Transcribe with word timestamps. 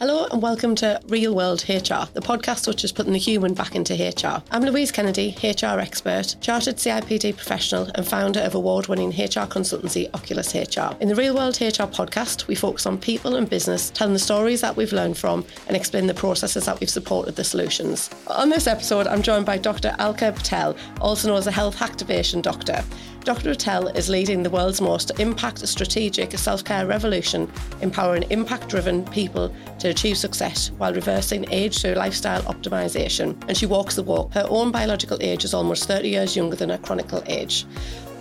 Hello 0.00 0.26
and 0.32 0.40
welcome 0.40 0.74
to 0.76 0.98
Real 1.08 1.34
World 1.34 1.62
HR, 1.68 2.08
the 2.14 2.22
podcast 2.22 2.66
which 2.66 2.84
is 2.84 2.90
putting 2.90 3.12
the 3.12 3.18
human 3.18 3.52
back 3.52 3.74
into 3.74 3.92
HR. 3.92 4.42
I'm 4.50 4.62
Louise 4.62 4.90
Kennedy, 4.90 5.36
HR 5.42 5.78
expert, 5.78 6.36
chartered 6.40 6.76
CIPD 6.76 7.36
professional, 7.36 7.90
and 7.94 8.08
founder 8.08 8.40
of 8.40 8.54
award 8.54 8.86
winning 8.86 9.10
HR 9.10 9.44
consultancy 9.44 10.08
Oculus 10.14 10.54
HR. 10.54 10.96
In 11.02 11.08
the 11.08 11.14
Real 11.14 11.34
World 11.34 11.60
HR 11.60 11.84
podcast, 11.84 12.46
we 12.46 12.54
focus 12.54 12.86
on 12.86 12.96
people 12.96 13.36
and 13.36 13.50
business, 13.50 13.90
telling 13.90 14.14
the 14.14 14.18
stories 14.18 14.62
that 14.62 14.74
we've 14.74 14.94
learned 14.94 15.18
from 15.18 15.44
and 15.68 15.76
explain 15.76 16.06
the 16.06 16.14
processes 16.14 16.64
that 16.64 16.80
we've 16.80 16.88
supported 16.88 17.36
the 17.36 17.44
solutions. 17.44 18.08
On 18.28 18.48
this 18.48 18.66
episode, 18.66 19.06
I'm 19.06 19.20
joined 19.20 19.44
by 19.44 19.58
Dr. 19.58 19.94
Alka 19.98 20.32
Patel, 20.32 20.76
also 21.02 21.28
known 21.28 21.36
as 21.36 21.46
a 21.46 21.52
Health 21.52 21.76
Hacktivation 21.76 22.40
doctor. 22.40 22.82
Dr. 23.24 23.50
Patel 23.50 23.88
is 23.88 24.08
leading 24.08 24.42
the 24.42 24.48
world's 24.48 24.80
most 24.80 25.10
impact 25.20 25.66
strategic 25.68 26.36
self 26.38 26.64
care 26.64 26.86
revolution, 26.86 27.52
empowering 27.82 28.24
impact 28.30 28.68
driven 28.68 29.04
people 29.06 29.54
to 29.78 29.88
achieve 29.88 30.16
success 30.16 30.70
while 30.78 30.94
reversing 30.94 31.46
age 31.50 31.80
through 31.80 31.94
lifestyle 31.94 32.42
optimization. 32.42 33.40
And 33.46 33.56
she 33.56 33.66
walks 33.66 33.94
the 33.94 34.02
walk. 34.02 34.32
Her 34.32 34.46
own 34.48 34.70
biological 34.70 35.18
age 35.20 35.44
is 35.44 35.52
almost 35.52 35.84
30 35.84 36.08
years 36.08 36.34
younger 36.34 36.56
than 36.56 36.70
her 36.70 36.78
chronological 36.78 37.22
age. 37.26 37.66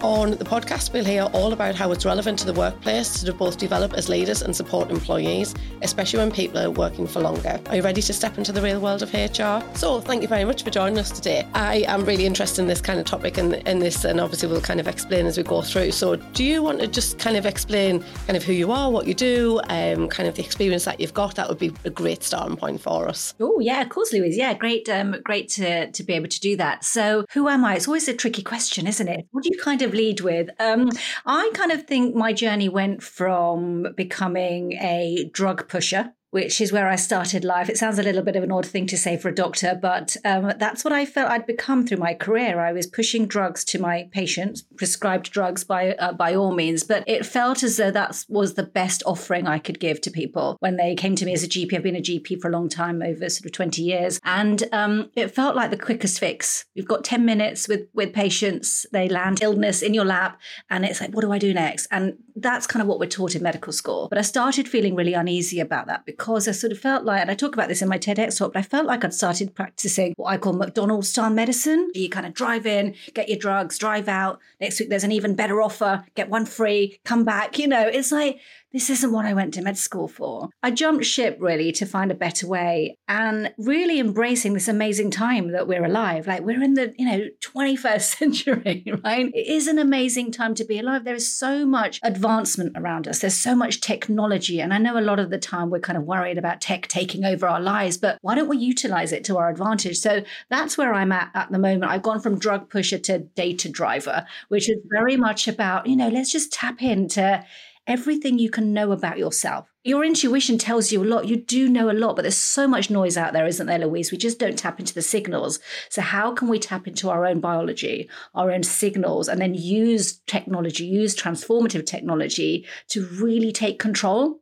On 0.01 0.31
the 0.31 0.45
podcast, 0.45 0.93
we'll 0.93 1.03
hear 1.03 1.23
all 1.33 1.51
about 1.51 1.75
how 1.75 1.91
it's 1.91 2.05
relevant 2.05 2.39
to 2.39 2.45
the 2.45 2.53
workplace 2.53 3.21
to 3.21 3.33
both 3.33 3.57
develop 3.57 3.93
as 3.95 4.07
leaders 4.07 4.41
and 4.41 4.55
support 4.55 4.89
employees, 4.91 5.53
especially 5.81 6.19
when 6.19 6.31
people 6.31 6.57
are 6.57 6.71
working 6.71 7.05
for 7.05 7.19
longer. 7.19 7.59
Are 7.67 7.75
you 7.75 7.81
ready 7.81 8.01
to 8.03 8.13
step 8.13 8.37
into 8.37 8.53
the 8.53 8.61
real 8.61 8.79
world 8.79 9.03
of 9.03 9.13
HR? 9.13 9.61
So, 9.75 9.99
thank 9.99 10.21
you 10.21 10.29
very 10.29 10.45
much 10.45 10.63
for 10.63 10.69
joining 10.69 10.99
us 10.99 11.11
today. 11.11 11.45
I 11.53 11.83
am 11.87 12.05
really 12.05 12.25
interested 12.25 12.61
in 12.61 12.69
this 12.69 12.79
kind 12.79 12.97
of 12.97 13.05
topic 13.05 13.37
and 13.37 13.55
in 13.67 13.79
this, 13.79 14.05
and 14.05 14.21
obviously 14.21 14.47
we'll 14.47 14.61
kind 14.61 14.79
of 14.79 14.87
explain 14.87 15.25
as 15.25 15.35
we 15.37 15.43
go 15.43 15.61
through. 15.61 15.91
So, 15.91 16.15
do 16.15 16.45
you 16.45 16.63
want 16.63 16.79
to 16.79 16.87
just 16.87 17.19
kind 17.19 17.35
of 17.35 17.45
explain 17.45 18.01
kind 18.25 18.37
of 18.37 18.43
who 18.43 18.53
you 18.53 18.71
are, 18.71 18.89
what 18.89 19.05
you 19.05 19.13
do, 19.13 19.59
um, 19.67 20.07
kind 20.07 20.29
of 20.29 20.35
the 20.35 20.45
experience 20.45 20.85
that 20.85 21.01
you've 21.01 21.13
got? 21.13 21.35
That 21.35 21.49
would 21.49 21.59
be 21.59 21.73
a 21.83 21.89
great 21.89 22.23
starting 22.23 22.55
point 22.55 22.79
for 22.79 23.09
us. 23.09 23.33
Oh 23.41 23.59
yeah, 23.59 23.81
of 23.81 23.89
course, 23.89 24.13
Louise. 24.13 24.37
Yeah, 24.37 24.53
great, 24.53 24.87
um, 24.87 25.17
great 25.25 25.49
to 25.49 25.91
to 25.91 26.03
be 26.03 26.13
able 26.13 26.29
to 26.29 26.39
do 26.39 26.55
that. 26.55 26.85
So, 26.85 27.25
who 27.33 27.49
am 27.49 27.65
I? 27.65 27.75
It's 27.75 27.87
always 27.87 28.07
a 28.07 28.13
tricky 28.13 28.43
question, 28.43 28.87
isn't 28.87 29.07
it? 29.09 29.27
What 29.31 29.43
do 29.43 29.49
you 29.51 29.59
kind 29.61 29.81
of 29.81 29.88
of 29.89 29.93
lead 29.95 30.21
with. 30.21 30.49
Um, 30.59 30.89
I 31.25 31.51
kind 31.53 31.71
of 31.71 31.85
think 31.85 32.15
my 32.15 32.31
journey 32.31 32.69
went 32.69 33.03
from 33.03 33.87
becoming 33.95 34.73
a 34.73 35.29
drug 35.33 35.67
pusher 35.67 36.13
which 36.31 36.61
is 36.61 36.71
where 36.71 36.87
I 36.87 36.95
started 36.95 37.43
life. 37.43 37.69
It 37.69 37.77
sounds 37.77 37.99
a 37.99 38.03
little 38.03 38.21
bit 38.21 38.35
of 38.35 38.43
an 38.43 38.51
odd 38.51 38.65
thing 38.65 38.85
to 38.87 38.97
say 38.97 39.17
for 39.17 39.29
a 39.29 39.35
doctor, 39.35 39.77
but 39.79 40.15
um, 40.25 40.53
that's 40.57 40.83
what 40.83 40.93
I 40.93 41.05
felt 41.05 41.31
I'd 41.31 41.45
become 41.45 41.85
through 41.85 41.97
my 41.97 42.13
career. 42.13 42.59
I 42.59 42.71
was 42.71 42.87
pushing 42.87 43.25
drugs 43.25 43.63
to 43.65 43.79
my 43.79 44.09
patients, 44.11 44.61
prescribed 44.77 45.31
drugs 45.31 45.63
by 45.63 45.93
uh, 45.93 46.13
by 46.13 46.35
all 46.35 46.53
means, 46.53 46.83
but 46.83 47.03
it 47.07 47.25
felt 47.25 47.63
as 47.63 47.77
though 47.77 47.91
that 47.91 48.23
was 48.29 48.53
the 48.53 48.63
best 48.63 49.03
offering 49.05 49.47
I 49.47 49.59
could 49.59 49.79
give 49.79 50.01
to 50.01 50.11
people 50.11 50.57
when 50.59 50.77
they 50.77 50.95
came 50.95 51.15
to 51.15 51.25
me 51.25 51.33
as 51.33 51.43
a 51.43 51.47
GP. 51.47 51.73
I've 51.73 51.83
been 51.83 51.95
a 51.95 52.01
GP 52.01 52.41
for 52.41 52.49
a 52.49 52.51
long 52.51 52.69
time, 52.69 53.01
over 53.01 53.29
sort 53.29 53.45
of 53.45 53.51
twenty 53.51 53.83
years, 53.83 54.19
and 54.23 54.63
um, 54.71 55.09
it 55.15 55.29
felt 55.29 55.55
like 55.55 55.71
the 55.71 55.77
quickest 55.77 56.19
fix. 56.19 56.65
You've 56.73 56.87
got 56.87 57.03
ten 57.03 57.25
minutes 57.25 57.67
with 57.67 57.87
with 57.93 58.13
patients, 58.13 58.85
they 58.91 59.09
land 59.09 59.41
illness 59.41 59.81
in 59.81 59.93
your 59.93 60.05
lap, 60.05 60.39
and 60.69 60.85
it's 60.85 61.01
like, 61.01 61.11
what 61.11 61.21
do 61.21 61.31
I 61.31 61.37
do 61.37 61.53
next? 61.53 61.87
And 61.91 62.17
that's 62.35 62.67
kind 62.67 62.81
of 62.81 62.87
what 62.87 62.99
we're 62.99 63.07
taught 63.07 63.35
in 63.35 63.43
medical 63.43 63.73
school. 63.73 64.07
But 64.09 64.17
I 64.17 64.21
started 64.21 64.67
feeling 64.67 64.95
really 64.95 65.13
uneasy 65.13 65.59
about 65.59 65.87
that 65.87 66.05
because 66.19 66.47
I 66.47 66.51
sort 66.51 66.71
of 66.71 66.79
felt 66.79 67.05
like, 67.05 67.21
and 67.21 67.31
I 67.31 67.33
talk 67.33 67.53
about 67.53 67.69
this 67.69 67.81
in 67.81 67.87
my 67.87 67.97
TEDx 67.97 68.37
talk, 68.37 68.53
but 68.53 68.59
I 68.59 68.63
felt 68.63 68.85
like 68.85 69.03
I'd 69.03 69.13
started 69.13 69.55
practicing 69.55 70.13
what 70.17 70.29
I 70.29 70.37
call 70.37 70.53
McDonald's 70.53 71.09
style 71.09 71.29
medicine. 71.29 71.89
You 71.95 72.09
kind 72.09 72.25
of 72.25 72.33
drive 72.33 72.67
in, 72.67 72.93
get 73.13 73.29
your 73.29 73.39
drugs, 73.39 73.77
drive 73.77 74.07
out. 74.07 74.39
Next 74.59 74.79
week, 74.79 74.89
there's 74.89 75.05
an 75.05 75.11
even 75.11 75.33
better 75.33 75.61
offer, 75.61 76.05
get 76.15 76.29
one 76.29 76.45
free, 76.45 76.99
come 77.05 77.23
back. 77.23 77.57
You 77.57 77.67
know, 77.67 77.87
it's 77.87 78.11
like, 78.11 78.39
this 78.71 78.89
isn't 78.89 79.11
what 79.11 79.25
I 79.25 79.33
went 79.33 79.53
to 79.55 79.61
med 79.61 79.77
school 79.77 80.07
for. 80.07 80.49
I 80.61 80.71
jumped 80.71 81.05
ship 81.05 81.37
really 81.39 81.71
to 81.73 81.85
find 81.85 82.11
a 82.11 82.15
better 82.15 82.47
way 82.47 82.97
and 83.07 83.51
really 83.57 83.99
embracing 83.99 84.53
this 84.53 84.67
amazing 84.67 85.09
time 85.09 85.51
that 85.51 85.67
we're 85.67 85.85
alive. 85.85 86.27
Like 86.27 86.41
we're 86.41 86.61
in 86.61 86.75
the, 86.75 86.93
you 86.97 87.05
know, 87.05 87.25
21st 87.41 88.01
century, 88.01 88.83
right? 89.03 89.31
It 89.33 89.47
is 89.47 89.67
an 89.67 89.79
amazing 89.79 90.31
time 90.31 90.53
to 90.55 90.65
be 90.65 90.79
alive. 90.79 91.03
There 91.03 91.15
is 91.15 91.33
so 91.33 91.65
much 91.65 91.99
advancement 92.03 92.77
around 92.77 93.07
us. 93.07 93.19
There's 93.19 93.33
so 93.35 93.55
much 93.55 93.81
technology. 93.81 94.61
And 94.61 94.73
I 94.73 94.77
know 94.77 94.97
a 94.97 95.01
lot 95.01 95.19
of 95.19 95.31
the 95.31 95.39
time 95.39 95.69
we're 95.69 95.79
kind 95.79 95.97
of 95.97 96.03
worried 96.03 96.37
about 96.37 96.61
tech 96.61 96.87
taking 96.87 97.25
over 97.25 97.47
our 97.47 97.59
lives, 97.59 97.97
but 97.97 98.19
why 98.21 98.35
don't 98.35 98.49
we 98.49 98.57
utilize 98.57 99.11
it 99.11 99.23
to 99.25 99.37
our 99.37 99.49
advantage? 99.49 99.97
So 99.97 100.23
that's 100.49 100.77
where 100.77 100.93
I'm 100.93 101.11
at 101.11 101.31
at 101.33 101.51
the 101.51 101.59
moment. 101.59 101.91
I've 101.91 102.03
gone 102.03 102.19
from 102.19 102.37
drug 102.37 102.69
pusher 102.69 102.99
to 102.99 103.19
data 103.19 103.69
driver, 103.69 104.25
which 104.49 104.69
is 104.69 104.77
very 104.91 105.17
much 105.17 105.47
about, 105.47 105.87
you 105.87 105.95
know, 105.95 106.09
let's 106.09 106.31
just 106.31 106.53
tap 106.53 106.81
into 106.81 107.43
everything 107.89 108.37
you 108.39 108.49
can 108.49 108.71
know 108.71 108.91
about 108.91 109.17
yourself. 109.17 109.67
Your 109.83 110.05
intuition 110.05 110.57
tells 110.57 110.91
you 110.91 111.03
a 111.03 111.05
lot. 111.05 111.27
You 111.27 111.37
do 111.37 111.67
know 111.67 111.89
a 111.89 111.91
lot, 111.91 112.15
but 112.15 112.21
there's 112.21 112.37
so 112.37 112.67
much 112.67 112.89
noise 112.89 113.17
out 113.17 113.33
there, 113.33 113.47
isn't 113.47 113.65
there, 113.65 113.79
Louise? 113.79 114.11
We 114.11 114.17
just 114.17 114.39
don't 114.39 114.57
tap 114.57 114.79
into 114.79 114.93
the 114.93 115.01
signals. 115.01 115.59
So, 115.89 116.01
how 116.01 116.33
can 116.33 116.47
we 116.47 116.59
tap 116.59 116.87
into 116.87 117.09
our 117.09 117.25
own 117.25 117.39
biology, 117.39 118.07
our 118.35 118.51
own 118.51 118.63
signals, 118.63 119.27
and 119.27 119.41
then 119.41 119.55
use 119.55 120.19
technology, 120.27 120.85
use 120.85 121.15
transformative 121.15 121.85
technology 121.85 122.67
to 122.89 123.05
really 123.07 123.51
take 123.51 123.79
control? 123.79 124.39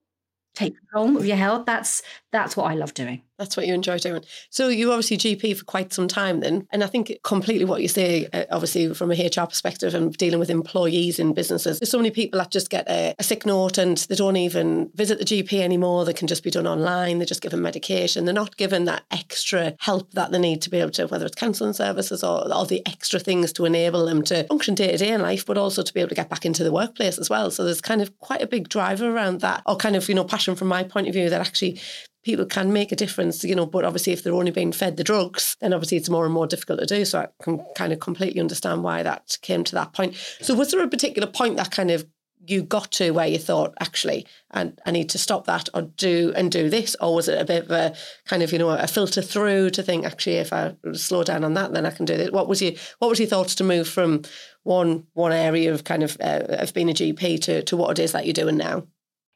Take 0.53 0.75
control 0.77 1.17
of 1.17 1.25
your 1.25 1.37
health. 1.37 1.65
That's 1.65 2.01
that's 2.31 2.57
what 2.57 2.69
I 2.69 2.75
love 2.75 2.93
doing. 2.93 3.21
That's 3.37 3.55
what 3.55 3.67
you 3.67 3.73
enjoy 3.73 3.99
doing. 3.99 4.23
So 4.49 4.69
you 4.69 4.91
obviously 4.91 5.17
GP 5.17 5.57
for 5.57 5.65
quite 5.65 5.93
some 5.93 6.07
time 6.07 6.39
then, 6.39 6.67
and 6.71 6.83
I 6.83 6.87
think 6.87 7.11
completely 7.23 7.65
what 7.65 7.81
you 7.81 7.87
say, 7.87 8.27
uh, 8.33 8.45
obviously 8.51 8.93
from 8.93 9.11
a 9.11 9.15
HR 9.15 9.45
perspective 9.45 9.93
and 9.93 10.15
dealing 10.17 10.39
with 10.39 10.49
employees 10.49 11.19
in 11.19 11.33
businesses. 11.33 11.79
There's 11.79 11.91
so 11.91 11.99
many 11.99 12.11
people 12.11 12.39
that 12.39 12.51
just 12.51 12.69
get 12.69 12.89
a, 12.89 13.13
a, 13.19 13.23
sick 13.23 13.45
note 13.45 13.77
and 13.77 13.97
they 13.97 14.15
don't 14.15 14.37
even 14.37 14.89
visit 14.95 15.19
the 15.19 15.25
GP 15.25 15.59
anymore. 15.61 16.05
They 16.05 16.13
can 16.13 16.27
just 16.27 16.43
be 16.43 16.49
done 16.49 16.65
online. 16.65 17.19
They're 17.19 17.25
just 17.25 17.41
given 17.41 17.61
medication. 17.61 18.25
They're 18.25 18.33
not 18.33 18.57
given 18.57 18.85
that 18.85 19.03
extra 19.11 19.75
help 19.79 20.11
that 20.13 20.31
they 20.31 20.39
need 20.39 20.61
to 20.63 20.69
be 20.69 20.79
able 20.79 20.91
to, 20.91 21.07
whether 21.07 21.25
it's 21.25 21.35
counselling 21.35 21.73
services 21.73 22.23
or 22.23 22.51
all 22.51 22.65
the 22.65 22.85
extra 22.87 23.19
things 23.19 23.53
to 23.53 23.65
enable 23.65 24.05
them 24.05 24.23
to 24.23 24.45
function 24.45 24.75
day 24.75 24.91
to 24.91 24.97
day 24.97 25.11
in 25.11 25.21
life, 25.21 25.45
but 25.45 25.57
also 25.57 25.83
to 25.83 25.93
be 25.93 25.99
able 25.99 26.09
to 26.09 26.15
get 26.15 26.29
back 26.29 26.45
into 26.45 26.63
the 26.63 26.71
workplace 26.71 27.17
as 27.17 27.29
well. 27.29 27.51
So 27.51 27.63
there's 27.63 27.81
kind 27.81 28.01
of 28.01 28.17
quite 28.19 28.41
a 28.41 28.47
big 28.47 28.69
driver 28.69 29.11
around 29.11 29.41
that, 29.41 29.61
or 29.65 29.75
kind 29.75 29.95
of 29.95 30.07
you 30.09 30.15
know 30.15 30.23
passion 30.23 30.55
from 30.55 30.69
my 30.69 30.83
point 30.83 31.07
of 31.07 31.13
view 31.13 31.29
that 31.29 31.41
actually 31.41 31.79
people 32.27 32.45
can 32.45 32.73
make 32.73 32.91
a 32.91 32.95
difference, 32.95 33.41
you 33.45 33.55
know, 33.55 33.65
but 33.65 33.85
obviously 33.85 34.11
if 34.11 34.21
they're 34.21 34.33
only 34.33 34.51
being 34.51 34.73
fed 34.73 34.97
the 34.97 35.03
drugs, 35.03 35.55
then 35.61 35.73
obviously 35.73 35.95
it's 35.95 36.09
more 36.09 36.25
and 36.25 36.33
more 36.33 36.45
difficult 36.45 36.77
to 36.77 36.85
do. 36.85 37.05
So 37.05 37.19
I 37.19 37.27
can 37.41 37.65
kind 37.73 37.93
of 37.93 38.01
completely 38.01 38.41
understand 38.41 38.83
why 38.83 39.01
that 39.01 39.37
came 39.41 39.63
to 39.63 39.75
that 39.75 39.93
point. 39.93 40.13
So 40.41 40.53
was 40.53 40.69
there 40.71 40.83
a 40.83 40.89
particular 40.89 41.25
point 41.25 41.55
that 41.55 41.71
kind 41.71 41.89
of 41.89 42.05
you 42.45 42.63
got 42.63 42.91
to 42.91 43.11
where 43.11 43.27
you 43.27 43.37
thought, 43.37 43.73
actually, 43.79 44.27
I, 44.51 44.73
I 44.85 44.91
need 44.91 45.09
to 45.11 45.17
stop 45.17 45.45
that 45.45 45.69
or 45.73 45.83
do 45.83 46.33
and 46.35 46.51
do 46.51 46.69
this? 46.69 46.97
Or 46.99 47.15
was 47.15 47.29
it 47.29 47.39
a 47.39 47.45
bit 47.45 47.63
of 47.63 47.71
a 47.71 47.95
kind 48.25 48.43
of, 48.43 48.51
you 48.51 48.59
know, 48.59 48.71
a 48.71 48.87
filter 48.87 49.21
through 49.21 49.69
to 49.71 49.81
think, 49.81 50.05
actually, 50.05 50.35
if 50.35 50.51
I 50.51 50.75
slow 50.93 51.23
down 51.23 51.45
on 51.45 51.53
that, 51.53 51.71
then 51.71 51.85
I 51.85 51.91
can 51.91 52.05
do 52.05 52.17
this? 52.17 52.31
What 52.31 52.49
was 52.49 52.61
your 52.61 52.73
what 52.99 53.07
was 53.09 53.19
your 53.19 53.29
thoughts 53.29 53.55
to 53.55 53.63
move 53.63 53.87
from 53.87 54.23
one 54.63 55.07
one 55.13 55.31
area 55.31 55.73
of 55.73 55.85
kind 55.85 56.03
of 56.03 56.17
uh, 56.19 56.43
of 56.49 56.73
being 56.73 56.89
a 56.89 56.93
GP 56.93 57.41
to 57.43 57.63
to 57.63 57.77
what 57.77 57.97
it 57.97 58.03
is 58.03 58.11
that 58.11 58.25
you're 58.25 58.33
doing 58.33 58.57
now? 58.57 58.85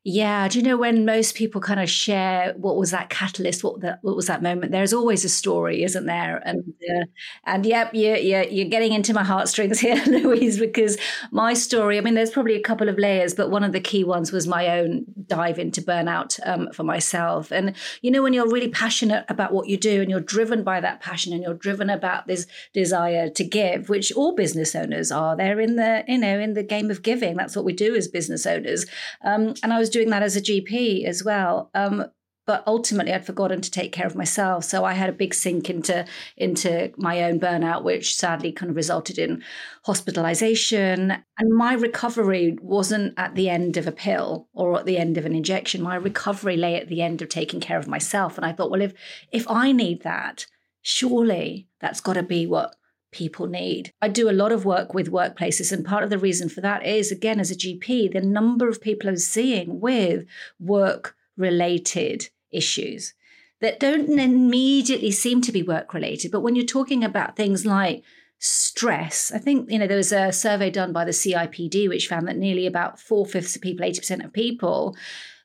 Yeah, 0.03 0.47
do 0.47 0.57
you 0.57 0.65
know 0.65 0.77
when 0.77 1.05
most 1.05 1.35
people 1.35 1.61
kind 1.61 1.79
of 1.79 1.87
share 1.87 2.55
what 2.57 2.75
was 2.75 2.89
that 2.89 3.11
catalyst, 3.11 3.63
what 3.63 3.81
that 3.81 3.99
what 4.01 4.15
was 4.15 4.25
that 4.25 4.41
moment? 4.41 4.71
There's 4.71 4.93
always 4.93 5.23
a 5.23 5.29
story, 5.29 5.83
isn't 5.83 6.07
there? 6.07 6.41
And 6.43 6.73
uh, 6.89 7.05
and 7.43 7.63
yep, 7.67 7.93
you 7.93 8.15
you 8.15 8.43
you're 8.49 8.69
getting 8.69 8.93
into 8.93 9.13
my 9.13 9.23
heartstrings 9.23 9.79
here, 9.81 10.03
Louise, 10.07 10.57
because 10.57 10.97
my 11.29 11.53
story. 11.53 11.99
I 11.99 12.01
mean, 12.01 12.15
there's 12.15 12.31
probably 12.31 12.55
a 12.55 12.63
couple 12.63 12.89
of 12.89 12.97
layers, 12.97 13.35
but 13.35 13.51
one 13.51 13.63
of 13.63 13.73
the 13.73 13.79
key 13.79 14.03
ones 14.03 14.31
was 14.31 14.47
my 14.47 14.79
own 14.79 15.05
dive 15.27 15.59
into 15.59 15.83
burnout 15.83 16.39
um, 16.47 16.69
for 16.73 16.81
myself. 16.81 17.51
And 17.51 17.75
you 18.01 18.09
know, 18.09 18.23
when 18.23 18.33
you're 18.33 18.49
really 18.49 18.69
passionate 18.69 19.25
about 19.29 19.53
what 19.53 19.67
you 19.69 19.77
do, 19.77 20.01
and 20.01 20.09
you're 20.09 20.19
driven 20.19 20.63
by 20.63 20.81
that 20.81 21.01
passion, 21.01 21.31
and 21.31 21.43
you're 21.43 21.53
driven 21.53 21.91
about 21.91 22.25
this 22.25 22.47
desire 22.73 23.29
to 23.29 23.43
give, 23.43 23.87
which 23.87 24.11
all 24.13 24.33
business 24.33 24.73
owners 24.73 25.11
are. 25.11 25.37
They're 25.37 25.59
in 25.59 25.75
the 25.75 26.03
you 26.07 26.17
know 26.17 26.39
in 26.39 26.53
the 26.53 26.63
game 26.63 26.89
of 26.89 27.03
giving. 27.03 27.37
That's 27.37 27.55
what 27.55 27.65
we 27.65 27.73
do 27.73 27.95
as 27.95 28.07
business 28.07 28.47
owners. 28.47 28.87
Um, 29.23 29.53
and 29.61 29.71
I 29.71 29.77
was 29.77 29.90
doing 29.91 30.09
that 30.09 30.23
as 30.23 30.35
a 30.35 30.41
GP 30.41 31.05
as 31.05 31.23
well. 31.23 31.69
Um, 31.73 32.05
but 32.47 32.63
ultimately 32.65 33.13
I'd 33.13 33.25
forgotten 33.25 33.61
to 33.61 33.71
take 33.71 33.91
care 33.91 34.07
of 34.07 34.15
myself. 34.15 34.63
So 34.63 34.83
I 34.83 34.93
had 34.93 35.09
a 35.09 35.13
big 35.13 35.33
sink 35.33 35.69
into 35.69 36.05
into 36.35 36.91
my 36.97 37.23
own 37.23 37.39
burnout, 37.39 37.83
which 37.83 38.15
sadly 38.15 38.51
kind 38.51 38.69
of 38.69 38.75
resulted 38.75 39.17
in 39.17 39.43
hospitalization. 39.85 41.11
And 41.37 41.53
my 41.53 41.73
recovery 41.73 42.57
wasn't 42.61 43.13
at 43.17 43.35
the 43.35 43.49
end 43.49 43.77
of 43.77 43.87
a 43.87 43.91
pill 43.91 44.47
or 44.53 44.77
at 44.79 44.85
the 44.85 44.97
end 44.97 45.17
of 45.17 45.25
an 45.25 45.35
injection. 45.35 45.81
My 45.81 45.95
recovery 45.95 46.57
lay 46.57 46.75
at 46.75 46.87
the 46.87 47.01
end 47.01 47.21
of 47.21 47.29
taking 47.29 47.59
care 47.59 47.77
of 47.77 47.87
myself. 47.87 48.37
And 48.37 48.45
I 48.45 48.53
thought, 48.53 48.71
well, 48.71 48.81
if 48.81 48.93
if 49.31 49.49
I 49.49 49.71
need 49.71 50.03
that, 50.03 50.45
surely 50.81 51.67
that's 51.79 52.01
got 52.01 52.13
to 52.13 52.23
be 52.23 52.47
what 52.47 52.75
people 53.11 53.47
need. 53.47 53.93
I 54.01 54.07
do 54.07 54.29
a 54.29 54.31
lot 54.31 54.51
of 54.51 54.65
work 54.65 54.93
with 54.93 55.11
workplaces, 55.11 55.71
and 55.71 55.85
part 55.85 56.03
of 56.03 56.09
the 56.09 56.17
reason 56.17 56.49
for 56.49 56.61
that 56.61 56.85
is, 56.85 57.11
again, 57.11 57.39
as 57.39 57.51
a 57.51 57.55
GP, 57.55 58.13
the 58.13 58.21
number 58.21 58.67
of 58.67 58.81
people 58.81 59.09
I'm 59.09 59.17
seeing 59.17 59.79
with 59.79 60.25
work 60.59 61.15
related 61.37 62.29
issues 62.51 63.13
that 63.61 63.79
don't 63.79 64.19
immediately 64.19 65.11
seem 65.11 65.41
to 65.41 65.51
be 65.51 65.63
work 65.63 65.93
related. 65.93 66.31
But 66.31 66.41
when 66.41 66.55
you're 66.55 66.65
talking 66.65 67.03
about 67.03 67.35
things 67.35 67.65
like 67.65 68.03
stress, 68.39 69.31
I 69.31 69.37
think, 69.37 69.69
you 69.69 69.77
know, 69.77 69.87
there 69.87 69.97
was 69.97 70.11
a 70.11 70.31
survey 70.31 70.71
done 70.71 70.91
by 70.91 71.05
the 71.05 71.11
CIPD 71.11 71.87
which 71.87 72.07
found 72.07 72.27
that 72.27 72.37
nearly 72.37 72.65
about 72.65 72.99
four 72.99 73.25
fifths 73.25 73.55
of 73.55 73.61
people, 73.61 73.85
80% 73.85 74.25
of 74.25 74.33
people, 74.33 74.97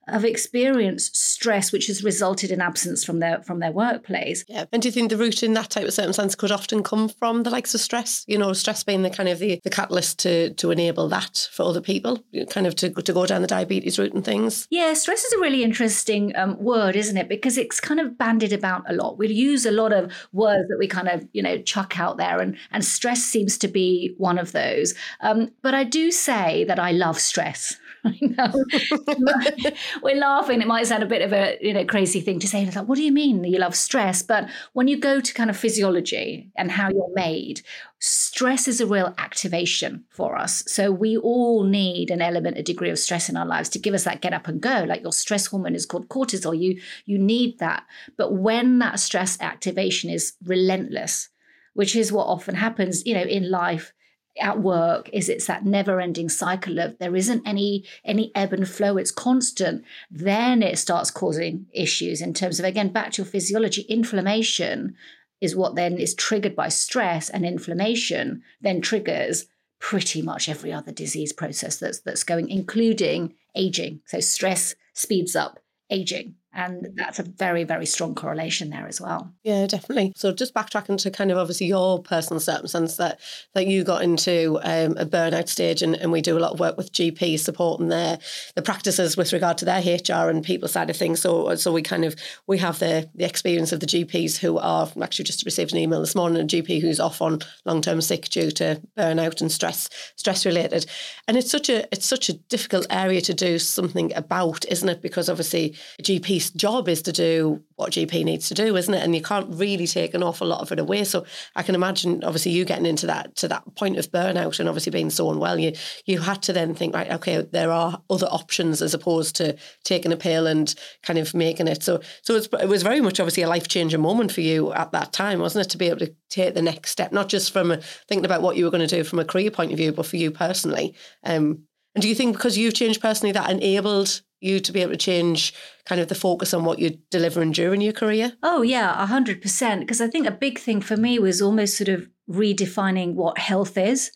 have 0.09 0.25
experienced 0.25 1.17
stress 1.17 1.73
which 1.73 1.87
has 1.87 2.05
resulted 2.05 2.51
in 2.51 2.61
absence 2.61 3.05
from 3.05 3.19
their 3.21 3.43
from 3.43 3.61
their 3.61 3.73
workplace. 3.73 4.45
Yeah. 4.49 4.67
And 4.73 4.83
do 4.83 4.89
you 4.89 4.93
think 4.93 5.11
the 5.11 5.17
root 5.17 5.43
in 5.43 5.55
that 5.55 5.71
type 5.71 5.87
of 5.87 5.95
circumstance 5.95 6.35
could 6.35 6.53
often 6.53 6.83
come 6.83 7.09
from 7.09 7.43
the 7.43 7.51
likes 7.51 7.75
of 7.75 7.81
stress? 7.81 8.25
You 8.27 8.39
know, 8.39 8.53
stress 8.53 8.83
being 8.83 9.03
the 9.03 9.11
kind 9.11 9.29
of 9.29 9.39
the, 9.39 9.61
the 9.65 9.71
catalyst 9.71 10.19
to 10.21 10.51
to 10.55 10.71
enable 10.71 11.09
that 11.09 11.49
for 11.53 11.65
other 11.65 11.81
people, 11.81 12.25
kind 12.51 12.67
of 12.67 12.75
to, 12.77 12.91
to 12.91 13.13
go 13.13 13.27
down 13.27 13.43
the 13.43 13.49
diabetes 13.49 13.99
route 13.99 14.15
and 14.15 14.25
things? 14.25 14.67
Yeah, 14.71 14.95
stress 14.95 15.25
is 15.25 15.33
a 15.33 15.39
really 15.39 15.63
interesting 15.63 16.35
um, 16.37 16.63
word, 16.63 16.97
isn't 16.97 17.17
it? 17.17 17.29
Because 17.29 17.59
it's 17.59 17.81
kind 17.81 18.01
of 18.01 18.17
bandied 18.19 18.53
about 18.53 18.89
a 18.89 18.95
lot. 18.95 19.19
We 19.19 19.29
use 19.29 19.67
a 19.67 19.71
lot 19.71 19.93
of 19.93 20.13
words 20.33 20.69
that 20.69 20.79
we 20.79 20.87
kind 20.87 21.09
of, 21.09 21.27
you 21.33 21.43
know, 21.43 21.59
chuck 21.63 21.99
out 21.99 22.17
there 22.17 22.41
and, 22.41 22.57
and 22.71 22.85
stress 22.85 23.23
seems 23.23 23.59
to 23.59 23.69
be 23.69 24.15
one 24.19 24.39
of 24.39 24.53
those. 24.53 24.95
Um, 25.21 25.51
but 25.63 25.75
I 25.75 25.85
do 25.85 26.11
say 26.11 26.65
that 26.65 26.79
I 26.79 26.93
love 26.93 27.19
stress. 27.19 27.77
We're 30.03 30.17
laughing. 30.17 30.61
It 30.61 30.67
might 30.67 30.87
sound 30.87 31.03
a 31.03 31.07
bit 31.07 31.23
of 31.23 31.33
a 31.33 31.59
you 31.61 31.73
know 31.73 31.85
crazy 31.85 32.21
thing 32.21 32.39
to 32.41 32.49
say. 32.49 32.63
It's 32.63 32.77
like, 32.77 32.89
what 32.89 32.97
do 32.97 33.03
you 33.03 33.13
mean 33.13 33.45
you 33.45 33.59
love 33.59 33.75
stress? 33.75 34.23
But 34.23 34.49
when 34.73 34.89
you 34.89 34.99
go 34.99 35.21
to 35.21 35.35
kind 35.35 35.51
of 35.51 35.57
physiology 35.57 36.51
and 36.57 36.71
how 36.71 36.89
you're 36.91 37.13
made, 37.15 37.63
stress 37.99 38.69
is 38.69 38.81
a 38.81 38.87
real 38.87 39.15
activation 39.19 40.05
for 40.11 40.37
us. 40.37 40.65
So 40.67 40.91
we 40.91 41.17
all 41.17 41.65
need 41.65 42.11
an 42.11 42.23
element, 42.23 42.59
a 42.59 42.63
degree 42.63 42.91
of 42.91 42.99
stress 42.99 43.29
in 43.29 43.37
our 43.37 43.47
lives 43.47 43.69
to 43.71 43.79
give 43.79 43.95
us 43.95 44.05
that 44.05 44.21
get 44.21 44.35
up 44.35 44.49
and 44.49 44.61
go. 44.61 44.85
Like 44.87 45.03
your 45.03 45.13
stress 45.13 45.47
hormone 45.47 45.75
is 45.75 45.87
called 45.87 46.09
cortisol. 46.09 46.59
You 46.59 46.81
you 47.05 47.19
need 47.19 47.59
that. 47.59 47.85
But 48.17 48.35
when 48.35 48.79
that 48.81 49.01
stress 49.01 49.41
activation 49.41 50.11
is 50.11 50.35
relentless, 50.45 51.29
which 51.75 51.95
is 51.95 52.13
what 52.13 52.27
often 52.27 52.55
happens, 52.55 53.05
you 53.05 53.15
know, 53.15 53.23
in 53.23 53.51
life 53.51 53.93
at 54.41 54.61
work 54.61 55.09
is 55.13 55.29
it's 55.29 55.47
that 55.47 55.65
never 55.65 56.01
ending 56.01 56.29
cycle 56.29 56.79
of 56.79 56.99
there 56.99 57.17
isn't 57.17 57.47
any 57.47 57.85
any 58.05 58.31
ebb 58.35 58.53
and 58.53 58.69
flow 58.69 58.97
it's 58.97 59.11
constant 59.11 59.85
then 60.11 60.63
it 60.63 60.79
starts 60.79 61.11
causing 61.11 61.67
issues 61.73 62.21
in 62.21 62.35
terms 62.35 62.59
of 62.59 62.65
again 62.65 62.89
back 62.89 63.13
to 63.13 63.23
your 63.23 63.31
physiology 63.31 63.83
inflammation 63.83 64.95
is 65.41 65.55
what 65.57 65.75
then 65.75 65.99
is 65.99 66.15
triggered 66.15 66.57
by 66.57 66.69
stress 66.69 67.29
and 67.31 67.45
inflammation 67.45 68.43
then 68.61 68.81
triggers 68.81 69.47
pretty 69.79 70.23
much 70.23 70.49
every 70.49 70.73
other 70.73 70.93
disease 70.93 71.33
process 71.33 71.77
that's 71.77 72.01
that's 72.01 72.25
going 72.25 72.49
including 72.49 73.35
aging. 73.55 74.01
So 74.07 74.21
stress 74.21 74.75
speeds 74.95 75.37
up 75.37 75.59
aging 75.91 76.35
and 76.57 76.89
that's 76.95 77.19
a 77.19 77.23
very, 77.23 77.65
very 77.65 77.85
strong 77.85 78.15
correlation 78.15 78.71
there 78.71 78.87
as 78.89 78.99
well. 78.99 79.31
Yeah, 79.45 79.67
definitely. 79.67 80.15
So 80.17 80.33
just 80.33 80.55
backtracking 80.55 80.97
to 81.03 81.11
kind 81.11 81.31
of 81.31 81.37
obviously 81.37 81.67
your 81.67 82.03
personal 82.03 82.41
circumstance 82.41 82.97
that 82.97 83.21
that 83.55 83.67
you 83.67 83.85
got 83.85 84.03
into 84.03 84.59
um, 84.63 84.97
a 84.97 85.05
burnout 85.05 85.49
stage 85.49 85.83
and, 85.83 85.95
and 85.95 86.11
we 86.11 86.23
do 86.23 86.39
a 86.39 86.41
lot 86.41 86.53
of 86.53 86.59
work 86.59 86.79
with 86.79 86.93
GPs 86.93 87.41
supporting 87.41 87.89
their 87.89 88.19
the 88.55 88.63
practices 88.63 89.19
with 89.19 89.35
regard 89.35 89.59
to 89.59 89.67
their 89.67 89.83
HR 89.83 90.31
and 90.31 90.43
people 90.43 90.67
side 90.67 90.89
of 90.89 90.97
things. 90.97 91.21
So 91.21 91.55
so 91.57 91.73
we 91.73 91.83
kind 91.83 92.07
of 92.07 92.17
we 92.47 92.57
have 92.59 92.79
the 92.79 93.09
the 93.15 93.27
experience 93.27 93.73
of 93.73 93.81
the 93.81 93.87
GPs 93.87 94.39
who 94.39 94.57
are 94.57 94.91
actually 95.03 95.27
just 95.27 95.45
received 95.45 95.73
an 95.73 95.79
email 95.79 96.01
this 96.01 96.15
morning, 96.15 96.43
a 96.43 96.47
GP 96.47 96.81
who's 96.81 97.01
off 97.01 97.21
on 97.21 97.41
long 97.67 97.83
term 97.83 98.01
sick 98.01 98.31
due 98.31 98.51
to 98.53 98.81
burnout 98.97 99.43
and 99.43 99.53
stress 99.53 99.91
stress 100.17 100.47
related. 100.47 100.87
And 101.29 101.37
it's 101.37 101.51
such 101.51 101.69
a 101.69 101.87
it's 101.93 102.07
such 102.07 102.31
a 102.31 102.39
difficult 102.49 102.87
area 102.89 103.21
to 103.21 103.35
do 103.35 103.59
something 103.59 104.15
about, 104.15 104.65
isn't 104.71 104.89
it? 104.89 105.03
Because 105.03 105.29
obviously 105.29 105.75
GPs 106.03 106.46
job 106.51 106.89
is 106.89 107.03
to 107.03 107.13
do 107.13 107.63
what 107.77 107.93
GP 107.93 108.25
needs 108.25 108.49
to 108.49 108.55
do, 108.55 108.77
isn't 108.77 108.93
it? 108.93 109.03
And 109.03 109.15
you 109.15 109.23
can't 109.23 109.49
really 109.51 109.87
take 109.87 110.15
an 110.15 110.23
awful 110.23 110.47
lot 110.47 110.61
of 110.61 110.73
it 110.73 110.79
away. 110.79 111.05
So 111.05 111.25
I 111.55 111.63
can 111.63 111.75
imagine, 111.75 112.25
obviously, 112.25 112.53
you 112.53 112.65
getting 112.65 112.87
into 112.87 113.07
that 113.07 113.37
to 113.37 113.49
that 113.49 113.63
point 113.75 113.99
of 113.99 114.11
burnout 114.11 114.59
and 114.59 114.69
obviously 114.69 114.91
being 114.91 115.11
so 115.11 115.31
unwell, 115.31 115.59
you 115.59 115.73
you 116.05 116.21
had 116.21 116.43
to 116.45 116.53
then 116.53 116.75
think, 116.75 116.95
right, 116.95 117.11
okay, 117.13 117.43
there 117.43 117.71
are 117.71 118.01
other 118.09 118.27
options 118.27 118.83
as 118.83 118.95
opposed 118.95 119.37
to 119.37 119.57
taking 119.85 120.13
a 120.13 120.17
pill 120.17 120.47
and 120.47 120.75
kind 121.03 121.19
of 121.19 121.35
making 121.35 121.69
it. 121.69 121.83
So 121.83 122.01
so 122.23 122.37
it 122.37 122.69
was 122.69 122.83
very 122.83 123.01
much 123.01 123.21
obviously 123.21 123.43
a 123.43 123.49
life 123.49 123.69
changing 123.69 124.01
moment 124.01 124.33
for 124.33 124.41
you 124.41 124.73
at 124.73 124.93
that 124.93 125.13
time, 125.13 125.41
wasn't 125.41 125.67
it, 125.67 125.71
to 125.71 125.79
be 125.79 125.89
able 125.89 126.01
to 126.01 126.15
take 126.31 126.55
the 126.55 126.63
next 126.63 126.91
step, 126.91 127.13
not 127.13 127.29
just 127.29 127.53
from 127.53 127.77
thinking 128.09 128.25
about 128.25 128.43
what 128.43 128.57
you 128.57 128.65
were 128.65 128.71
going 128.71 128.87
to 128.87 128.97
do 128.97 129.05
from 129.05 129.19
a 129.19 129.25
career 129.25 129.51
point 129.51 129.73
of 129.73 129.79
view, 129.79 129.93
but 129.93 130.07
for 130.07 130.17
you 130.17 130.31
personally. 130.31 130.95
Um, 131.25 131.67
and 131.97 132.03
do 132.03 132.09
you 132.11 132.15
think 132.15 132.37
because 132.37 132.59
you've 132.59 132.75
changed 132.75 133.01
personally, 133.01 133.33
that 133.33 133.51
enabled 133.51 134.21
you 134.41 134.61
to 134.61 134.73
be 134.73 134.83
able 134.83 134.93
to 134.93 134.99
change 134.99 135.55
kind 135.85 136.01
of 136.01 136.09
the 136.09 136.15
focus 136.15 136.53
on 136.53 136.65
what 136.65 136.79
you're 136.79 136.93
delivering 137.11 137.53
during 137.53 137.81
your 137.81 137.93
career? 137.93 138.33
Oh, 138.43 138.63
yeah, 138.63 139.07
100%. 139.09 139.81
Because 139.81 140.01
I 140.01 140.09
think 140.09 140.27
a 140.27 140.33
big 140.33 140.59
thing 140.59 140.81
for 140.81 140.97
me 140.97 141.19
was 141.19 141.41
almost 141.41 141.77
sort 141.77 141.89
of 141.89 142.09
redefining 142.29 143.15
what 143.15 143.39
health 143.39 143.79
is. 143.79 144.11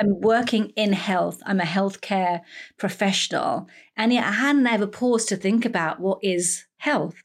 I'm 0.00 0.20
working 0.20 0.72
in 0.76 0.94
health, 0.94 1.42
I'm 1.44 1.60
a 1.60 1.64
healthcare 1.64 2.40
professional. 2.78 3.68
And 3.96 4.12
yet 4.14 4.24
I 4.24 4.32
hadn't 4.32 4.66
ever 4.66 4.86
paused 4.86 5.28
to 5.28 5.36
think 5.36 5.66
about 5.66 6.00
what 6.00 6.20
is 6.22 6.64
health. 6.78 7.16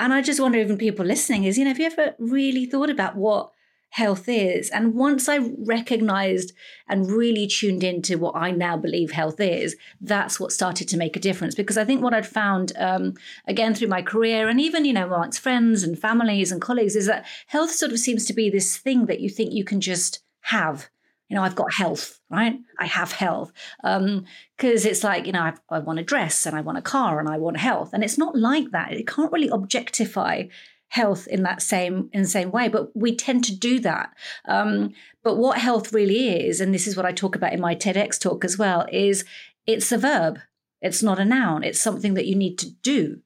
And 0.00 0.12
I 0.12 0.20
just 0.20 0.40
wonder, 0.40 0.58
even 0.58 0.78
people 0.78 1.06
listening, 1.06 1.44
is, 1.44 1.56
you 1.56 1.64
know, 1.64 1.70
have 1.70 1.78
you 1.78 1.86
ever 1.86 2.16
really 2.18 2.66
thought 2.66 2.90
about 2.90 3.14
what 3.14 3.52
health 3.92 4.26
is. 4.26 4.70
And 4.70 4.94
once 4.94 5.28
I 5.28 5.36
recognized 5.58 6.54
and 6.88 7.10
really 7.10 7.46
tuned 7.46 7.84
into 7.84 8.16
what 8.16 8.34
I 8.34 8.50
now 8.50 8.74
believe 8.74 9.10
health 9.10 9.38
is, 9.38 9.76
that's 10.00 10.40
what 10.40 10.50
started 10.50 10.88
to 10.88 10.96
make 10.96 11.14
a 11.14 11.20
difference. 11.20 11.54
Because 11.54 11.76
I 11.76 11.84
think 11.84 12.02
what 12.02 12.14
I'd 12.14 12.26
found, 12.26 12.72
um, 12.78 13.12
again, 13.46 13.74
through 13.74 13.88
my 13.88 14.00
career 14.00 14.48
and 14.48 14.58
even, 14.58 14.86
you 14.86 14.94
know, 14.94 15.04
amongst 15.04 15.40
friends 15.40 15.82
and 15.82 15.98
families 15.98 16.50
and 16.50 16.60
colleagues, 16.60 16.96
is 16.96 17.06
that 17.06 17.26
health 17.48 17.70
sort 17.70 17.92
of 17.92 17.98
seems 17.98 18.24
to 18.24 18.32
be 18.32 18.48
this 18.48 18.78
thing 18.78 19.04
that 19.06 19.20
you 19.20 19.28
think 19.28 19.52
you 19.52 19.64
can 19.64 19.82
just 19.82 20.20
have. 20.40 20.88
You 21.28 21.36
know, 21.36 21.42
I've 21.42 21.54
got 21.54 21.74
health, 21.74 22.18
right? 22.30 22.58
I 22.78 22.86
have 22.86 23.12
health. 23.12 23.52
Because 23.82 24.06
um, 24.06 24.24
it's 24.58 25.04
like, 25.04 25.26
you 25.26 25.32
know, 25.32 25.42
I've, 25.42 25.60
I 25.68 25.80
want 25.80 25.98
a 25.98 26.02
dress 26.02 26.46
and 26.46 26.56
I 26.56 26.62
want 26.62 26.78
a 26.78 26.82
car 26.82 27.20
and 27.20 27.28
I 27.28 27.36
want 27.36 27.58
health. 27.58 27.92
And 27.92 28.02
it's 28.02 28.18
not 28.18 28.36
like 28.36 28.70
that. 28.70 28.94
It 28.94 29.06
can't 29.06 29.32
really 29.32 29.48
objectify 29.48 30.44
health 30.92 31.26
in 31.28 31.42
that 31.42 31.62
same 31.62 32.10
in 32.12 32.20
the 32.20 32.28
same 32.28 32.50
way 32.50 32.68
but 32.68 32.94
we 32.94 33.16
tend 33.16 33.42
to 33.42 33.56
do 33.56 33.80
that. 33.80 34.14
Um, 34.44 34.92
but 35.22 35.38
what 35.38 35.56
health 35.56 35.90
really 35.90 36.28
is 36.46 36.60
and 36.60 36.74
this 36.74 36.86
is 36.86 36.98
what 36.98 37.06
i 37.06 37.12
talk 37.12 37.34
about 37.34 37.54
in 37.54 37.60
my 37.62 37.74
tedx 37.74 38.20
talk 38.20 38.44
as 38.44 38.58
well 38.58 38.86
is 38.92 39.24
it's 39.66 39.90
a 39.90 39.96
verb. 39.96 40.38
It's 40.82 41.02
not 41.02 41.18
a 41.18 41.24
noun. 41.24 41.64
It's 41.64 41.80
something 41.80 42.12
that 42.14 42.26
you 42.26 42.34
need 42.34 42.58
to 42.58 42.70
do. 42.70 43.20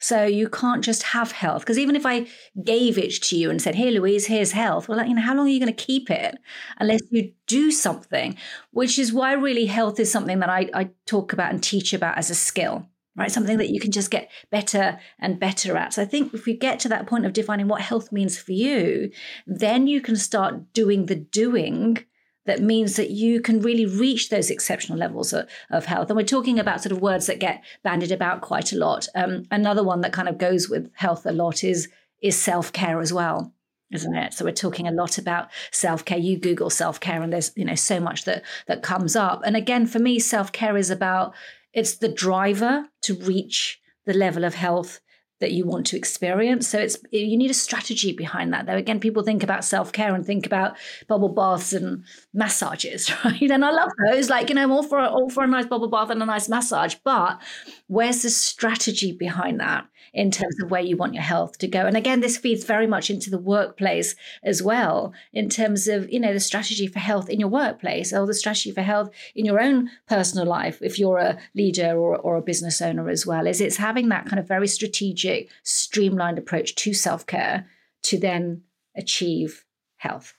So 0.00 0.24
you 0.24 0.48
can't 0.48 0.82
just 0.82 1.04
have 1.04 1.30
health. 1.30 1.62
Because 1.62 1.78
even 1.78 1.94
if 1.94 2.04
i 2.04 2.26
gave 2.64 2.98
it 2.98 3.22
to 3.22 3.36
you 3.36 3.48
and 3.48 3.62
said 3.62 3.76
hey 3.76 3.92
louise 3.92 4.26
here's 4.26 4.52
health 4.52 4.88
well 4.88 5.06
you 5.06 5.14
know 5.14 5.22
how 5.22 5.36
long 5.36 5.46
are 5.46 5.50
you 5.50 5.60
going 5.60 5.72
to 5.72 5.84
keep 5.84 6.10
it 6.10 6.36
unless 6.80 7.02
you 7.10 7.32
do 7.46 7.70
something? 7.70 8.36
Which 8.72 8.98
is 8.98 9.12
why 9.12 9.34
really 9.34 9.66
health 9.66 10.00
is 10.00 10.10
something 10.10 10.40
that 10.40 10.50
I, 10.50 10.68
I 10.74 10.90
talk 11.06 11.32
about 11.32 11.52
and 11.52 11.62
teach 11.62 11.94
about 11.94 12.18
as 12.18 12.28
a 12.28 12.34
skill 12.34 12.88
right? 13.16 13.30
Something 13.30 13.58
that 13.58 13.70
you 13.70 13.80
can 13.80 13.92
just 13.92 14.10
get 14.10 14.30
better 14.50 14.98
and 15.18 15.40
better 15.40 15.76
at. 15.76 15.94
So 15.94 16.02
I 16.02 16.04
think 16.04 16.34
if 16.34 16.46
we 16.46 16.56
get 16.56 16.78
to 16.80 16.88
that 16.88 17.06
point 17.06 17.26
of 17.26 17.32
defining 17.32 17.68
what 17.68 17.80
health 17.80 18.12
means 18.12 18.38
for 18.38 18.52
you, 18.52 19.10
then 19.46 19.86
you 19.86 20.00
can 20.00 20.16
start 20.16 20.72
doing 20.72 21.06
the 21.06 21.16
doing 21.16 21.98
that 22.46 22.60
means 22.60 22.96
that 22.96 23.10
you 23.10 23.40
can 23.40 23.62
really 23.62 23.86
reach 23.86 24.28
those 24.28 24.50
exceptional 24.50 24.98
levels 24.98 25.32
of, 25.32 25.48
of 25.70 25.86
health. 25.86 26.10
And 26.10 26.16
we're 26.16 26.24
talking 26.24 26.58
about 26.58 26.82
sort 26.82 26.92
of 26.92 27.00
words 27.00 27.26
that 27.26 27.38
get 27.38 27.64
bandied 27.82 28.12
about 28.12 28.42
quite 28.42 28.72
a 28.72 28.76
lot. 28.76 29.08
Um, 29.14 29.44
another 29.50 29.82
one 29.82 30.02
that 30.02 30.12
kind 30.12 30.28
of 30.28 30.36
goes 30.36 30.68
with 30.68 30.90
health 30.94 31.24
a 31.24 31.32
lot 31.32 31.64
is 31.64 31.88
is 32.22 32.36
self 32.40 32.72
care 32.72 33.00
as 33.00 33.12
well 33.12 33.52
isn't 33.92 34.14
it 34.14 34.32
so 34.32 34.44
we're 34.44 34.52
talking 34.52 34.88
a 34.88 34.92
lot 34.92 35.18
about 35.18 35.48
self-care 35.70 36.18
you 36.18 36.38
google 36.38 36.70
self-care 36.70 37.22
and 37.22 37.32
there's 37.32 37.52
you 37.54 37.64
know 37.64 37.74
so 37.74 38.00
much 38.00 38.24
that 38.24 38.42
that 38.66 38.82
comes 38.82 39.14
up 39.14 39.42
and 39.44 39.56
again 39.56 39.86
for 39.86 39.98
me 39.98 40.18
self-care 40.18 40.76
is 40.76 40.90
about 40.90 41.34
it's 41.74 41.96
the 41.96 42.08
driver 42.08 42.88
to 43.02 43.14
reach 43.14 43.80
the 44.06 44.14
level 44.14 44.44
of 44.44 44.54
health 44.54 45.00
that 45.40 45.52
you 45.52 45.66
want 45.66 45.86
to 45.86 45.96
experience. 45.96 46.68
So 46.68 46.78
it's 46.78 46.96
you 47.10 47.36
need 47.36 47.50
a 47.50 47.54
strategy 47.54 48.12
behind 48.12 48.52
that. 48.52 48.66
Though 48.66 48.76
again, 48.76 49.00
people 49.00 49.22
think 49.22 49.42
about 49.42 49.64
self 49.64 49.92
care 49.92 50.14
and 50.14 50.24
think 50.24 50.46
about 50.46 50.76
bubble 51.08 51.28
baths 51.28 51.72
and 51.72 52.04
massages, 52.32 53.10
right? 53.24 53.50
And 53.50 53.64
I 53.64 53.70
love 53.70 53.90
those. 54.10 54.30
Like 54.30 54.48
you 54.48 54.54
know, 54.54 54.70
all 54.70 54.82
for 54.82 55.00
all 55.00 55.28
for 55.28 55.44
a 55.44 55.48
nice 55.48 55.66
bubble 55.66 55.88
bath 55.88 56.10
and 56.10 56.22
a 56.22 56.26
nice 56.26 56.48
massage. 56.48 56.94
But 57.04 57.40
where's 57.86 58.22
the 58.22 58.30
strategy 58.30 59.12
behind 59.12 59.60
that? 59.60 59.86
in 60.14 60.30
terms 60.30 60.54
of 60.62 60.70
where 60.70 60.80
you 60.80 60.96
want 60.96 61.12
your 61.12 61.22
health 61.22 61.58
to 61.58 61.66
go. 61.66 61.86
And 61.86 61.96
again, 61.96 62.20
this 62.20 62.36
feeds 62.36 62.64
very 62.64 62.86
much 62.86 63.10
into 63.10 63.30
the 63.30 63.38
workplace 63.38 64.14
as 64.44 64.62
well, 64.62 65.12
in 65.32 65.48
terms 65.48 65.88
of, 65.88 66.10
you 66.10 66.20
know, 66.20 66.32
the 66.32 66.40
strategy 66.40 66.86
for 66.86 67.00
health 67.00 67.28
in 67.28 67.40
your 67.40 67.48
workplace 67.48 68.12
or 68.12 68.24
the 68.26 68.32
strategy 68.32 68.70
for 68.70 68.82
health 68.82 69.10
in 69.34 69.44
your 69.44 69.60
own 69.60 69.90
personal 70.08 70.46
life, 70.46 70.78
if 70.80 70.98
you're 70.98 71.18
a 71.18 71.38
leader 71.54 71.98
or, 71.98 72.16
or 72.16 72.36
a 72.36 72.42
business 72.42 72.80
owner 72.80 73.08
as 73.08 73.26
well, 73.26 73.46
is 73.46 73.60
it's 73.60 73.76
having 73.76 74.08
that 74.10 74.26
kind 74.26 74.38
of 74.38 74.46
very 74.46 74.68
strategic, 74.68 75.23
streamlined 75.62 76.38
approach 76.38 76.74
to 76.76 76.94
self-care 76.94 77.66
to 78.04 78.18
then 78.18 78.62
achieve 78.96 79.64
health. 79.96 80.34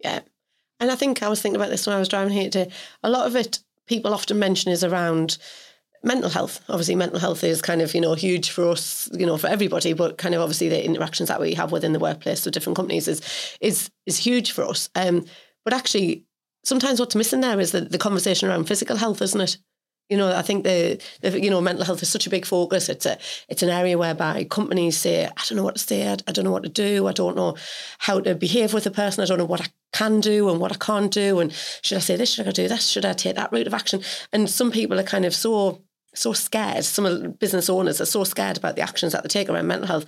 Yeah. 0.00 0.20
And 0.80 0.90
I 0.90 0.94
think 0.94 1.22
I 1.22 1.28
was 1.28 1.42
thinking 1.42 1.60
about 1.60 1.70
this 1.70 1.86
when 1.86 1.96
I 1.96 1.98
was 1.98 2.08
driving 2.08 2.32
here 2.32 2.50
today. 2.50 2.72
A 3.02 3.10
lot 3.10 3.26
of 3.26 3.36
it 3.36 3.60
people 3.86 4.14
often 4.14 4.38
mention 4.38 4.70
is 4.70 4.84
around 4.84 5.38
mental 6.04 6.30
health. 6.30 6.60
Obviously, 6.68 6.94
mental 6.94 7.18
health 7.18 7.42
is 7.42 7.60
kind 7.60 7.82
of, 7.82 7.94
you 7.94 8.00
know, 8.00 8.14
huge 8.14 8.50
for 8.50 8.68
us, 8.68 9.08
you 9.12 9.26
know, 9.26 9.36
for 9.36 9.48
everybody, 9.48 9.92
but 9.92 10.18
kind 10.18 10.34
of 10.34 10.40
obviously 10.40 10.68
the 10.68 10.84
interactions 10.84 11.28
that 11.28 11.40
we 11.40 11.54
have 11.54 11.72
within 11.72 11.92
the 11.92 11.98
workplace 11.98 12.44
with 12.44 12.54
different 12.54 12.76
companies 12.76 13.08
is 13.08 13.20
is 13.60 13.90
is 14.06 14.18
huge 14.18 14.52
for 14.52 14.64
us. 14.64 14.88
Um, 14.94 15.24
but 15.64 15.74
actually 15.74 16.24
sometimes 16.64 17.00
what's 17.00 17.16
missing 17.16 17.40
there 17.40 17.58
is 17.58 17.72
the, 17.72 17.80
the 17.80 17.98
conversation 17.98 18.48
around 18.48 18.66
physical 18.66 18.96
health, 18.96 19.22
isn't 19.22 19.40
it? 19.40 19.58
You 20.08 20.16
know, 20.16 20.34
I 20.34 20.42
think 20.42 20.64
the, 20.64 21.00
the 21.20 21.40
you 21.40 21.50
know 21.50 21.60
mental 21.60 21.84
health 21.84 22.02
is 22.02 22.08
such 22.08 22.26
a 22.26 22.30
big 22.30 22.46
focus. 22.46 22.88
It's 22.88 23.06
a 23.06 23.18
it's 23.48 23.62
an 23.62 23.68
area 23.68 23.98
whereby 23.98 24.44
companies 24.44 24.96
say, 24.96 25.26
I 25.26 25.42
don't 25.46 25.56
know 25.56 25.64
what 25.64 25.76
to 25.76 25.82
say, 25.82 26.08
I, 26.08 26.16
I 26.26 26.32
don't 26.32 26.44
know 26.44 26.52
what 26.52 26.62
to 26.62 26.68
do, 26.68 27.06
I 27.06 27.12
don't 27.12 27.36
know 27.36 27.56
how 27.98 28.20
to 28.20 28.34
behave 28.34 28.72
with 28.72 28.86
a 28.86 28.90
person, 28.90 29.22
I 29.22 29.26
don't 29.26 29.38
know 29.38 29.44
what 29.44 29.60
I 29.60 29.66
can 29.92 30.20
do 30.20 30.48
and 30.48 30.60
what 30.60 30.72
I 30.72 30.76
can't 30.76 31.12
do, 31.12 31.40
and 31.40 31.52
should 31.82 31.98
I 31.98 32.00
say 32.00 32.16
this, 32.16 32.32
should 32.32 32.48
I 32.48 32.52
do 32.52 32.68
this, 32.68 32.86
should 32.86 33.04
I 33.04 33.12
take 33.12 33.36
that 33.36 33.52
route 33.52 33.66
of 33.66 33.74
action? 33.74 34.02
And 34.32 34.48
some 34.48 34.70
people 34.70 34.98
are 34.98 35.04
kind 35.04 35.24
of 35.24 35.34
so 35.34 35.82
so 36.14 36.32
scared. 36.32 36.84
Some 36.84 37.32
business 37.32 37.68
owners 37.68 38.00
are 38.00 38.06
so 38.06 38.24
scared 38.24 38.56
about 38.56 38.76
the 38.76 38.82
actions 38.82 39.12
that 39.12 39.22
they 39.22 39.28
take 39.28 39.48
around 39.48 39.66
mental 39.66 39.86
health 39.86 40.06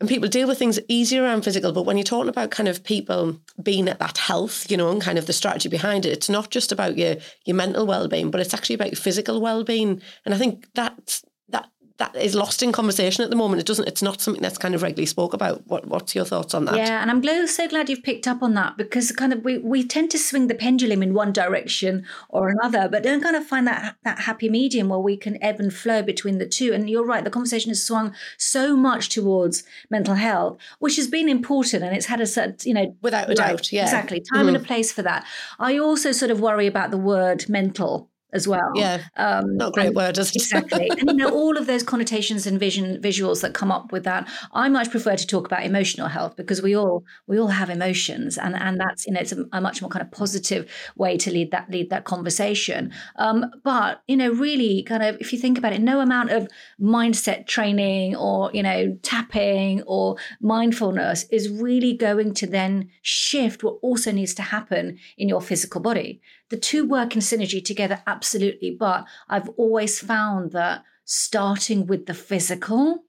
and 0.00 0.08
people 0.08 0.28
deal 0.28 0.48
with 0.48 0.58
things 0.58 0.80
easier 0.88 1.22
around 1.22 1.42
physical. 1.42 1.72
But 1.72 1.82
when 1.82 1.98
you're 1.98 2.04
talking 2.04 2.30
about 2.30 2.50
kind 2.50 2.68
of 2.68 2.82
people 2.82 3.38
being 3.62 3.86
at 3.86 3.98
that 3.98 4.16
health, 4.16 4.70
you 4.70 4.76
know, 4.76 4.90
and 4.90 5.00
kind 5.00 5.18
of 5.18 5.26
the 5.26 5.34
strategy 5.34 5.68
behind 5.68 6.06
it, 6.06 6.12
it's 6.12 6.30
not 6.30 6.50
just 6.50 6.72
about 6.72 6.96
your 6.96 7.16
your 7.44 7.56
mental 7.56 7.86
well 7.86 8.08
being, 8.08 8.30
but 8.30 8.40
it's 8.40 8.54
actually 8.54 8.74
about 8.74 8.92
your 8.92 9.00
physical 9.00 9.40
well 9.40 9.62
being. 9.62 10.00
And 10.24 10.34
I 10.34 10.38
think 10.38 10.66
that's 10.74 11.22
that 11.50 11.68
is 12.14 12.34
lost 12.34 12.62
in 12.62 12.72
conversation 12.72 13.24
at 13.24 13.30
the 13.30 13.36
moment. 13.36 13.60
It 13.60 13.66
doesn't. 13.66 13.86
It's 13.86 14.02
not 14.02 14.20
something 14.20 14.42
that's 14.42 14.58
kind 14.58 14.74
of 14.74 14.82
regularly 14.82 15.06
spoke 15.06 15.34
about. 15.34 15.66
What 15.66 15.86
What's 15.86 16.14
your 16.14 16.24
thoughts 16.24 16.54
on 16.54 16.64
that? 16.66 16.76
Yeah, 16.76 17.00
and 17.02 17.10
I'm 17.10 17.20
glad, 17.20 17.48
so 17.48 17.68
glad 17.68 17.88
you've 17.88 18.02
picked 18.02 18.26
up 18.26 18.42
on 18.42 18.54
that 18.54 18.76
because 18.76 19.12
kind 19.12 19.32
of 19.32 19.44
we, 19.44 19.58
we 19.58 19.86
tend 19.86 20.10
to 20.12 20.18
swing 20.18 20.46
the 20.46 20.54
pendulum 20.54 21.02
in 21.02 21.14
one 21.14 21.32
direction 21.32 22.04
or 22.28 22.48
another, 22.48 22.88
but 22.88 23.02
don't 23.02 23.22
kind 23.22 23.36
of 23.36 23.46
find 23.46 23.66
that 23.66 23.96
that 24.04 24.20
happy 24.20 24.48
medium 24.48 24.88
where 24.88 24.98
we 24.98 25.16
can 25.16 25.42
ebb 25.42 25.60
and 25.60 25.72
flow 25.72 26.02
between 26.02 26.38
the 26.38 26.46
two. 26.46 26.72
And 26.72 26.88
you're 26.88 27.04
right, 27.04 27.24
the 27.24 27.30
conversation 27.30 27.70
has 27.70 27.84
swung 27.84 28.14
so 28.38 28.76
much 28.76 29.08
towards 29.08 29.64
mental 29.90 30.14
health, 30.14 30.58
which 30.78 30.96
has 30.96 31.08
been 31.08 31.28
important, 31.28 31.82
and 31.82 31.94
it's 31.94 32.06
had 32.06 32.20
a 32.20 32.26
certain, 32.26 32.56
you 32.64 32.74
know, 32.74 32.96
without 33.02 33.30
a 33.30 33.34
doubt, 33.34 33.72
yeah, 33.72 33.82
exactly, 33.82 34.20
time 34.20 34.46
mm-hmm. 34.46 34.54
and 34.54 34.56
a 34.56 34.60
place 34.60 34.92
for 34.92 35.02
that. 35.02 35.26
I 35.58 35.78
also 35.78 36.12
sort 36.12 36.30
of 36.30 36.40
worry 36.40 36.66
about 36.66 36.90
the 36.90 36.98
word 36.98 37.48
mental 37.48 38.10
as 38.32 38.46
well. 38.46 38.72
Yeah, 38.74 39.02
um, 39.16 39.56
not 39.56 39.68
a 39.68 39.72
great 39.72 39.94
word, 39.94 40.18
is 40.18 40.30
it? 40.30 40.36
exactly. 40.36 40.88
and 40.90 41.10
you 41.10 41.16
know 41.16 41.30
all 41.30 41.56
of 41.56 41.66
those 41.66 41.82
connotations 41.82 42.46
and 42.46 42.58
vision 42.58 43.00
visuals 43.00 43.42
that 43.42 43.54
come 43.54 43.70
up 43.72 43.92
with 43.92 44.04
that. 44.04 44.28
I 44.52 44.68
much 44.68 44.90
prefer 44.90 45.16
to 45.16 45.26
talk 45.26 45.46
about 45.46 45.64
emotional 45.64 46.08
health 46.08 46.36
because 46.36 46.62
we 46.62 46.76
all 46.76 47.04
we 47.26 47.38
all 47.38 47.48
have 47.48 47.70
emotions, 47.70 48.38
and 48.38 48.54
and 48.54 48.78
that's 48.80 49.06
you 49.06 49.12
know 49.12 49.20
it's 49.20 49.32
a, 49.32 49.44
a 49.52 49.60
much 49.60 49.82
more 49.82 49.90
kind 49.90 50.04
of 50.04 50.10
positive 50.10 50.70
way 50.96 51.16
to 51.18 51.30
lead 51.30 51.50
that 51.50 51.70
lead 51.70 51.90
that 51.90 52.04
conversation. 52.04 52.92
Um, 53.16 53.46
but 53.64 54.02
you 54.06 54.16
know, 54.16 54.30
really, 54.30 54.82
kind 54.82 55.02
of 55.02 55.16
if 55.20 55.32
you 55.32 55.38
think 55.38 55.58
about 55.58 55.72
it, 55.72 55.80
no 55.80 56.00
amount 56.00 56.30
of 56.30 56.48
mindset 56.80 57.46
training 57.46 58.16
or 58.16 58.50
you 58.52 58.62
know 58.62 58.96
tapping 59.02 59.82
or 59.82 60.16
mindfulness 60.40 61.24
is 61.30 61.48
really 61.48 61.96
going 61.96 62.34
to 62.34 62.46
then 62.46 62.90
shift 63.02 63.62
what 63.62 63.78
also 63.82 64.12
needs 64.12 64.34
to 64.34 64.42
happen 64.42 64.98
in 65.16 65.28
your 65.28 65.40
physical 65.40 65.80
body 65.80 66.20
the 66.50 66.56
two 66.56 66.84
work 66.84 67.14
in 67.14 67.22
synergy 67.22 67.64
together, 67.64 68.02
absolutely. 68.06 68.76
But 68.78 69.06
I've 69.28 69.48
always 69.50 70.00
found 70.00 70.52
that 70.52 70.84
starting 71.04 71.86
with 71.86 72.06
the 72.06 72.14
physical, 72.14 73.04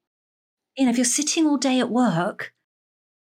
you 0.77 0.85
know, 0.85 0.91
if 0.91 0.97
you're 0.97 1.05
sitting 1.05 1.45
all 1.45 1.57
day 1.57 1.79
at 1.79 1.89
work, 1.89 2.53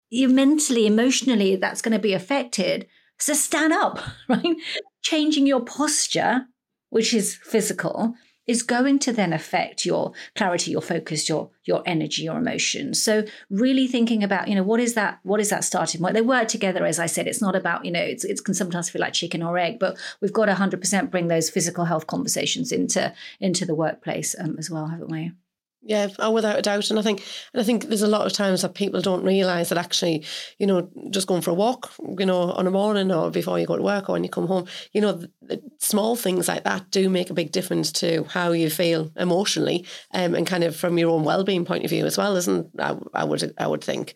you 0.09 0.29
mentally, 0.29 0.85
emotionally, 0.85 1.55
that's 1.55 1.81
going 1.81 1.93
to 1.93 1.99
be 1.99 2.13
affected. 2.13 2.87
So 3.17 3.33
stand 3.33 3.73
up, 3.73 3.99
right? 4.29 4.55
Changing 5.01 5.47
your 5.47 5.61
posture, 5.61 6.45
which 6.89 7.13
is 7.13 7.35
physical, 7.35 8.15
is 8.47 8.63
going 8.63 8.99
to 8.99 9.13
then 9.13 9.33
affect 9.33 9.85
your 9.85 10.13
clarity 10.35 10.71
your 10.71 10.81
focus 10.81 11.29
your 11.29 11.49
your 11.63 11.83
energy 11.85 12.23
your 12.23 12.37
emotions. 12.37 13.01
So 13.01 13.23
really 13.49 13.87
thinking 13.87 14.23
about 14.23 14.47
you 14.47 14.55
know 14.55 14.63
what 14.63 14.79
is 14.79 14.93
that 14.95 15.19
what 15.23 15.39
is 15.39 15.49
that 15.49 15.63
starting 15.63 16.01
point? 16.01 16.15
They 16.15 16.21
work 16.21 16.47
together 16.47 16.85
as 16.85 16.99
i 16.99 17.05
said. 17.05 17.27
It's 17.27 17.41
not 17.41 17.55
about 17.55 17.85
you 17.85 17.91
know 17.91 18.01
it's, 18.01 18.23
it 18.23 18.43
can 18.43 18.53
sometimes 18.53 18.89
feel 18.89 19.01
like 19.01 19.13
chicken 19.13 19.43
or 19.43 19.57
egg 19.57 19.79
but 19.79 19.97
we've 20.21 20.33
got 20.33 20.45
to 20.45 20.53
100% 20.53 21.11
bring 21.11 21.27
those 21.27 21.49
physical 21.49 21.85
health 21.85 22.07
conversations 22.07 22.71
into 22.71 23.13
into 23.39 23.65
the 23.65 23.75
workplace 23.75 24.35
um, 24.39 24.55
as 24.57 24.69
well 24.69 24.87
haven't 24.87 25.11
we 25.11 25.31
yeah, 25.83 26.09
oh, 26.19 26.31
without 26.31 26.59
a 26.59 26.61
doubt. 26.61 26.89
And 26.89 26.99
I 26.99 27.01
think 27.01 27.23
and 27.53 27.61
I 27.61 27.63
think 27.63 27.85
there's 27.85 28.03
a 28.03 28.07
lot 28.07 28.27
of 28.27 28.33
times 28.33 28.61
that 28.61 28.75
people 28.75 29.01
don't 29.01 29.23
realise 29.23 29.69
that 29.69 29.77
actually, 29.79 30.23
you 30.59 30.67
know, 30.67 30.89
just 31.09 31.27
going 31.27 31.41
for 31.41 31.51
a 31.51 31.55
walk, 31.55 31.91
you 32.19 32.25
know, 32.25 32.51
on 32.51 32.67
a 32.67 32.71
morning 32.71 33.11
or 33.11 33.31
before 33.31 33.59
you 33.59 33.65
go 33.65 33.77
to 33.77 33.81
work 33.81 34.07
or 34.07 34.13
when 34.13 34.23
you 34.23 34.29
come 34.29 34.45
home, 34.45 34.67
you 34.93 35.01
know, 35.01 35.13
the, 35.13 35.31
the 35.41 35.61
small 35.79 36.15
things 36.15 36.47
like 36.47 36.63
that 36.65 36.91
do 36.91 37.09
make 37.09 37.31
a 37.31 37.33
big 37.33 37.51
difference 37.51 37.91
to 37.93 38.23
how 38.25 38.51
you 38.51 38.69
feel 38.69 39.11
emotionally 39.15 39.85
um, 40.13 40.35
and 40.35 40.45
kind 40.45 40.63
of 40.63 40.75
from 40.75 40.99
your 40.99 41.09
own 41.09 41.23
well-being 41.23 41.65
point 41.65 41.83
of 41.83 41.89
view 41.89 42.05
as 42.05 42.17
well, 42.17 42.35
isn't 42.35 42.69
I, 42.79 42.95
I 43.15 43.23
would 43.23 43.53
I 43.57 43.65
would 43.65 43.83
think. 43.83 44.13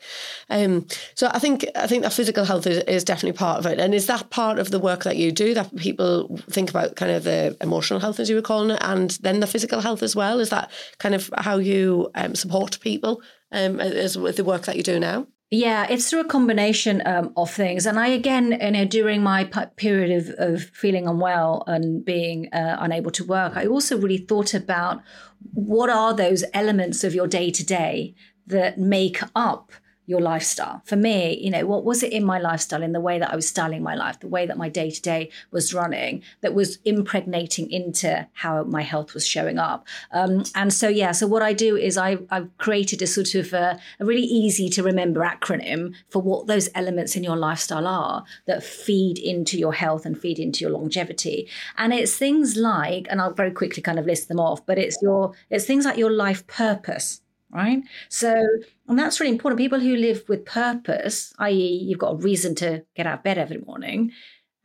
Um, 0.52 0.86
so 1.16 1.30
I 1.34 1.40
think 1.40 1.66
I 1.76 1.88
think 1.88 2.04
that 2.04 2.14
physical 2.14 2.46
health 2.46 2.68
is, 2.68 2.84
is 2.84 3.04
definitely 3.04 3.38
part 3.38 3.58
of 3.58 3.66
it. 3.66 3.80
And 3.80 3.96
is 3.96 4.06
that 4.06 4.30
part 4.30 4.60
of 4.60 4.70
the 4.70 4.80
work 4.80 5.04
that 5.04 5.18
you 5.18 5.32
do 5.32 5.56
that 5.56 5.76
people 5.76 6.38
think 6.50 6.70
about 6.70 6.96
kind 6.96 7.12
of 7.12 7.24
the 7.24 7.58
emotional 7.60 8.00
health 8.00 8.20
as 8.20 8.30
you 8.30 8.36
were 8.36 8.44
calling 8.44 8.70
it 8.70 8.80
and 8.82 9.12
then 9.22 9.40
the 9.40 9.48
physical 9.48 9.82
health 9.82 10.04
as 10.04 10.16
well? 10.16 10.40
Is 10.40 10.52
that 10.52 10.70
kind 11.00 11.16
of 11.16 11.32
how 11.38 11.55
how 11.56 11.60
you 11.62 12.10
um, 12.16 12.36
support 12.36 12.80
people 12.82 13.22
um, 13.52 13.80
as 13.80 14.18
with 14.18 14.38
the 14.38 14.44
work 14.44 14.64
that 14.64 14.76
you 14.76 14.84
do 14.84 15.00
now? 15.00 15.28
Yeah, 15.52 15.86
it's 15.90 16.10
through 16.10 16.22
a 16.22 16.28
combination 16.28 17.02
um, 17.06 17.32
of 17.38 17.52
things. 17.52 17.86
And 17.86 18.00
I, 18.00 18.08
again, 18.08 18.58
you 18.60 18.72
know, 18.72 18.86
during 18.86 19.22
my 19.22 19.46
period 19.78 20.12
of, 20.12 20.36
of 20.38 20.64
feeling 20.64 21.08
unwell 21.08 21.64
and 21.68 22.04
being 22.04 22.52
uh, 22.52 22.78
unable 22.80 23.12
to 23.12 23.24
work, 23.24 23.56
I 23.56 23.68
also 23.68 23.98
really 23.98 24.18
thought 24.18 24.54
about 24.54 25.02
what 25.54 25.90
are 25.90 26.14
those 26.14 26.44
elements 26.54 27.04
of 27.04 27.14
your 27.14 27.28
day 27.28 27.52
to 27.52 27.64
day 27.64 28.16
that 28.48 28.80
make 28.80 29.20
up 29.36 29.72
your 30.06 30.22
lifestyle. 30.22 30.82
For 30.86 30.96
me, 30.96 31.38
you 31.42 31.50
know, 31.50 31.66
what 31.66 31.84
was 31.84 32.04
it 32.04 32.14
in 32.14 32.24
my 32.24 32.40
lifestyle, 32.40 32.84
in 32.84 32.92
the 32.92 33.00
way 33.00 33.20
that 33.20 33.32
I 33.32 33.36
was 33.36 33.48
styling 33.48 33.84
my 33.84 33.96
life, 33.96 34.20
the 34.20 34.28
way 34.28 34.46
that 34.46 34.58
my 34.58 34.70
day 34.70 34.92
to 34.92 35.02
day 35.02 35.30
was 35.52 35.74
running, 35.74 36.22
that 36.42 36.54
was 36.54 36.78
impregnating 36.86 37.72
into 37.72 38.28
how 38.34 38.64
my 38.64 38.82
health 38.82 39.14
was 39.14 39.28
showing 39.28 39.58
up. 39.58 39.88
Um, 40.12 40.44
and 40.54 40.74
so, 40.74 40.88
yeah, 40.88 41.12
so 41.12 41.28
what 41.28 41.42
I 41.42 41.54
do 41.54 41.76
is 41.76 41.98
I, 41.98 42.20
I've 42.30 42.56
created 42.58 43.02
a 43.02 43.08
sort 43.08 43.36
of 43.36 43.54
a, 43.54 43.80
a 44.00 44.06
really 44.06 44.24
easy 44.24 44.70
to 44.70 44.84
remember 44.84 45.22
acronym 45.22 45.94
for 46.10 46.22
what 46.22 46.48
those 46.48 46.70
elements 46.76 47.16
in 47.16 47.24
your 47.24 47.38
lifestyle 47.38 47.88
are 47.88 48.24
that 48.46 48.64
feed 48.64 49.18
into 49.18 49.58
your 49.58 49.74
health 49.74 50.06
and 50.06 50.20
feed 50.20 50.40
into 50.40 50.62
your 50.62 50.72
longevity. 50.72 51.50
And 51.78 51.94
it's 51.94 52.16
things 52.16 52.56
like, 52.56 53.08
and 53.10 53.22
I'll 53.22 53.34
very 53.34 53.52
quickly 53.52 53.82
kind 53.82 54.00
of 54.00 54.06
list 54.06 54.28
them 54.28 54.40
off, 54.40 54.66
but 54.66 54.78
it's 54.78 54.98
your, 55.02 55.34
it's 55.50 55.66
things 55.66 55.86
like 55.86 55.98
your 55.98 56.12
life 56.12 56.46
purpose 56.48 57.22
right? 57.56 57.82
So, 58.10 58.36
and 58.88 59.00
that's 59.00 59.20
really 59.20 59.32
important. 59.32 59.58
People 59.58 59.80
who 59.80 59.96
live 59.96 60.24
with 60.28 60.46
purpose, 60.46 61.34
i.e., 61.40 61.84
you've 61.84 62.00
got 62.00 62.14
a 62.14 62.18
reason 62.18 62.54
to 62.56 62.84
get 62.96 63.08
out 63.08 63.20
of 63.20 63.24
bed 63.24 63.38
every 63.38 63.58
morning, 63.58 64.12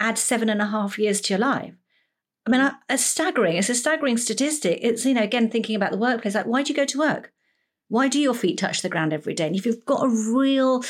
add 0.01 0.19
seven 0.19 0.49
and 0.51 0.61
a 0.61 0.67
half 0.67 0.99
years 0.99 1.21
to 1.23 1.35
your 1.35 1.39
life. 1.39 1.75
I 2.47 2.51
mean, 2.51 2.71
it's 2.89 3.05
staggering. 3.05 3.57
It's 3.57 3.69
a 3.69 3.75
staggering 3.75 4.17
statistic. 4.17 4.81
It's, 4.83 5.05
you 5.07 5.15
know, 5.15 5.23
again, 5.23 5.51
thinking 5.51 5.77
about 5.77 5.93
the 5.93 5.99
workplace, 5.99 6.35
like, 6.35 6.47
why 6.47 6.63
do 6.63 6.73
you 6.73 6.77
go 6.77 6.85
to 6.85 6.99
work? 6.99 7.33
Why 7.89 8.09
do 8.09 8.19
your 8.19 8.35
feet 8.35 8.59
touch 8.59 8.83
the 8.83 8.89
ground 8.89 9.13
every 9.13 9.35
day? 9.35 9.47
And 9.47 9.57
if 9.57 9.65
you've 9.65 9.85
got 9.85 10.05
a 10.05 10.09
real 10.09 10.83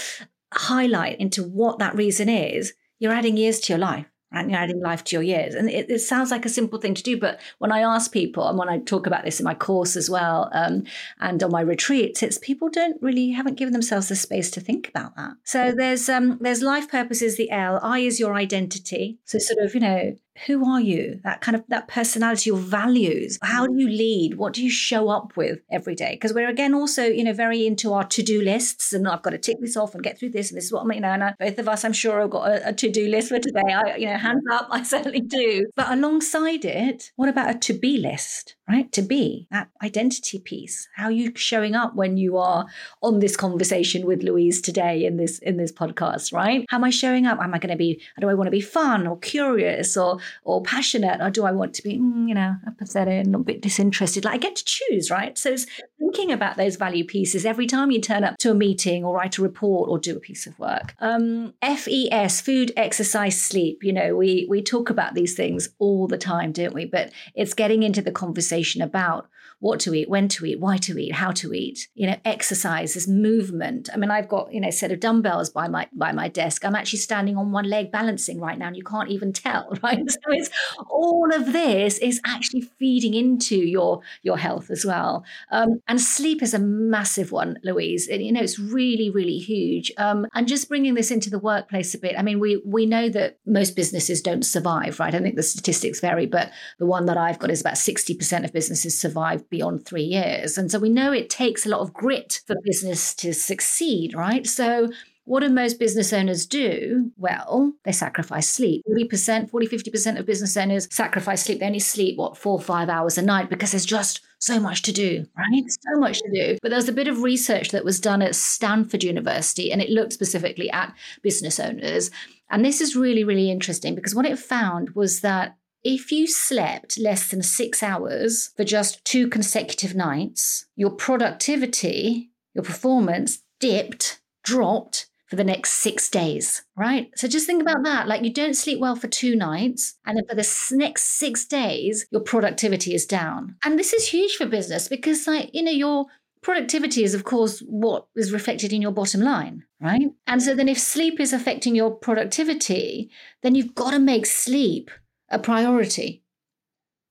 highlight 0.55 1.21
into 1.21 1.43
what 1.43 1.79
that 1.81 1.95
reason 1.95 2.29
is, 2.29 2.73
you're 2.99 3.13
adding 3.13 3.37
years 3.37 3.61
to 3.61 3.73
your 3.73 3.79
life 3.79 4.10
and 4.33 4.51
you're 4.51 4.61
adding 4.61 4.81
life 4.81 5.05
to 5.05 5.17
your 5.17 5.23
years. 5.23 5.55
And 5.55 5.69
it, 5.69 5.91
it, 5.91 5.99
sounds 6.01 6.31
like 6.31 6.45
a 6.45 6.49
simple 6.49 6.79
thing 6.79 6.95
to 6.95 7.03
do, 7.03 7.19
but 7.19 7.41
when 7.59 7.73
I 7.73 7.81
ask 7.81 8.13
people, 8.13 8.49
and 8.49 8.59
when 8.59 8.69
I 8.69 8.79
talk 8.79 9.07
about 9.07 9.25
this 9.25 9.41
in 9.41 9.45
my 9.45 9.55
course 9.55 9.97
as 9.97 10.09
well, 10.09 10.49
um, 10.53 10.85
and 11.21 11.43
on 11.43 11.51
my 11.51 11.61
retreats, 11.61 12.23
it's 12.23 12.39
people 12.39 12.69
don't 12.69 13.01
really 13.03 13.31
haven't 13.31 13.59
given 13.59 13.73
themselves 13.73 14.09
the 14.09 14.17
space 14.17 14.51
to 14.53 14.61
think 14.61 14.89
about 14.89 15.17
that. 15.17 15.33
So 15.45 15.73
there's 15.73 16.09
um, 16.09 16.39
there's 16.41 16.63
life 16.63 16.89
purpose 16.89 17.23
is 17.23 17.37
the 17.37 17.51
L. 17.51 17.81
I 17.83 18.01
is 18.01 18.21
your 18.21 18.35
identity. 18.35 19.19
So 19.25 19.39
sort 19.39 19.65
of 19.65 19.75
you 19.75 19.81
know 19.81 20.17
who 20.47 20.69
are 20.69 20.81
you? 20.81 21.21
That 21.25 21.41
kind 21.41 21.57
of 21.57 21.65
that 21.69 21.89
personality 21.89 22.51
your 22.51 22.59
values. 22.59 23.39
How 23.43 23.67
do 23.67 23.75
you 23.75 23.89
mm. 23.89 23.99
lead? 23.99 24.35
What 24.37 24.53
do 24.55 24.63
you 24.63 24.71
show 24.71 25.09
up 25.09 25.37
with 25.37 25.61
every 25.71 25.95
day? 25.95 26.13
Because 26.13 26.33
we're 26.33 26.49
again 26.49 26.75
also 26.75 27.05
you 27.05 27.25
know 27.25 27.33
very 27.33 27.67
into 27.67 27.93
our 27.93 28.05
to-do 28.05 28.43
lists 28.43 28.93
and 28.93 29.07
i've 29.09 29.23
got 29.23 29.31
to 29.31 29.39
tick 29.39 29.59
this 29.61 29.77
off 29.77 29.95
and 29.95 30.03
get 30.03 30.19
through 30.19 30.31
this 30.31 30.51
and 30.51 30.57
this 30.57 30.65
is 30.65 30.73
what 30.73 30.83
i'm 30.83 30.93
you 30.93 31.01
know 31.01 31.09
and 31.09 31.25
I, 31.25 31.35
both 31.39 31.59
of 31.59 31.69
us 31.69 31.85
i'm 31.85 31.93
sure 31.93 32.21
have 32.21 32.31
got 32.31 32.51
a, 32.51 32.69
a 32.69 32.73
to-do 32.73 33.09
list 33.09 33.29
for 33.29 33.39
today. 33.39 33.61
I 33.73 33.97
you 33.97 34.07
know 34.07 34.17
hands 34.17 34.45
up 34.51 34.69
i 34.71 34.83
certainly 34.83 35.21
do. 35.21 35.67
But 35.77 35.91
alongside 35.93 36.65
it 36.65 37.13
what 37.17 37.29
about 37.29 37.55
a 37.55 37.59
to-be 37.59 37.99
list 37.99 38.57
right? 38.71 38.91
To 38.93 39.03
be 39.03 39.49
that 39.51 39.69
identity 39.83 40.39
piece. 40.39 40.89
How 40.95 41.07
are 41.07 41.11
you 41.11 41.33
showing 41.35 41.75
up 41.75 41.97
when 41.97 42.17
you 42.17 42.39
are 42.39 42.67
on 43.03 43.19
this 43.19 43.37
conversation 43.37 44.07
with 44.07 44.23
Louise 44.23 44.61
today 44.61 45.05
in 45.05 45.17
this 45.17 45.39
in 45.41 45.57
this 45.57 45.73
podcast, 45.73 46.33
right? 46.33 46.65
How 46.69 46.77
am 46.77 46.85
I 46.85 46.91
showing 46.91 47.27
up? 47.27 47.41
Am 47.41 47.53
I 47.53 47.59
going 47.59 47.73
to 47.73 47.77
be? 47.77 48.01
Do 48.21 48.29
I 48.29 48.35
want 48.35 48.47
to 48.47 48.53
be 48.53 48.61
fun 48.61 49.07
or 49.07 49.19
curious 49.19 49.97
or 49.97 50.19
or 50.45 50.63
passionate, 50.63 51.21
or 51.21 51.31
do 51.31 51.45
I 51.45 51.53
want 51.53 51.75
to 51.75 51.83
be, 51.83 51.99
mm, 51.99 52.29
you 52.29 52.35
know, 52.35 52.55
apathetic 52.67 53.27
and 53.27 53.35
a 53.35 53.39
bit 53.39 53.61
disinterested? 53.61 54.25
Like 54.25 54.35
I 54.35 54.39
get 54.39 54.57
to 54.57 54.65
choose, 54.65 55.11
right? 55.11 55.37
So 55.37 55.51
it's 55.51 55.67
thinking 55.99 56.31
about 56.31 56.57
those 56.57 56.77
value 56.77 57.05
pieces 57.05 57.45
every 57.45 57.67
time 57.67 57.91
you 57.91 58.01
turn 58.01 58.25
up 58.25 58.37
to 58.39 58.53
a 58.53 58.55
meeting 58.55 59.05
or 59.05 59.15
write 59.15 59.39
a 59.39 59.43
report 59.43 59.91
or 59.91 59.99
do 59.99 60.17
a 60.17 60.21
piece 60.21 60.47
of 60.47 60.59
work. 60.59 60.95
Um, 61.01 61.55
FES, 61.63 62.41
food, 62.41 62.73
exercise, 62.77 63.41
sleep. 63.41 63.83
You 63.83 63.93
know, 63.93 64.17
we 64.17 64.47
we 64.49 64.63
talk 64.63 64.91
about 64.91 65.15
these 65.15 65.35
things 65.35 65.71
all 65.79 66.07
the 66.07 66.19
time, 66.19 66.53
don't 66.53 66.75
we? 66.75 66.85
But 66.85 67.13
it's 67.35 67.55
getting 67.55 67.83
into 67.83 68.01
the 68.01 68.13
conversation 68.13 68.60
conversation 68.61 68.83
about 68.83 69.29
what 69.61 69.81
to 69.81 69.95
eat, 69.95 70.09
when 70.09 70.29
to 70.29 70.47
eat, 70.47 70.61
why 70.61 70.77
to 70.79 70.99
eat, 70.99 71.15
how 71.15 71.31
to 71.33 71.53
eat, 71.53 71.89
you 71.95 72.07
know—exercise 72.07 72.71
exercises, 72.71 73.09
movement. 73.09 73.89
I 73.93 73.97
mean, 73.97 74.11
I've 74.11 74.29
got, 74.29 74.53
you 74.53 74.61
know, 74.61 74.69
a 74.69 74.73
set 74.73 74.93
of 74.93 75.01
dumbbells 75.01 75.51
by 75.51 75.69
my 75.69 75.89
by 75.93 76.13
my 76.13 76.29
desk. 76.29 76.65
I'm 76.65 76.75
actually 76.75 77.01
standing 77.01 77.37
on 77.37 77.53
one 77.53 77.65
leg 77.65 77.93
balancing 77.93 78.41
right 78.41 78.59
now, 78.59 78.69
and 78.69 78.77
you 78.77 78.83
can't 78.83 79.11
even 79.11 79.33
tell, 79.33 79.77
right? 79.83 79.99
So 80.11 80.19
it's 80.29 80.51
all 80.89 81.31
of 81.35 81.53
this 81.53 81.99
is 81.99 82.21
actually 82.25 82.63
feeding 82.79 83.15
into 83.15 83.57
your 83.57 84.01
your 84.23 84.39
health 84.39 84.71
as 84.71 84.85
well. 84.85 85.25
Um, 85.51 85.81
and 85.89 86.01
sleep 86.01 86.43
is 86.43 86.55
a 86.55 86.59
massive 86.59 87.33
one, 87.33 87.59
Louise. 87.63 88.09
And, 88.09 88.23
you 88.23 88.33
know, 88.33 88.41
it's 88.41 88.59
really, 88.59 89.11
really 89.11 89.39
huge. 89.39 89.93
Um, 89.99 90.27
and 90.35 90.49
just 90.49 90.69
bringing 90.69 90.95
this 90.95 91.11
into 91.11 91.31
the 91.31 91.39
workplace 91.39 91.95
a 91.95 91.99
bit. 91.99 92.15
I 92.19 92.23
mean, 92.23 92.41
we 92.41 92.63
we 92.65 92.87
know 92.87 93.09
that 93.11 93.39
most 93.47 93.77
businesses 93.77 94.21
don't 94.21 94.45
survive, 94.45 95.01
right? 95.01 95.15
I 95.15 95.19
think 95.19 95.37
the 95.37 95.43
statistics 95.43 96.01
vary, 96.01 96.27
but 96.27 96.51
the 96.79 96.87
one 96.87 97.07
that 97.07 97.17
I've 97.17 97.39
got 97.39 97.51
is 97.51 97.61
about 97.61 97.75
60% 97.75 98.45
of 98.45 98.53
businesses 98.53 98.99
survive 98.99 99.49
beyond 99.51 99.85
three 99.85 100.05
years. 100.05 100.57
And 100.57 100.71
so 100.71 100.79
we 100.79 100.89
know 100.89 101.13
it 101.13 101.29
takes 101.29 101.67
a 101.67 101.69
lot 101.69 101.81
of 101.81 101.93
grit 101.93 102.41
for 102.47 102.57
business 102.65 103.15
to 103.17 103.33
succeed, 103.35 104.15
right? 104.15 104.47
So 104.47 104.89
what 105.25 105.41
do 105.41 105.49
most 105.49 105.79
business 105.79 106.13
owners 106.13 106.47
do? 106.47 107.13
Well, 107.17 107.75
they 107.85 107.93
sacrifice 107.93 108.49
sleep. 108.49 108.83
40%, 108.91 109.51
40, 109.51 109.69
50% 109.69 110.19
of 110.19 110.27
business 110.27 110.57
owners 110.57 110.89
sacrifice 110.91 111.45
sleep. 111.45 111.61
They 111.61 111.67
only 111.67 111.79
sleep, 111.79 112.17
what, 112.17 112.37
four 112.37 112.61
five 112.61 112.89
hours 112.89 113.17
a 113.17 113.23
night 113.23 113.49
because 113.49 113.71
there's 113.71 113.87
just 113.87 114.23
so 114.41 114.59
much 114.59 114.83
to 114.83 114.93
do, 114.93 115.27
right? 115.37 115.65
So 115.69 116.01
much 116.01 116.19
to 116.19 116.31
do. 116.35 116.59
But 116.63 116.71
there 116.71 116.79
was 116.79 116.89
a 116.89 116.93
bit 116.93 117.07
of 117.07 117.23
research 117.23 117.71
that 117.71 117.85
was 117.85 118.01
done 118.01 118.23
at 118.23 118.35
Stanford 118.35 119.05
University, 119.05 119.71
and 119.71 119.81
it 119.81 119.91
looked 119.91 120.15
specifically 120.15 120.71
at 120.71 120.95
business 121.23 121.61
owners. 121.61 122.11
And 122.51 122.65
this 122.65 122.81
is 122.81 122.97
really, 122.97 123.23
really 123.23 123.51
interesting 123.51 123.95
because 123.95 124.15
what 124.15 124.27
it 124.27 124.39
found 124.39 124.91
was 124.97 125.21
that 125.21 125.57
if 125.83 126.13
you 126.13 126.27
slept 126.27 126.99
less 126.99 127.31
than 127.31 127.43
six 127.43 127.83
hours 127.83 128.51
for 128.57 128.65
just 128.65 129.05
two 129.05 129.29
consecutive 129.29 129.95
nights, 129.95 130.67
your 130.77 130.91
productivity, 130.91 132.31
your 132.55 132.65
performance 132.65 133.43
dipped, 133.61 134.21
dropped 134.45 135.07
for 135.27 135.37
the 135.37 135.45
next 135.45 135.75
six 135.75 136.11
days, 136.11 136.63
right? 136.77 137.09
So 137.15 137.29
just 137.29 137.47
think 137.47 137.63
about 137.63 137.85
that. 137.85 138.09
Like 138.09 138.25
you 138.25 138.33
don't 138.33 138.55
sleep 138.55 138.81
well 138.81 138.97
for 138.97 139.07
two 139.07 139.37
nights, 139.37 139.95
and 140.05 140.17
then 140.17 140.27
for 140.29 140.35
the 140.35 140.77
next 140.77 141.05
six 141.05 141.47
days, 141.47 142.07
your 142.11 142.21
productivity 142.21 142.95
is 142.95 143.07
down. 143.07 143.55
And 143.65 143.79
this 143.79 143.93
is 143.93 144.09
huge 144.09 144.35
for 144.37 144.47
business 144.47 144.89
because, 144.89 145.29
like, 145.29 145.51
you 145.53 145.63
know, 145.63 145.71
your 145.71 146.07
productivity 146.43 147.05
is, 147.05 147.15
of 147.15 147.25
course, 147.25 147.61
what 147.61 148.07
is 148.17 148.33
reflected 148.33 148.73
in 148.73 148.83
your 148.83 148.91
bottom 148.91 149.21
line, 149.21 149.63
right? 149.81 150.11
And 150.27 150.43
so 150.43 150.55
then 150.55 150.69
if 150.69 150.79
sleep 150.79 151.21
is 151.21 151.33
affecting 151.33 151.77
your 151.77 151.91
productivity, 151.91 153.11
then 153.43 153.55
you've 153.55 153.75
got 153.75 153.93
to 153.93 153.99
make 153.99 154.27
sleep 154.27 154.91
a 155.31 155.39
priority. 155.39 156.23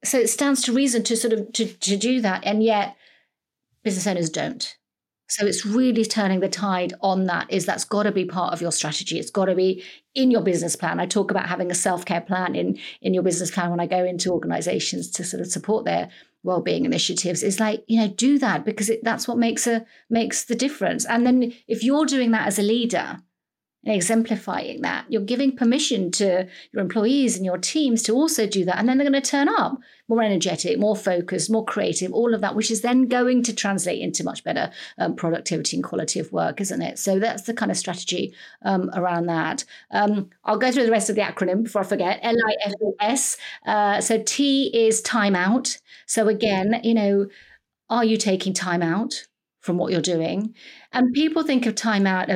So 0.03 0.17
it 0.17 0.29
stands 0.29 0.63
to 0.63 0.73
reason 0.73 1.03
to 1.03 1.17
sort 1.17 1.33
of 1.33 1.51
to, 1.53 1.65
to 1.65 1.97
do 1.97 2.21
that. 2.21 2.45
And 2.45 2.63
yet 2.63 2.95
business 3.83 4.07
owners 4.07 4.29
don't. 4.29 4.75
So 5.29 5.45
it's 5.45 5.63
really 5.63 6.05
turning 6.05 6.39
the 6.39 6.49
tide 6.49 6.93
on 7.01 7.25
that 7.25 7.51
is 7.51 7.65
that's 7.65 7.85
got 7.85 8.03
to 8.03 8.11
be 8.11 8.25
part 8.25 8.51
of 8.51 8.61
your 8.61 8.71
strategy. 8.71 9.19
It's 9.19 9.29
got 9.29 9.45
to 9.45 9.53
be 9.53 9.83
in 10.15 10.31
your 10.31 10.41
business 10.41 10.75
plan. 10.75 10.99
I 10.99 11.05
talk 11.05 11.29
about 11.29 11.47
having 11.47 11.69
a 11.69 11.75
self-care 11.75 12.21
plan 12.21 12.55
in 12.55 12.79
in 13.01 13.13
your 13.13 13.21
business 13.21 13.51
plan 13.51 13.69
when 13.69 13.79
I 13.79 13.85
go 13.85 14.03
into 14.03 14.31
organizations 14.31 15.11
to 15.11 15.23
sort 15.23 15.41
of 15.41 15.47
support 15.47 15.85
their 15.85 16.09
well-being 16.43 16.85
initiatives 16.85 17.43
is 17.43 17.59
like 17.59 17.83
you 17.87 17.99
know 17.99 18.07
do 18.07 18.39
that 18.39 18.63
because 18.63 18.89
it, 18.89 19.03
that's 19.03 19.27
what 19.27 19.37
makes 19.37 19.67
a 19.67 19.85
makes 20.09 20.45
the 20.45 20.55
difference 20.55 21.05
and 21.05 21.25
then 21.25 21.53
if 21.67 21.83
you're 21.83 22.05
doing 22.05 22.31
that 22.31 22.47
as 22.47 22.57
a 22.57 22.61
leader 22.61 23.17
and 23.85 23.95
exemplifying 23.95 24.81
that. 24.81 25.05
You're 25.07 25.21
giving 25.21 25.55
permission 25.55 26.11
to 26.11 26.47
your 26.71 26.81
employees 26.81 27.37
and 27.37 27.45
your 27.45 27.57
teams 27.57 28.03
to 28.03 28.13
also 28.13 28.45
do 28.45 28.65
that. 28.65 28.77
And 28.77 28.89
then 28.89 28.97
they're 28.97 29.09
going 29.09 29.21
to 29.21 29.29
turn 29.29 29.47
up 29.47 29.79
more 30.09 30.21
energetic, 30.21 30.77
more 30.77 30.95
focused, 30.95 31.49
more 31.49 31.63
creative, 31.63 32.11
all 32.11 32.33
of 32.33 32.41
that, 32.41 32.55
which 32.55 32.71
is 32.71 32.81
then 32.81 33.07
going 33.07 33.41
to 33.43 33.55
translate 33.55 34.01
into 34.01 34.23
much 34.23 34.43
better 34.43 34.71
um, 34.97 35.15
productivity 35.15 35.77
and 35.77 35.83
quality 35.83 36.19
of 36.19 36.31
work, 36.33 36.59
isn't 36.59 36.81
it? 36.81 36.99
So 36.99 37.19
that's 37.19 37.43
the 37.43 37.53
kind 37.53 37.71
of 37.71 37.77
strategy 37.77 38.33
um, 38.63 38.89
around 38.93 39.27
that. 39.27 39.63
Um, 39.91 40.29
I'll 40.43 40.57
go 40.57 40.71
through 40.71 40.85
the 40.85 40.91
rest 40.91 41.09
of 41.09 41.15
the 41.15 41.21
acronym 41.21 41.63
before 41.63 41.83
I 41.83 41.85
forget 41.85 42.19
L 42.21 42.35
I 42.35 42.55
F 42.65 42.73
O 42.83 42.95
S. 42.99 43.37
Uh, 43.65 44.01
so 44.01 44.21
T 44.25 44.71
is 44.73 45.01
time 45.01 45.35
out. 45.35 45.77
So 46.05 46.27
again, 46.27 46.81
you 46.83 46.93
know, 46.93 47.27
are 47.89 48.03
you 48.03 48.17
taking 48.17 48.53
time 48.53 48.81
out? 48.81 49.25
From 49.59 49.77
what 49.77 49.91
you're 49.91 50.01
doing. 50.01 50.53
And 50.93 51.13
people 51.13 51.43
think 51.43 51.65
of 51.65 51.75
time 51.75 52.07
out 52.07 52.29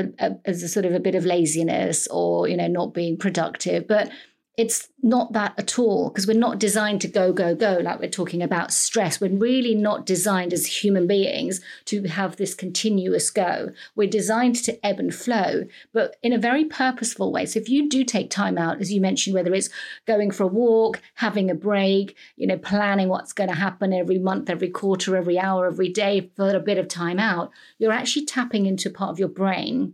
as 0.45 0.61
a 0.63 0.67
sort 0.67 0.85
of 0.85 0.93
a 0.93 0.99
bit 0.99 1.15
of 1.15 1.25
laziness 1.25 2.07
or, 2.07 2.47
you 2.47 2.57
know, 2.57 2.67
not 2.67 2.93
being 2.93 3.17
productive. 3.17 3.88
But 3.88 4.12
it's 4.55 4.89
not 5.01 5.33
that 5.33 5.53
at 5.57 5.79
all 5.79 6.09
because 6.09 6.27
we're 6.27 6.37
not 6.37 6.59
designed 6.59 7.01
to 7.01 7.07
go 7.07 7.33
go 7.33 7.55
go 7.55 7.79
like 7.81 7.99
we're 7.99 8.09
talking 8.09 8.43
about 8.43 8.71
stress. 8.71 9.19
We're 9.19 9.35
really 9.35 9.73
not 9.73 10.05
designed 10.05 10.53
as 10.53 10.83
human 10.83 11.07
beings 11.07 11.59
to 11.85 12.03
have 12.03 12.35
this 12.35 12.53
continuous 12.53 13.31
go. 13.31 13.71
We're 13.95 14.09
designed 14.09 14.55
to 14.57 14.85
ebb 14.85 14.99
and 14.99 15.13
flow 15.13 15.65
but 15.91 16.17
in 16.21 16.33
a 16.33 16.37
very 16.37 16.65
purposeful 16.65 17.31
way. 17.31 17.47
So 17.47 17.59
if 17.59 17.67
you 17.67 17.89
do 17.89 18.03
take 18.03 18.29
time 18.29 18.59
out 18.59 18.79
as 18.79 18.93
you 18.93 19.01
mentioned 19.01 19.33
whether 19.33 19.53
it's 19.55 19.69
going 20.05 20.29
for 20.29 20.43
a 20.43 20.47
walk 20.47 21.01
having 21.15 21.49
a 21.49 21.55
break 21.55 22.15
you 22.35 22.45
know 22.45 22.57
planning 22.57 23.09
what's 23.09 23.33
going 23.33 23.49
to 23.49 23.55
happen 23.55 23.91
every 23.91 24.19
month 24.19 24.49
every 24.49 24.69
quarter 24.69 25.15
every 25.15 25.39
hour 25.39 25.65
every 25.65 25.89
day 25.89 26.31
for 26.35 26.55
a 26.55 26.59
bit 26.59 26.77
of 26.77 26.87
time 26.87 27.19
out 27.19 27.49
you're 27.79 27.91
actually 27.91 28.25
tapping 28.25 28.65
into 28.65 28.89
part 28.89 29.09
of 29.09 29.19
your 29.19 29.27
brain 29.27 29.93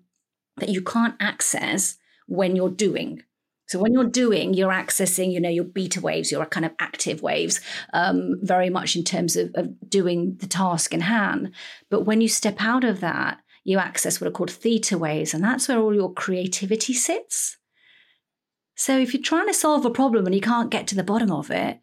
that 0.58 0.70
you 0.70 0.82
can't 0.82 1.16
access 1.20 1.98
when 2.28 2.56
you're 2.56 2.70
doing 2.70 3.24
so 3.70 3.78
when 3.78 3.94
you're 3.94 4.04
doing, 4.04 4.56
you're 4.56 4.72
accessing, 4.72 5.32
you 5.32 5.40
know, 5.40 5.48
your 5.48 5.64
beta 5.64 6.02
waves, 6.02 6.32
your 6.32 6.44
kind 6.48 6.66
of 6.66 6.72
active 6.80 7.22
waves, 7.22 7.62
um, 7.94 8.40
very 8.42 8.72
much 8.72 8.96
in 8.96 9.04
terms 9.04 9.36
of, 9.36 9.52
of 9.54 9.70
doing 9.88 10.38
the 10.40 10.48
task 10.48 10.92
in 10.92 11.02
hand. 11.02 11.52
But 11.92 12.02
when 12.02 12.20
you 12.20 12.28
step 12.28 12.56
out 12.62 12.84
of 12.84 13.00
that, 13.02 13.38
you 13.64 13.78
access 13.78 14.20
what 14.20 14.28
are 14.28 14.32
called 14.32 14.50
theta 14.50 14.98
waves, 14.98 15.36
and 15.36 15.44
that's 15.44 15.68
where 15.68 15.78
all 15.78 15.94
your 15.94 16.12
creativity 16.12 16.94
sits. 16.94 17.58
So 18.76 18.98
if 18.98 19.14
you're 19.14 19.22
trying 19.22 19.46
to 19.46 19.54
solve 19.54 19.86
a 19.86 19.92
problem 19.92 20.26
and 20.26 20.34
you 20.34 20.42
can't 20.42 20.72
get 20.72 20.88
to 20.88 20.96
the 20.96 21.04
bottom 21.04 21.32
of 21.32 21.52
it, 21.52 21.80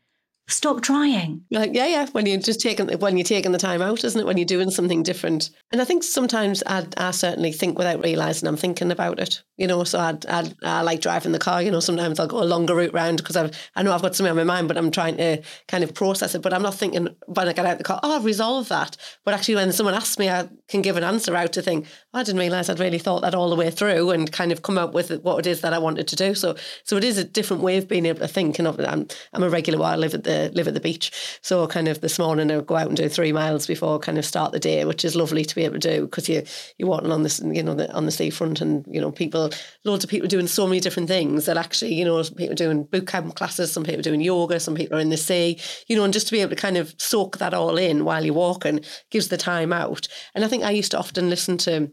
stop 0.49 0.81
trying. 0.81 1.43
Like, 1.51 1.75
yeah, 1.75 1.87
yeah. 1.87 2.07
When 2.13 2.25
you're 2.25 2.39
just 2.39 2.61
taking 2.61 2.89
when 3.01 3.17
you're 3.17 3.25
taking 3.25 3.53
the 3.53 3.59
time 3.59 3.83
out, 3.83 4.05
isn't 4.05 4.21
it? 4.21 4.27
When 4.27 4.37
you're 4.37 4.45
doing 4.45 4.71
something 4.71 5.03
different. 5.03 5.51
And 5.73 5.81
I 5.81 5.85
think 5.85 6.05
sometimes 6.05 6.63
I, 6.67 6.87
I 6.97 7.11
certainly 7.11 7.51
think 7.53 7.77
without 7.77 8.03
realizing 8.03 8.49
I'm 8.49 8.57
thinking 8.57 8.93
about 8.93 9.19
it. 9.19 9.43
You 9.57 9.67
know, 9.67 9.83
so 9.85 9.99
I 9.99 10.17
I 10.29 10.53
I 10.63 10.83
like 10.83 11.01
driving 11.01 11.33
the 11.33 11.39
car. 11.39 11.63
You 11.63 11.71
know, 11.71 11.81
sometimes 11.81 12.21
I'll 12.21 12.29
go 12.29 12.43
a 12.43 12.45
longer 12.45 12.77
route 12.77 12.95
round 12.95 13.19
because 13.19 13.37
I've 13.37 13.57
I 13.75 13.83
know 13.83 13.93
I've 13.93 14.03
got 14.03 14.15
something 14.15 14.31
on 14.31 14.37
my 14.37 14.45
mind, 14.45 14.69
but 14.69 14.79
I'm 14.79 14.91
trying 14.93 15.17
to 15.17 15.43
kind 15.67 15.83
of 15.83 15.95
process 15.95 16.35
it. 16.35 16.43
But 16.43 16.53
I'm 16.53 16.63
not 16.63 16.75
thinking 16.75 17.09
when 17.27 17.49
I 17.49 17.53
get 17.53 17.67
out 17.67 17.73
of 17.73 17.79
the 17.79 17.85
car, 17.85 18.01
oh, 18.03 18.17
I've 18.17 18.25
resolved 18.25 18.69
that. 18.69 18.97
But 19.25 19.35
actually, 19.35 19.57
when 19.57 19.73
someone 19.73 19.95
asks 19.95 20.19
me, 20.19 20.31
I 20.31 20.49
can 20.69 20.83
give 20.83 20.97
an 20.97 21.05
answer 21.05 21.35
out 21.35 21.53
to 21.55 21.63
think, 21.63 21.87
oh, 22.15 22.21
I 22.21 22.23
didn't 22.23 22.41
realize 22.41 22.71
I'd 22.71 22.79
really 22.79 22.99
thought 22.99 23.23
that 23.23 23.35
all 23.35 23.51
the 23.51 23.57
way 23.57 23.71
through 23.71 24.11
and 24.11 24.31
kind 24.31 24.53
of 24.53 24.63
come 24.63 24.79
up 24.79 24.95
with 24.95 25.11
what 25.23 25.41
it 25.41 25.49
is 25.49 25.61
that 25.63 25.73
I 25.73 25.79
wanted 25.79 26.07
to 26.09 26.17
do. 26.17 26.35
So 26.37 26.55
so 26.85 26.97
it 26.97 27.05
is 27.05 27.19
a 27.19 27.25
different 27.25 27.65
way 27.65 27.79
of 27.79 27.89
being 27.89 28.07
able 28.07 28.21
to 28.21 28.29
think. 28.29 28.61
And 28.61 28.69
I'm 28.69 29.09
I'm 29.33 29.43
a 29.43 29.51
regular. 29.51 29.85
I 29.85 29.97
live 29.97 30.15
at 30.15 30.23
the 30.23 30.36
live 30.55 30.69
at 30.69 30.75
the 30.75 30.81
beach, 30.81 31.39
so 31.43 31.67
kind 31.67 31.89
of 31.89 32.01
this 32.01 32.19
morning 32.19 32.51
I 32.51 32.61
go 32.61 32.77
out 32.77 32.89
and 32.89 32.97
do 32.97 33.09
three 33.09 33.33
miles 33.33 33.67
before 33.67 33.99
kind 33.99 34.19
of 34.19 34.25
start 34.25 34.53
the 34.53 34.59
day, 34.59 34.85
which 34.85 35.05
is 35.05 35.17
lovely 35.17 35.45
to 35.45 35.55
be 35.55 35.65
able 35.65 35.79
to 35.79 35.97
do 35.97 36.03
because 36.03 36.29
you 36.29 36.43
you're 36.79 36.89
walking 36.89 37.13
on 37.13 37.23
this 37.23 37.41
you 37.41 37.63
know 37.63 37.75
the, 37.75 37.93
on 37.93 38.07
the 38.07 38.13
seafront 38.13 38.61
and 38.61 38.85
you 38.89 39.01
know 39.01 39.11
people 39.11 39.51
loads 39.85 40.05
of 40.05 40.11
people 40.11 40.29
doing 40.29 40.47
so 40.47 40.67
many 40.67 40.81
different 40.81 41.09
things 41.09 41.47
that 41.47 41.57
actually 41.57 41.95
you 41.95 42.05
know 42.05 42.23
people 42.37 42.55
doing 42.55 42.85
boot 42.85 43.07
camp 43.07 43.35
classes, 43.35 43.73
some 43.73 43.85
people 43.85 44.03
doing 44.03 44.21
yoga, 44.21 44.61
some 44.61 44.75
people 44.75 44.99
are 44.99 45.03
in 45.03 45.11
the 45.11 45.17
sea, 45.17 45.59
you 45.87 45.97
know, 45.97 46.05
and 46.05 46.13
just 46.13 46.27
to 46.27 46.33
be 46.33 46.41
able 46.41 46.51
to 46.51 46.57
kind 46.57 46.77
of 46.77 46.95
soak 46.99 47.39
that 47.39 47.55
all 47.55 47.77
in 47.77 48.05
while 48.05 48.25
you're 48.25 48.35
walking 48.35 48.81
gives 49.11 49.29
the 49.29 49.37
time 49.37 49.73
out. 49.73 50.09
And 50.35 50.45
I 50.45 50.49
think 50.49 50.65
I 50.65 50.71
used 50.71 50.91
to 50.93 50.99
often 50.99 51.31
listen 51.31 51.59
to 51.59 51.91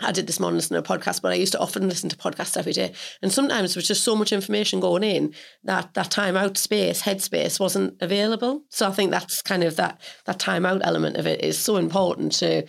I 0.00 0.12
did 0.12 0.26
this 0.26 0.40
morning 0.40 0.56
listening 0.56 0.82
to 0.82 0.92
a 0.92 0.98
podcast, 0.98 1.22
but 1.22 1.32
I 1.32 1.36
used 1.36 1.52
to 1.52 1.58
often 1.58 1.88
listen 1.88 2.08
to 2.08 2.16
podcasts 2.16 2.56
every 2.56 2.72
day. 2.72 2.92
And 3.22 3.32
sometimes 3.32 3.74
there 3.74 3.78
was 3.78 3.88
just 3.88 4.04
so 4.04 4.16
much 4.16 4.32
information 4.32 4.80
going 4.80 5.04
in 5.04 5.34
that 5.64 5.94
that 5.94 6.10
time 6.10 6.36
out 6.36 6.56
space, 6.56 7.02
headspace 7.02 7.60
wasn't 7.60 7.96
available. 8.00 8.62
So 8.68 8.88
I 8.88 8.92
think 8.92 9.10
that's 9.10 9.42
kind 9.42 9.62
of 9.62 9.76
that 9.76 10.00
that 10.24 10.38
time 10.38 10.64
out 10.64 10.80
element 10.84 11.16
of 11.16 11.26
it 11.26 11.42
is 11.44 11.58
so 11.58 11.76
important 11.76 12.32
to 12.32 12.66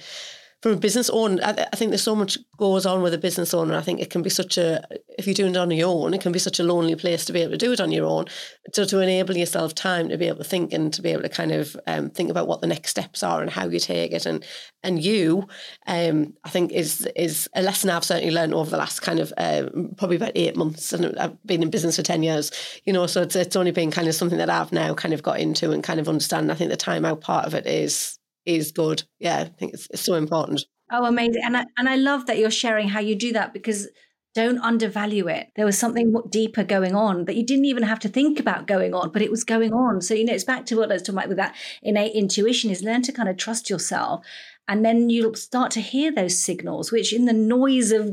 from 0.62 0.74
a 0.74 0.78
business 0.78 1.10
owner, 1.10 1.42
I, 1.44 1.68
I, 1.74 1.76
think 1.76 1.90
there's 1.90 2.04
so 2.04 2.16
much 2.16 2.38
goes 2.58 2.86
on 2.86 3.02
with 3.02 3.16
a 3.16 3.18
business 3.18 3.54
owner. 3.54 3.76
I 3.76 3.82
think 3.82 4.00
it 4.00 4.12
can 4.12 4.22
be 4.22 4.30
such 4.30 4.60
a, 4.60 4.84
if 5.18 5.26
you're 5.26 5.34
doing 5.34 5.56
it 5.56 5.58
on 5.58 5.72
your 5.72 5.90
own, 5.90 6.14
it 6.14 6.22
can 6.22 6.32
be 6.32 6.40
such 6.40 6.60
a 6.60 6.64
lonely 6.64 6.96
place 6.96 7.26
to 7.26 7.34
be 7.34 7.42
able 7.42 7.54
to 7.54 7.58
do 7.58 7.72
it 7.72 7.82
on 7.82 7.92
your 7.92 8.06
own. 8.06 8.26
So 8.74 8.86
to 8.86 9.00
enable 9.00 9.36
yourself 9.36 9.74
time 9.74 10.10
to 10.10 10.18
be 10.18 10.28
able 10.28 10.38
to 10.38 10.44
think 10.44 10.72
and 10.72 10.94
to 10.94 11.02
be 11.02 11.10
able 11.10 11.24
to 11.24 11.30
kind 11.30 11.52
of 11.52 11.76
um, 11.88 12.12
think 12.12 12.30
about 12.30 12.48
what 12.48 12.62
the 12.62 12.68
next 12.68 12.92
steps 12.92 13.24
are 13.24 13.42
and 13.42 13.50
how 13.50 13.68
you 13.68 13.80
take 13.80 14.12
it, 14.12 14.28
and 14.28 14.46
and 14.84 15.04
you, 15.04 15.48
um, 15.88 16.34
I 16.44 16.50
think 16.50 16.72
is 16.72 17.08
is 17.16 17.50
a 17.56 17.64
lesson 17.64 17.90
I've 17.90 18.04
certainly 18.04 18.34
learned 18.34 18.54
over 18.54 18.70
the 18.70 18.78
last 18.78 19.00
kind 19.02 19.20
of 19.20 19.34
uh, 19.38 19.64
probably 19.98 20.18
about 20.18 20.34
eight 20.36 20.56
months, 20.56 20.94
and 20.94 21.18
I've 21.18 21.42
been 21.44 21.64
in 21.64 21.72
business 21.72 21.96
for 21.96 22.04
ten 22.04 22.22
years. 22.22 22.52
You 22.86 22.94
know, 22.94 23.08
so 23.08 23.24
it's 23.24 23.36
it's 23.36 23.56
only 23.56 23.72
been 23.72 23.90
kind 23.90 24.08
of 24.08 24.14
something 24.14 24.38
that 24.38 24.50
I've 24.50 24.72
now 24.72 24.94
kind 24.94 25.16
of 25.16 25.24
got 25.24 25.40
into 25.40 25.72
and 25.72 25.84
kind 25.84 26.00
of 26.00 26.08
understand. 26.08 26.52
I 26.52 26.56
think 26.56 26.70
the 26.70 26.78
time 26.78 27.04
out 27.04 27.22
part 27.22 27.46
of 27.46 27.56
it 27.56 27.66
is 27.66 28.20
is 28.46 28.72
good. 28.72 29.04
Yeah, 29.20 29.40
I 29.40 29.46
think 29.46 29.74
it's, 29.74 29.88
it's 29.92 30.02
so 30.02 30.16
important. 30.16 30.66
Oh, 30.92 31.06
amazing! 31.06 31.42
And 31.46 31.56
I 31.56 31.66
and 31.78 31.88
I 31.88 31.96
love 31.96 32.26
that 32.26 32.38
you're 32.38 32.52
sharing 32.52 32.90
how 32.90 33.00
you 33.00 33.16
do 33.16 33.32
that 33.34 33.54
because 33.54 33.88
don't 34.34 34.60
undervalue 34.60 35.28
it. 35.28 35.52
There 35.56 35.66
was 35.66 35.78
something 35.78 36.14
deeper 36.30 36.64
going 36.64 36.96
on 36.96 37.26
that 37.26 37.36
you 37.36 37.46
didn't 37.46 37.66
even 37.66 37.84
have 37.84 38.00
to 38.00 38.10
think 38.10 38.40
about 38.40 38.66
going 38.66 38.94
on, 38.94 39.12
but 39.12 39.22
it 39.22 39.30
was 39.30 39.44
going 39.44 39.74
on. 39.74 40.02
So, 40.02 40.14
you 40.14 40.24
know, 40.24 40.34
it's 40.34 40.46
back 40.46 40.66
to 40.68 40.78
what 40.78 40.90
I 40.90 40.94
was 40.94 41.02
talking 41.02 41.16
about 41.16 41.28
with 41.28 41.38
that 41.38 41.56
innate 41.84 42.16
intuition 42.16 42.72
is 42.72 42.82
learn 42.82 43.02
to 43.04 43.12
kind 43.12 43.28
of 43.28 43.36
trust 43.36 43.70
yourself. 43.70 44.26
And 44.70 44.86
then 44.86 45.10
you'll 45.10 45.36
start 45.36 45.72
to 45.72 45.82
hear 45.82 46.14
those 46.14 46.38
signals, 46.38 46.94
which 46.94 47.12
in 47.12 47.26
the 47.26 47.34
noise 47.34 47.92
of 47.92 48.10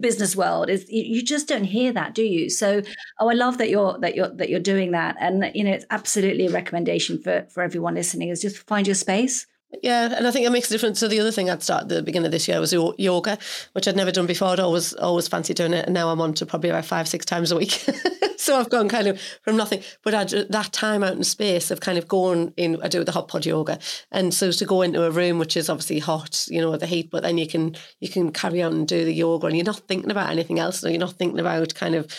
business 0.00 0.36
world 0.36 0.68
is 0.68 0.84
you 0.90 1.22
just 1.22 1.48
don't 1.48 1.64
hear 1.64 1.90
that, 1.92 2.14
do 2.14 2.22
you? 2.22 2.50
So, 2.50 2.82
oh, 3.18 3.30
I 3.30 3.34
love 3.34 3.56
that 3.58 3.70
you're 3.70 3.98
that 4.00 4.14
you're 4.14 4.28
that 4.28 4.50
you're 4.50 4.60
doing 4.60 4.90
that, 4.90 5.16
and 5.20 5.50
you 5.54 5.64
know, 5.64 5.70
it's 5.70 5.86
absolutely 5.88 6.46
a 6.46 6.50
recommendation 6.50 7.22
for 7.22 7.46
for 7.54 7.62
everyone 7.62 7.94
listening 7.94 8.28
is 8.28 8.42
just 8.42 8.58
find 8.58 8.86
your 8.86 8.96
space 8.96 9.46
yeah, 9.80 10.14
and 10.14 10.26
I 10.26 10.30
think 10.30 10.46
it 10.46 10.50
makes 10.50 10.68
a 10.68 10.74
difference. 10.74 10.98
So 10.98 11.08
the 11.08 11.20
other 11.20 11.30
thing 11.30 11.48
I'd 11.48 11.62
start 11.62 11.84
at 11.84 11.88
the 11.88 12.02
beginning 12.02 12.26
of 12.26 12.32
this 12.32 12.46
year 12.46 12.60
was 12.60 12.72
yoga, 12.72 13.38
which 13.72 13.88
I'd 13.88 13.96
never 13.96 14.12
done 14.12 14.26
before. 14.26 14.48
I'd 14.48 14.60
always 14.60 14.92
always 14.94 15.28
fancied 15.28 15.56
doing 15.56 15.72
it, 15.72 15.86
and 15.86 15.94
now 15.94 16.10
I'm 16.10 16.20
on 16.20 16.34
to 16.34 16.46
probably 16.46 16.70
about 16.70 16.84
five 16.84 17.08
six 17.08 17.24
times 17.24 17.50
a 17.50 17.56
week. 17.56 17.70
so 18.36 18.58
I've 18.58 18.68
gone 18.68 18.88
kind 18.88 19.06
of 19.08 19.20
from 19.42 19.56
nothing, 19.56 19.82
but 20.02 20.14
I'd, 20.14 20.28
that 20.28 20.72
time 20.72 21.02
out 21.02 21.16
in 21.16 21.24
space 21.24 21.70
of 21.70 21.80
kind 21.80 21.96
of 21.96 22.06
going 22.06 22.52
in. 22.56 22.82
I 22.82 22.88
do 22.88 23.02
the 23.02 23.12
hot 23.12 23.28
pod 23.28 23.46
yoga, 23.46 23.78
and 24.10 24.34
so 24.34 24.50
to 24.52 24.64
go 24.66 24.82
into 24.82 25.04
a 25.04 25.10
room 25.10 25.38
which 25.38 25.56
is 25.56 25.70
obviously 25.70 26.00
hot, 26.00 26.46
you 26.48 26.60
know, 26.60 26.70
with 26.70 26.80
the 26.80 26.86
heat, 26.86 27.10
but 27.10 27.22
then 27.22 27.38
you 27.38 27.46
can 27.46 27.74
you 28.00 28.08
can 28.08 28.30
carry 28.30 28.60
on 28.62 28.72
and 28.72 28.88
do 28.88 29.04
the 29.06 29.14
yoga, 29.14 29.46
and 29.46 29.56
you're 29.56 29.64
not 29.64 29.80
thinking 29.88 30.10
about 30.10 30.30
anything 30.30 30.58
else. 30.58 30.80
So 30.80 30.88
you're 30.88 30.98
not 30.98 31.12
thinking 31.12 31.40
about 31.40 31.74
kind 31.74 31.94
of 31.94 32.12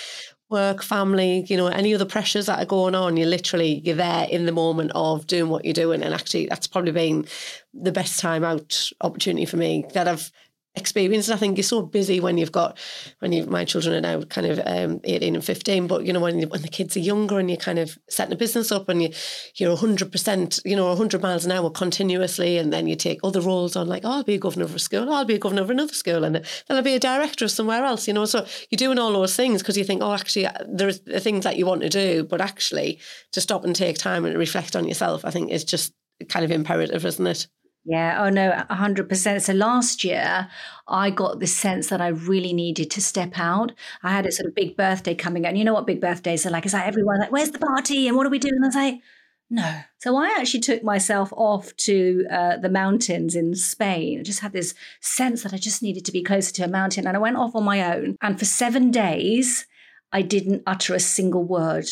work, 0.53 0.81
family, 0.81 1.45
you 1.49 1.57
know, 1.57 1.67
any 1.67 1.93
other 1.93 2.05
pressures 2.05 2.45
that 2.45 2.59
are 2.59 2.65
going 2.65 2.95
on, 2.95 3.17
you're 3.17 3.27
literally 3.27 3.81
you're 3.83 3.97
there 3.97 4.25
in 4.29 4.45
the 4.45 4.53
moment 4.53 4.91
of 4.95 5.27
doing 5.27 5.49
what 5.49 5.65
you're 5.65 5.73
doing. 5.73 6.01
And 6.01 6.13
actually 6.13 6.45
that's 6.45 6.67
probably 6.67 6.93
been 6.93 7.25
the 7.73 7.91
best 7.91 8.21
time 8.21 8.45
out 8.45 8.89
opportunity 9.01 9.45
for 9.45 9.57
me 9.57 9.85
that 9.93 10.07
I've 10.07 10.31
experience. 10.75 11.29
I 11.29 11.35
think 11.35 11.57
you're 11.57 11.63
so 11.63 11.83
busy 11.83 12.19
when 12.19 12.37
you've 12.37 12.51
got 12.51 12.77
when 13.19 13.31
you 13.31 13.45
my 13.45 13.63
children 13.63 13.93
are 13.93 14.01
now 14.01 14.25
kind 14.25 14.47
of 14.47 14.59
um, 14.65 14.99
18 15.03 15.35
and 15.35 15.43
15, 15.45 15.87
but 15.87 16.05
you 16.05 16.13
know 16.13 16.19
when 16.19 16.41
when 16.49 16.61
the 16.61 16.67
kids 16.67 16.97
are 16.97 17.01
younger 17.01 17.37
and 17.37 17.49
you're 17.49 17.57
kind 17.57 17.79
of 17.79 17.97
setting 18.09 18.33
a 18.33 18.37
business 18.37 18.71
up 18.71 18.89
and 18.89 19.03
you 19.03 19.09
you're 19.55 19.71
100 19.71 20.11
percent 20.11 20.59
you 20.65 20.75
know 20.75 20.87
100 20.87 21.21
miles 21.21 21.45
an 21.45 21.51
hour 21.51 21.69
continuously, 21.69 22.57
and 22.57 22.73
then 22.73 22.87
you 22.87 22.95
take 22.95 23.19
other 23.23 23.41
roles 23.41 23.75
on 23.75 23.87
like 23.87 24.03
oh 24.03 24.11
I'll 24.11 24.23
be 24.23 24.35
a 24.35 24.39
governor 24.39 24.65
of 24.65 24.75
a 24.75 24.79
school, 24.79 25.09
oh, 25.09 25.13
I'll 25.13 25.25
be 25.25 25.35
a 25.35 25.39
governor 25.39 25.61
of 25.61 25.69
another 25.69 25.93
school, 25.93 26.23
and 26.23 26.35
then 26.35 26.45
I'll 26.69 26.81
be 26.81 26.95
a 26.95 26.99
director 26.99 27.45
of 27.45 27.51
somewhere 27.51 27.83
else. 27.83 28.07
You 28.07 28.13
know, 28.13 28.25
so 28.25 28.45
you're 28.69 28.77
doing 28.77 28.99
all 28.99 29.13
those 29.13 29.35
things 29.35 29.61
because 29.61 29.77
you 29.77 29.83
think 29.83 30.01
oh 30.01 30.13
actually 30.13 30.47
there's 30.67 30.99
things 30.99 31.43
that 31.43 31.57
you 31.57 31.65
want 31.65 31.81
to 31.81 31.89
do, 31.89 32.23
but 32.23 32.41
actually 32.41 32.99
to 33.31 33.41
stop 33.41 33.63
and 33.63 33.75
take 33.75 33.97
time 33.97 34.25
and 34.25 34.37
reflect 34.37 34.75
on 34.75 34.87
yourself, 34.87 35.23
I 35.23 35.29
think 35.29 35.51
is 35.51 35.63
just 35.63 35.93
kind 36.29 36.45
of 36.45 36.51
imperative, 36.51 37.05
isn't 37.05 37.27
it? 37.27 37.47
Yeah. 37.85 38.23
Oh, 38.23 38.29
no, 38.29 38.63
100%. 38.69 39.41
So 39.41 39.53
last 39.53 40.03
year, 40.03 40.47
I 40.87 41.09
got 41.09 41.39
this 41.39 41.55
sense 41.55 41.87
that 41.87 41.99
I 41.99 42.07
really 42.07 42.53
needed 42.53 42.89
to 42.91 43.01
step 43.01 43.37
out. 43.37 43.73
I 44.03 44.11
had 44.11 44.25
a 44.25 44.31
sort 44.31 44.47
of 44.47 44.55
big 44.55 44.77
birthday 44.77 45.13
coming 45.13 45.45
and 45.45 45.57
you 45.57 45.65
know 45.65 45.73
what 45.73 45.85
big 45.85 45.99
birthdays 45.99 46.45
are 46.45 46.49
like? 46.49 46.65
It's 46.65 46.73
like 46.73 46.87
everyone, 46.87 47.19
like, 47.19 47.31
where's 47.31 47.51
the 47.51 47.59
party? 47.59 48.07
And 48.07 48.15
what 48.15 48.25
are 48.25 48.29
we 48.29 48.39
doing? 48.39 48.53
And 48.55 48.63
I 48.63 48.67
was 48.67 48.75
like, 48.75 49.01
no. 49.49 49.81
So 49.99 50.15
I 50.15 50.33
actually 50.37 50.61
took 50.61 50.83
myself 50.83 51.33
off 51.33 51.75
to 51.77 52.25
uh, 52.31 52.57
the 52.57 52.69
mountains 52.69 53.35
in 53.35 53.53
Spain. 53.53 54.21
I 54.21 54.23
just 54.23 54.39
had 54.39 54.53
this 54.53 54.73
sense 55.01 55.43
that 55.43 55.53
I 55.53 55.57
just 55.57 55.83
needed 55.83 56.05
to 56.05 56.11
be 56.13 56.23
closer 56.23 56.53
to 56.53 56.63
a 56.63 56.69
mountain. 56.69 57.05
And 57.05 57.17
I 57.17 57.19
went 57.19 57.37
off 57.37 57.53
on 57.53 57.63
my 57.65 57.95
own. 57.95 58.17
And 58.21 58.39
for 58.39 58.45
seven 58.45 58.91
days, 58.91 59.67
I 60.13 60.21
didn't 60.21 60.63
utter 60.65 60.95
a 60.95 60.99
single 60.99 61.43
word. 61.43 61.85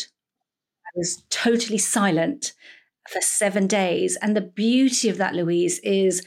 I 0.86 0.90
was 0.96 1.22
totally 1.28 1.78
silent 1.78 2.54
for 3.08 3.20
seven 3.20 3.66
days. 3.66 4.16
And 4.22 4.36
the 4.36 4.40
beauty 4.40 5.08
of 5.08 5.18
that, 5.18 5.34
Louise, 5.34 5.78
is 5.80 6.22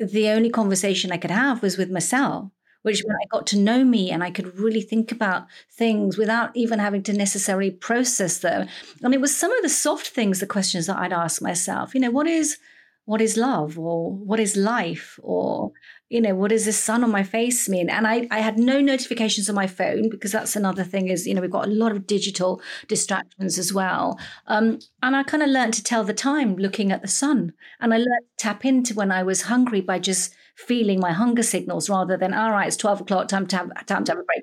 the 0.00 0.28
only 0.28 0.50
conversation 0.50 1.12
I 1.12 1.16
could 1.16 1.30
have 1.30 1.62
was 1.62 1.78
with 1.78 1.90
myself, 1.90 2.50
which 2.82 3.02
when 3.04 3.16
I 3.16 3.26
got 3.30 3.46
to 3.48 3.58
know 3.58 3.84
me 3.84 4.10
and 4.10 4.22
I 4.22 4.30
could 4.30 4.58
really 4.58 4.80
think 4.80 5.12
about 5.12 5.46
things 5.70 6.16
without 6.16 6.50
even 6.56 6.78
having 6.78 7.02
to 7.04 7.12
necessarily 7.12 7.70
process 7.70 8.38
them. 8.38 8.68
And 9.02 9.14
it 9.14 9.20
was 9.20 9.36
some 9.36 9.52
of 9.52 9.62
the 9.62 9.68
soft 9.68 10.08
things, 10.08 10.40
the 10.40 10.46
questions 10.46 10.86
that 10.86 10.98
I'd 10.98 11.12
ask 11.12 11.40
myself, 11.40 11.94
you 11.94 12.00
know, 12.00 12.10
what 12.10 12.26
is 12.26 12.58
what 13.04 13.20
is 13.20 13.36
love 13.36 13.78
or 13.78 14.12
what 14.12 14.38
is 14.38 14.56
life 14.56 15.18
or 15.22 15.72
you 16.12 16.20
know 16.20 16.34
what 16.34 16.50
does 16.50 16.66
the 16.66 16.72
sun 16.72 17.02
on 17.02 17.10
my 17.10 17.22
face 17.22 17.68
mean? 17.68 17.88
And 17.88 18.06
I, 18.06 18.28
I 18.30 18.40
had 18.40 18.58
no 18.58 18.80
notifications 18.80 19.48
on 19.48 19.54
my 19.54 19.66
phone 19.66 20.10
because 20.10 20.32
that's 20.32 20.54
another 20.56 20.84
thing 20.84 21.08
is 21.08 21.26
you 21.26 21.34
know 21.34 21.40
we've 21.40 21.50
got 21.50 21.66
a 21.66 21.70
lot 21.70 21.92
of 21.92 22.06
digital 22.06 22.60
distractions 22.86 23.58
as 23.58 23.72
well. 23.72 24.18
Um, 24.46 24.78
and 25.02 25.16
i 25.16 25.22
kind 25.22 25.42
of 25.42 25.48
learned 25.48 25.74
to 25.74 25.82
tell 25.82 26.04
the 26.04 26.14
time 26.14 26.56
looking 26.56 26.92
at 26.92 27.02
the 27.02 27.08
sun. 27.08 27.54
And 27.80 27.94
i 27.94 27.96
learned 27.96 28.26
to 28.36 28.44
tap 28.44 28.64
into 28.64 28.94
when 28.94 29.10
i 29.10 29.22
was 29.22 29.42
hungry 29.42 29.80
by 29.80 29.98
just 29.98 30.34
feeling 30.54 31.00
my 31.00 31.12
hunger 31.12 31.42
signals 31.42 31.88
rather 31.88 32.16
than 32.16 32.34
all 32.34 32.50
right 32.50 32.68
it's 32.68 32.76
12 32.76 33.02
o'clock 33.02 33.28
time 33.28 33.46
to 33.46 33.56
have 33.56 33.86
time 33.86 34.04
to 34.04 34.12
have 34.12 34.18
a 34.18 34.22
break. 34.22 34.42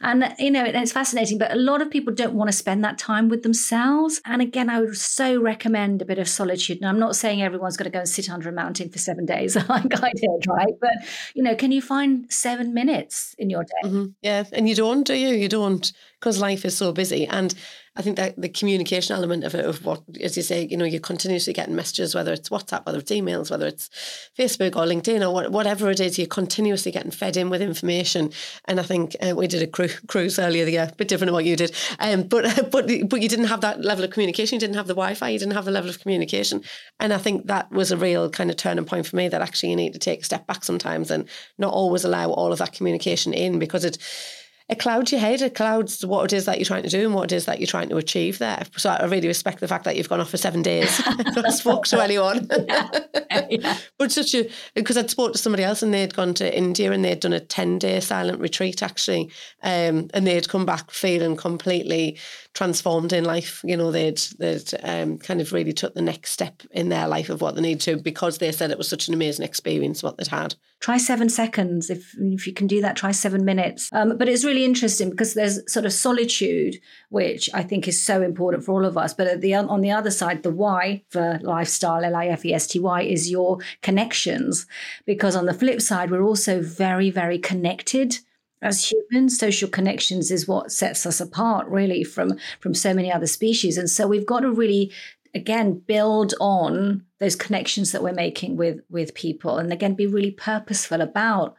And 0.00 0.34
you 0.38 0.50
know 0.50 0.64
it's 0.64 0.92
fascinating 0.92 1.38
but 1.38 1.52
a 1.52 1.56
lot 1.56 1.82
of 1.82 1.90
people 1.90 2.14
don't 2.14 2.34
want 2.34 2.50
to 2.50 2.56
spend 2.56 2.84
that 2.84 2.98
time 2.98 3.28
with 3.28 3.42
themselves. 3.42 4.20
And 4.24 4.42
again 4.42 4.70
i 4.70 4.80
would 4.80 4.96
so 4.96 5.40
recommend 5.40 6.02
a 6.02 6.04
bit 6.04 6.18
of 6.18 6.28
solitude. 6.28 6.78
And 6.78 6.88
i'm 6.88 6.98
not 6.98 7.16
saying 7.16 7.42
everyone's 7.42 7.76
going 7.76 7.90
to 7.90 7.90
go 7.90 8.00
and 8.00 8.08
sit 8.08 8.30
under 8.30 8.48
a 8.48 8.52
mountain 8.52 8.90
for 8.90 8.98
seven 8.98 9.26
days 9.26 9.56
like 9.68 10.02
i 10.02 10.12
did 10.14 10.46
right? 10.48 10.74
But 10.80 10.92
you 11.34 11.42
know 11.42 11.54
can 11.54 11.72
you 11.72 11.82
find 11.82 12.30
seven 12.32 12.74
minutes 12.74 13.34
in 13.38 13.50
your 13.50 13.64
day? 13.64 13.88
Mm-hmm. 13.88 14.04
yeah 14.22 14.44
and 14.52 14.68
you 14.68 14.74
don't 14.74 15.04
do 15.04 15.14
you? 15.14 15.28
You 15.28 15.48
don't 15.48 15.92
because 16.22 16.40
life 16.40 16.64
is 16.64 16.76
so 16.76 16.92
busy 16.92 17.26
and 17.26 17.52
I 17.94 18.00
think 18.00 18.16
that 18.16 18.40
the 18.40 18.48
communication 18.48 19.14
element 19.14 19.44
of 19.44 19.54
it, 19.54 19.66
of 19.66 19.84
what, 19.84 20.02
as 20.22 20.34
you 20.34 20.42
say, 20.42 20.64
you 20.64 20.78
know, 20.78 20.86
you're 20.86 20.98
continuously 20.98 21.52
getting 21.52 21.74
messages, 21.74 22.14
whether 22.14 22.32
it's 22.32 22.48
WhatsApp, 22.48 22.86
whether 22.86 23.00
it's 23.00 23.12
emails, 23.12 23.50
whether 23.50 23.66
it's 23.66 23.90
Facebook 24.38 24.76
or 24.76 24.86
LinkedIn 24.86 25.20
or 25.20 25.50
whatever 25.50 25.90
it 25.90 26.00
is, 26.00 26.18
you're 26.18 26.26
continuously 26.26 26.90
getting 26.90 27.10
fed 27.10 27.36
in 27.36 27.50
with 27.50 27.60
information. 27.60 28.32
And 28.64 28.80
I 28.80 28.82
think 28.82 29.14
uh, 29.20 29.34
we 29.36 29.46
did 29.46 29.62
a 29.62 29.66
cru- 29.66 29.88
cruise 30.06 30.38
earlier 30.38 30.64
the 30.64 30.72
year, 30.72 30.88
a 30.90 30.96
bit 30.96 31.08
different 31.08 31.28
than 31.28 31.34
what 31.34 31.44
you 31.44 31.54
did. 31.54 31.74
Um, 31.98 32.22
but 32.22 32.70
but 32.70 32.90
but 33.10 33.20
you 33.20 33.28
didn't 33.28 33.46
have 33.46 33.60
that 33.60 33.82
level 33.82 34.04
of 34.04 34.10
communication. 34.10 34.56
You 34.56 34.60
didn't 34.60 34.76
have 34.76 34.86
the 34.86 34.94
Wi-Fi. 34.94 35.28
You 35.28 35.38
didn't 35.38 35.54
have 35.54 35.66
the 35.66 35.70
level 35.70 35.90
of 35.90 36.00
communication. 36.00 36.62
And 36.98 37.12
I 37.12 37.18
think 37.18 37.46
that 37.48 37.70
was 37.70 37.92
a 37.92 37.98
real 37.98 38.30
kind 38.30 38.48
of 38.48 38.56
turning 38.56 38.86
point 38.86 39.06
for 39.06 39.16
me. 39.16 39.28
That 39.28 39.42
actually 39.42 39.68
you 39.68 39.76
need 39.76 39.92
to 39.92 39.98
take 39.98 40.22
a 40.22 40.24
step 40.24 40.46
back 40.46 40.64
sometimes 40.64 41.10
and 41.10 41.28
not 41.58 41.74
always 41.74 42.04
allow 42.04 42.30
all 42.30 42.52
of 42.52 42.58
that 42.60 42.72
communication 42.72 43.34
in 43.34 43.58
because 43.58 43.84
it 43.84 43.98
it 44.72 44.78
clouds 44.78 45.12
your 45.12 45.20
head. 45.20 45.42
It 45.42 45.54
clouds 45.54 46.04
what 46.04 46.24
it 46.24 46.34
is 46.34 46.46
that 46.46 46.58
you're 46.58 46.64
trying 46.64 46.82
to 46.82 46.88
do 46.88 47.04
and 47.04 47.14
what 47.14 47.30
it 47.30 47.36
is 47.36 47.44
that 47.44 47.60
you're 47.60 47.66
trying 47.66 47.90
to 47.90 47.98
achieve 47.98 48.38
there. 48.38 48.62
So 48.78 48.88
I 48.88 49.04
really 49.04 49.28
respect 49.28 49.60
the 49.60 49.68
fact 49.68 49.84
that 49.84 49.96
you've 49.96 50.08
gone 50.08 50.20
off 50.20 50.30
for 50.30 50.38
seven 50.38 50.62
days, 50.62 51.00
not 51.36 51.52
spoke 51.52 51.86
to 51.88 52.02
anyone. 52.02 52.48
yeah. 52.68 52.88
Yeah. 53.50 53.78
But 53.98 54.12
such 54.12 54.34
a 54.34 54.48
because 54.74 54.96
I'd 54.96 55.10
spoke 55.10 55.32
to 55.32 55.38
somebody 55.38 55.62
else 55.62 55.82
and 55.82 55.92
they'd 55.92 56.14
gone 56.14 56.32
to 56.34 56.56
India 56.56 56.90
and 56.90 57.04
they'd 57.04 57.20
done 57.20 57.34
a 57.34 57.40
ten 57.40 57.78
day 57.78 58.00
silent 58.00 58.40
retreat 58.40 58.82
actually, 58.82 59.30
um, 59.62 60.08
and 60.14 60.26
they'd 60.26 60.48
come 60.48 60.64
back 60.64 60.90
feeling 60.90 61.36
completely 61.36 62.18
transformed 62.54 63.12
in 63.12 63.24
life. 63.24 63.62
You 63.64 63.76
know, 63.76 63.90
they'd 63.90 64.18
they'd 64.38 64.72
um, 64.82 65.18
kind 65.18 65.40
of 65.40 65.52
really 65.52 65.72
took 65.72 65.94
the 65.94 66.02
next 66.02 66.32
step 66.32 66.62
in 66.70 66.88
their 66.88 67.08
life 67.08 67.30
of 67.30 67.40
what 67.40 67.54
they 67.54 67.62
need 67.62 67.80
to 67.82 67.96
because 67.96 68.38
they 68.38 68.52
said 68.52 68.70
it 68.70 68.78
was 68.78 68.88
such 68.88 69.08
an 69.08 69.14
amazing 69.14 69.44
experience 69.44 70.02
what 70.02 70.18
they'd 70.18 70.28
had. 70.28 70.54
Try 70.80 70.98
seven 70.98 71.28
seconds 71.28 71.90
if 71.90 72.14
if 72.18 72.46
you 72.46 72.52
can 72.52 72.66
do 72.66 72.80
that. 72.82 72.96
Try 72.96 73.12
seven 73.12 73.44
minutes. 73.44 73.88
Um, 73.92 74.18
but 74.18 74.28
it's 74.28 74.44
really 74.44 74.64
interesting 74.64 75.10
because 75.10 75.34
there's 75.34 75.60
sort 75.72 75.86
of 75.86 75.92
solitude, 75.92 76.76
which 77.08 77.48
I 77.54 77.62
think 77.62 77.88
is 77.88 78.02
so 78.02 78.22
important 78.22 78.64
for 78.64 78.72
all 78.72 78.84
of 78.84 78.98
us. 78.98 79.14
But 79.14 79.40
the 79.40 79.54
on 79.54 79.80
the 79.80 79.90
other 79.90 80.10
side, 80.10 80.42
the 80.42 80.50
Y 80.50 81.02
for 81.08 81.38
lifestyle, 81.42 82.04
L 82.04 82.16
I 82.16 82.26
F 82.26 82.44
E 82.44 82.52
S 82.52 82.66
T 82.66 82.78
Y, 82.78 83.02
is 83.02 83.30
your 83.30 83.58
connections. 83.80 84.66
Because 85.06 85.36
on 85.36 85.46
the 85.46 85.54
flip 85.54 85.80
side, 85.80 86.10
we're 86.10 86.24
also 86.24 86.60
very 86.60 87.10
very 87.10 87.38
connected 87.38 88.18
as 88.62 88.90
humans 88.90 89.38
social 89.38 89.68
connections 89.68 90.30
is 90.30 90.48
what 90.48 90.72
sets 90.72 91.04
us 91.04 91.20
apart 91.20 91.66
really 91.68 92.04
from 92.04 92.38
from 92.60 92.74
so 92.74 92.94
many 92.94 93.12
other 93.12 93.26
species 93.26 93.76
and 93.76 93.90
so 93.90 94.06
we've 94.06 94.26
got 94.26 94.40
to 94.40 94.50
really 94.50 94.90
again 95.34 95.82
build 95.86 96.34
on 96.40 97.04
those 97.18 97.36
connections 97.36 97.92
that 97.92 98.02
we're 98.02 98.12
making 98.12 98.56
with 98.56 98.80
with 98.88 99.14
people 99.14 99.58
and 99.58 99.72
again 99.72 99.94
be 99.94 100.06
really 100.06 100.30
purposeful 100.30 101.00
about 101.00 101.54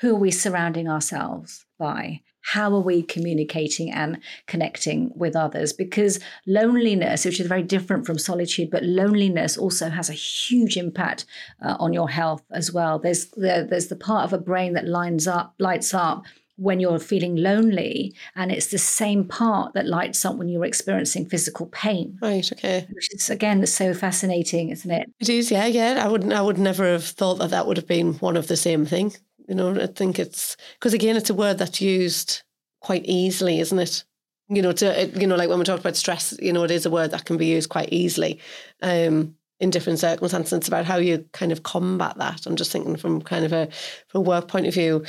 who 0.00 0.14
are 0.14 0.18
we 0.18 0.30
surrounding 0.30 0.88
ourselves 0.88 1.64
by 1.78 2.20
how 2.52 2.74
are 2.74 2.80
we 2.80 3.02
communicating 3.02 3.90
and 3.92 4.18
connecting 4.46 5.12
with 5.14 5.36
others? 5.36 5.72
Because 5.72 6.18
loneliness, 6.46 7.26
which 7.26 7.40
is 7.40 7.46
very 7.46 7.62
different 7.62 8.06
from 8.06 8.18
solitude, 8.18 8.70
but 8.70 8.82
loneliness 8.82 9.58
also 9.58 9.90
has 9.90 10.08
a 10.08 10.14
huge 10.14 10.78
impact 10.78 11.26
uh, 11.62 11.76
on 11.78 11.92
your 11.92 12.08
health 12.08 12.42
as 12.50 12.72
well. 12.72 12.98
There's 12.98 13.26
the, 13.30 13.66
there's 13.68 13.88
the 13.88 13.96
part 13.96 14.24
of 14.24 14.32
a 14.32 14.38
brain 14.38 14.72
that 14.74 14.86
lines 14.86 15.26
up, 15.26 15.54
lights 15.58 15.92
up 15.92 16.24
when 16.58 16.80
you're 16.80 16.98
feeling 16.98 17.36
lonely 17.36 18.12
and 18.34 18.50
it's 18.50 18.66
the 18.66 18.78
same 18.78 19.24
part 19.24 19.72
that 19.74 19.86
lights 19.86 20.24
up 20.24 20.34
when 20.36 20.48
you're 20.48 20.64
experiencing 20.64 21.24
physical 21.24 21.66
pain. 21.66 22.18
Right 22.20 22.50
okay. 22.52 22.86
Which 22.92 23.14
is 23.14 23.30
again 23.30 23.64
so 23.66 23.94
fascinating 23.94 24.70
isn't 24.70 24.90
it? 24.90 25.08
It 25.20 25.28
is 25.28 25.50
yeah 25.50 25.66
yeah. 25.66 26.02
I 26.04 26.08
wouldn't 26.08 26.32
i 26.32 26.42
would 26.42 26.58
never 26.58 26.84
have 26.84 27.04
thought 27.04 27.36
that 27.36 27.50
that 27.50 27.66
would 27.66 27.76
have 27.76 27.86
been 27.86 28.14
one 28.14 28.36
of 28.36 28.48
the 28.48 28.56
same 28.56 28.84
thing. 28.84 29.14
You 29.48 29.54
know 29.54 29.80
i 29.80 29.86
think 29.86 30.18
it's 30.18 30.56
because 30.74 30.92
again 30.92 31.16
it's 31.16 31.30
a 31.30 31.34
word 31.34 31.58
that's 31.58 31.80
used 31.80 32.42
quite 32.80 33.04
easily 33.06 33.60
isn't 33.60 33.78
it? 33.78 34.04
You 34.48 34.62
know 34.62 34.72
to 34.72 35.10
you 35.14 35.26
know 35.26 35.36
like 35.36 35.48
when 35.48 35.58
we 35.58 35.64
talk 35.64 35.80
about 35.80 35.96
stress 35.96 36.36
you 36.40 36.52
know 36.52 36.64
it 36.64 36.70
is 36.70 36.86
a 36.86 36.90
word 36.90 37.12
that 37.12 37.24
can 37.24 37.36
be 37.36 37.46
used 37.46 37.70
quite 37.70 37.90
easily 37.92 38.40
um 38.82 39.36
in 39.60 39.70
different 39.70 39.98
circumstances. 39.98 40.52
It's 40.52 40.68
about 40.68 40.84
how 40.84 40.96
you 40.98 41.24
kind 41.32 41.52
of 41.52 41.62
combat 41.62 42.16
that. 42.18 42.46
I'm 42.46 42.56
just 42.56 42.70
thinking 42.70 42.96
from 42.96 43.20
kind 43.22 43.44
of 43.44 43.52
a 43.52 43.68
from 44.06 44.20
a 44.20 44.22
work 44.22 44.48
point 44.48 44.66
of 44.66 44.74
view, 44.74 45.04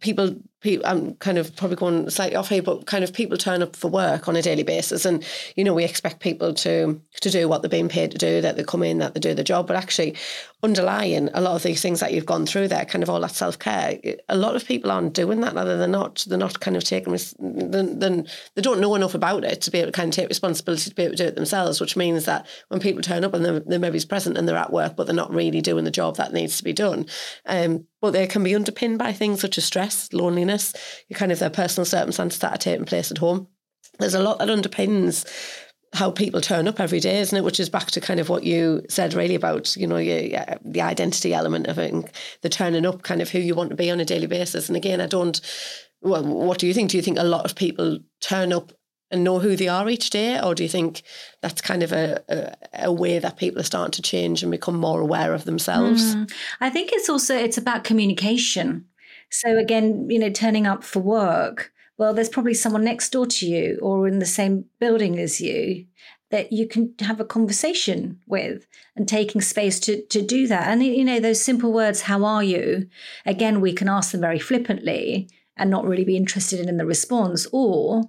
people 0.00 0.36
people, 0.64 0.86
I'm 0.86 1.14
kind 1.16 1.38
of 1.38 1.54
probably 1.54 1.76
going 1.76 2.10
slightly 2.10 2.34
off 2.34 2.48
here, 2.48 2.62
but 2.62 2.86
kind 2.86 3.04
of 3.04 3.12
people 3.12 3.36
turn 3.36 3.62
up 3.62 3.76
for 3.76 3.88
work 3.88 4.26
on 4.26 4.34
a 4.34 4.42
daily 4.42 4.64
basis, 4.64 5.04
and 5.04 5.24
you 5.54 5.62
know 5.62 5.74
we 5.74 5.84
expect 5.84 6.18
people 6.18 6.54
to 6.54 7.00
to 7.20 7.30
do 7.30 7.48
what 7.48 7.62
they're 7.62 7.68
being 7.68 7.88
paid 7.88 8.10
to 8.10 8.18
do, 8.18 8.40
that 8.40 8.56
they 8.56 8.64
come 8.64 8.82
in, 8.82 8.98
that 8.98 9.14
they 9.14 9.20
do 9.20 9.34
the 9.34 9.44
job, 9.44 9.68
but 9.68 9.76
actually 9.76 10.16
underlying 10.64 11.28
a 11.34 11.42
lot 11.42 11.54
of 11.54 11.62
these 11.62 11.82
things 11.82 12.00
that 12.00 12.12
you've 12.14 12.24
gone 12.24 12.46
through 12.46 12.66
there, 12.66 12.86
kind 12.86 13.02
of 13.02 13.10
all 13.10 13.20
that 13.20 13.30
self 13.30 13.58
care, 13.58 13.98
a 14.30 14.36
lot 14.36 14.56
of 14.56 14.64
people 14.64 14.90
aren't 14.90 15.12
doing 15.12 15.40
that. 15.42 15.56
Either 15.56 15.76
they're 15.76 15.86
not, 15.86 16.24
they're 16.26 16.38
not 16.38 16.58
kind 16.60 16.76
of 16.76 16.82
taking, 16.82 17.16
then, 17.38 18.26
they 18.54 18.62
don't 18.62 18.80
know 18.80 18.94
enough 18.94 19.14
about 19.14 19.44
it 19.44 19.60
to 19.60 19.70
be 19.70 19.78
able 19.78 19.92
to 19.92 19.92
kind 19.92 20.08
of 20.08 20.14
take 20.14 20.28
responsibility 20.28 20.88
to 20.88 20.96
be 20.96 21.02
able 21.02 21.14
to 21.16 21.22
do 21.22 21.28
it 21.28 21.34
themselves. 21.34 21.80
Which 21.80 21.96
means 21.96 22.24
that 22.24 22.46
when 22.68 22.80
people 22.80 23.02
turn 23.02 23.24
up 23.24 23.34
and 23.34 23.44
they're, 23.44 23.60
they're 23.60 23.78
maybe 23.78 24.00
present 24.08 24.38
and 24.38 24.48
they're 24.48 24.56
at 24.56 24.72
work, 24.72 24.96
but 24.96 25.06
they're 25.06 25.14
not 25.14 25.32
really 25.32 25.60
doing 25.60 25.84
the 25.84 25.90
job 25.90 26.16
that 26.16 26.32
needs 26.32 26.56
to 26.56 26.64
be 26.64 26.72
done. 26.72 27.06
Um, 27.44 27.86
but 28.00 28.12
they 28.12 28.26
can 28.26 28.42
be 28.42 28.54
underpinned 28.54 28.98
by 28.98 29.12
things 29.12 29.40
such 29.40 29.56
as 29.56 29.64
stress, 29.64 30.12
loneliness, 30.12 30.53
kind 31.14 31.32
of 31.32 31.38
their 31.38 31.50
personal 31.50 31.84
circumstances 31.84 32.40
that 32.40 32.54
are 32.54 32.58
taking 32.58 32.84
place 32.86 33.10
at 33.10 33.18
home. 33.18 33.48
There's 33.98 34.14
a 34.14 34.22
lot 34.22 34.38
that 34.38 34.48
underpins 34.48 35.24
how 35.92 36.10
people 36.10 36.40
turn 36.40 36.66
up 36.66 36.80
every 36.80 36.98
day, 36.98 37.20
isn't 37.20 37.38
it? 37.38 37.44
Which 37.44 37.60
is 37.60 37.68
back 37.68 37.92
to 37.92 38.00
kind 38.00 38.18
of 38.18 38.28
what 38.28 38.42
you 38.42 38.82
said 38.88 39.14
really 39.14 39.36
about, 39.36 39.76
you 39.76 39.86
know, 39.86 39.96
your, 39.96 40.44
the 40.64 40.82
identity 40.82 41.32
element 41.32 41.68
of 41.68 41.78
it, 41.78 41.92
and 41.92 42.10
the 42.42 42.48
turning 42.48 42.84
up, 42.84 43.02
kind 43.02 43.22
of 43.22 43.30
who 43.30 43.38
you 43.38 43.54
want 43.54 43.70
to 43.70 43.76
be 43.76 43.90
on 43.90 44.00
a 44.00 44.04
daily 44.04 44.26
basis. 44.26 44.68
And 44.68 44.76
again, 44.76 45.00
I 45.00 45.06
don't. 45.06 45.40
Well, 46.02 46.24
what 46.24 46.58
do 46.58 46.66
you 46.66 46.74
think? 46.74 46.90
Do 46.90 46.96
you 46.96 47.02
think 47.02 47.18
a 47.18 47.24
lot 47.24 47.44
of 47.44 47.54
people 47.54 48.00
turn 48.20 48.52
up 48.52 48.72
and 49.10 49.22
know 49.22 49.38
who 49.38 49.54
they 49.54 49.68
are 49.68 49.88
each 49.88 50.10
day, 50.10 50.40
or 50.40 50.54
do 50.54 50.64
you 50.64 50.68
think 50.68 51.02
that's 51.40 51.60
kind 51.60 51.84
of 51.84 51.92
a, 51.92 52.20
a, 52.28 52.86
a 52.86 52.92
way 52.92 53.20
that 53.20 53.36
people 53.36 53.60
are 53.60 53.64
starting 53.64 53.92
to 53.92 54.02
change 54.02 54.42
and 54.42 54.50
become 54.50 54.76
more 54.76 55.00
aware 55.00 55.32
of 55.32 55.44
themselves? 55.44 56.16
Mm, 56.16 56.32
I 56.60 56.70
think 56.70 56.90
it's 56.92 57.08
also 57.08 57.36
it's 57.36 57.58
about 57.58 57.84
communication. 57.84 58.86
So 59.34 59.58
again, 59.58 60.08
you 60.10 60.18
know, 60.18 60.30
turning 60.30 60.66
up 60.66 60.84
for 60.84 61.00
work 61.00 61.72
well, 61.96 62.12
there's 62.12 62.28
probably 62.28 62.54
someone 62.54 62.84
next 62.84 63.10
door 63.10 63.26
to 63.26 63.46
you 63.46 63.78
or 63.80 64.08
in 64.08 64.18
the 64.18 64.26
same 64.26 64.64
building 64.80 65.18
as 65.18 65.40
you 65.40 65.86
that 66.30 66.52
you 66.52 66.66
can 66.66 66.92
have 67.00 67.20
a 67.20 67.24
conversation 67.24 68.18
with 68.26 68.66
and 68.96 69.06
taking 69.06 69.40
space 69.40 69.78
to, 69.80 70.02
to 70.06 70.20
do 70.20 70.48
that. 70.48 70.66
And, 70.68 70.82
you 70.82 71.04
know, 71.04 71.20
those 71.20 71.40
simple 71.44 71.72
words, 71.72 72.02
how 72.02 72.24
are 72.24 72.42
you? 72.42 72.88
Again, 73.24 73.60
we 73.60 73.72
can 73.72 73.88
ask 73.88 74.10
them 74.10 74.20
very 74.20 74.40
flippantly 74.40 75.28
and 75.56 75.70
not 75.70 75.84
really 75.86 76.04
be 76.04 76.16
interested 76.16 76.66
in 76.68 76.76
the 76.76 76.86
response 76.86 77.46
or 77.52 78.02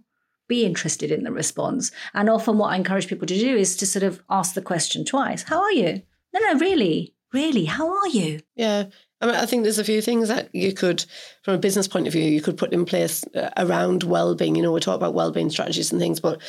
be 0.47 0.65
interested 0.65 1.11
in 1.11 1.23
the 1.23 1.31
response. 1.31 1.91
And 2.15 2.29
often 2.29 2.57
what 2.57 2.69
I 2.73 2.77
encourage 2.77 3.07
people 3.07 3.27
to 3.27 3.38
do 3.38 3.55
is 3.55 3.75
to 3.77 3.85
sort 3.85 4.03
of 4.03 4.23
ask 4.29 4.55
the 4.55 4.61
question 4.61 5.05
twice 5.05 5.43
How 5.43 5.61
are 5.61 5.71
you? 5.71 6.01
No, 6.33 6.39
no, 6.39 6.59
really, 6.59 7.13
really, 7.31 7.65
how 7.65 7.89
are 7.95 8.07
you? 8.07 8.39
Yeah. 8.55 8.85
I 9.21 9.28
mean, 9.28 9.36
I 9.36 9.45
think 9.45 9.63
there's 9.63 9.80
a 9.80 9.84
few 9.84 10.01
things 10.01 10.28
that 10.28 10.54
you 10.54 10.73
could, 10.73 11.06
from 11.43 11.54
a 11.56 11.60
business 11.60 11.88
point 11.88 12.06
of 12.06 12.13
view, 12.13 12.23
you 12.23 12.41
could 12.41 12.58
put 12.58 12.73
in 12.73 12.86
place 12.86 13.23
uh, 13.36 13.49
around 13.58 14.04
well-being. 14.04 14.56
You 14.56 14.62
know, 14.62 14.71
we 14.71 14.80
talk 14.82 14.95
about 14.95 15.13
well-being 15.13 15.49
strategies 15.49 15.91
and 15.91 16.01
things, 16.01 16.19
but 16.19 16.41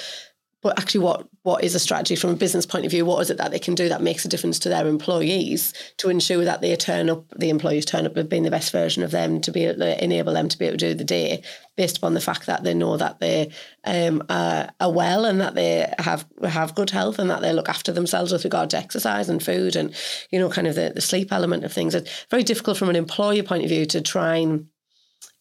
but 0.63 0.79
actually 0.79 1.01
what 1.01 1.29
what 1.43 1.63
is 1.63 1.77
a 1.77 1.79
strategy 1.79 2.17
from 2.17 2.31
a 2.31 2.35
business 2.37 2.67
point 2.67 2.85
of 2.85 2.91
view? 2.91 3.05
What 3.05 3.21
is 3.21 3.31
it 3.31 3.37
that 3.37 3.53
they 3.53 3.59
can 3.59 3.77
do 3.77 3.89
that 3.89 4.03
makes 4.03 4.25
a 4.25 4.29
difference 4.29 4.59
to 4.61 4.69
their 4.69 4.89
employees 4.89 5.73
to 5.99 6.09
ensure 6.09 6.45
that 6.45 6.61
they 6.61 6.75
turn 6.75 7.09
up 7.09 7.25
the 7.37 7.51
employees 7.51 7.85
turn 7.85 8.07
up 8.07 8.17
with 8.17 8.29
being 8.29 8.43
the 8.43 8.51
best 8.51 8.73
version 8.73 9.03
of 9.03 9.13
them 9.13 9.41
to 9.43 9.53
be 9.53 9.65
able 9.65 9.79
to 9.79 10.03
enable 10.03 10.33
them 10.33 10.49
to 10.49 10.59
be 10.59 10.67
able 10.67 10.77
to 10.77 10.89
do 10.89 10.95
the 10.95 11.05
day 11.05 11.43
based 11.77 11.99
upon 11.99 12.15
the 12.15 12.21
fact 12.21 12.47
that 12.47 12.65
they 12.65 12.75
know 12.75 12.97
that 12.97 13.21
they 13.21 13.53
um, 13.85 14.23
are, 14.29 14.69
are 14.81 14.93
well 14.93 15.25
and 15.25 15.41
that 15.41 15.55
they 15.55 15.93
have 15.99 16.27
have 16.43 16.75
good 16.75 16.91
health 16.91 17.19
and 17.19 17.31
that 17.31 17.43
they 17.43 17.53
look 17.53 17.69
after 17.69 17.93
themselves 17.93 18.33
with 18.33 18.45
regard 18.45 18.71
to 18.71 18.79
exercise 18.79 19.29
and 19.29 19.43
food 19.43 19.77
and 19.77 19.95
you 20.31 20.39
know 20.39 20.51
kind 20.51 20.67
of 20.67 20.75
the, 20.75 20.91
the 20.95 21.01
sleep 21.01 21.33
element 21.33 21.65
of 21.65 21.73
things. 21.73 21.95
It's 21.95 22.27
very 22.31 22.43
difficult 22.43 22.77
from 22.77 22.89
an 22.89 22.97
employer 22.97 23.43
point 23.43 23.63
of 23.63 23.69
view 23.69 23.87
to 23.87 24.01
try 24.01 24.37
and 24.37 24.67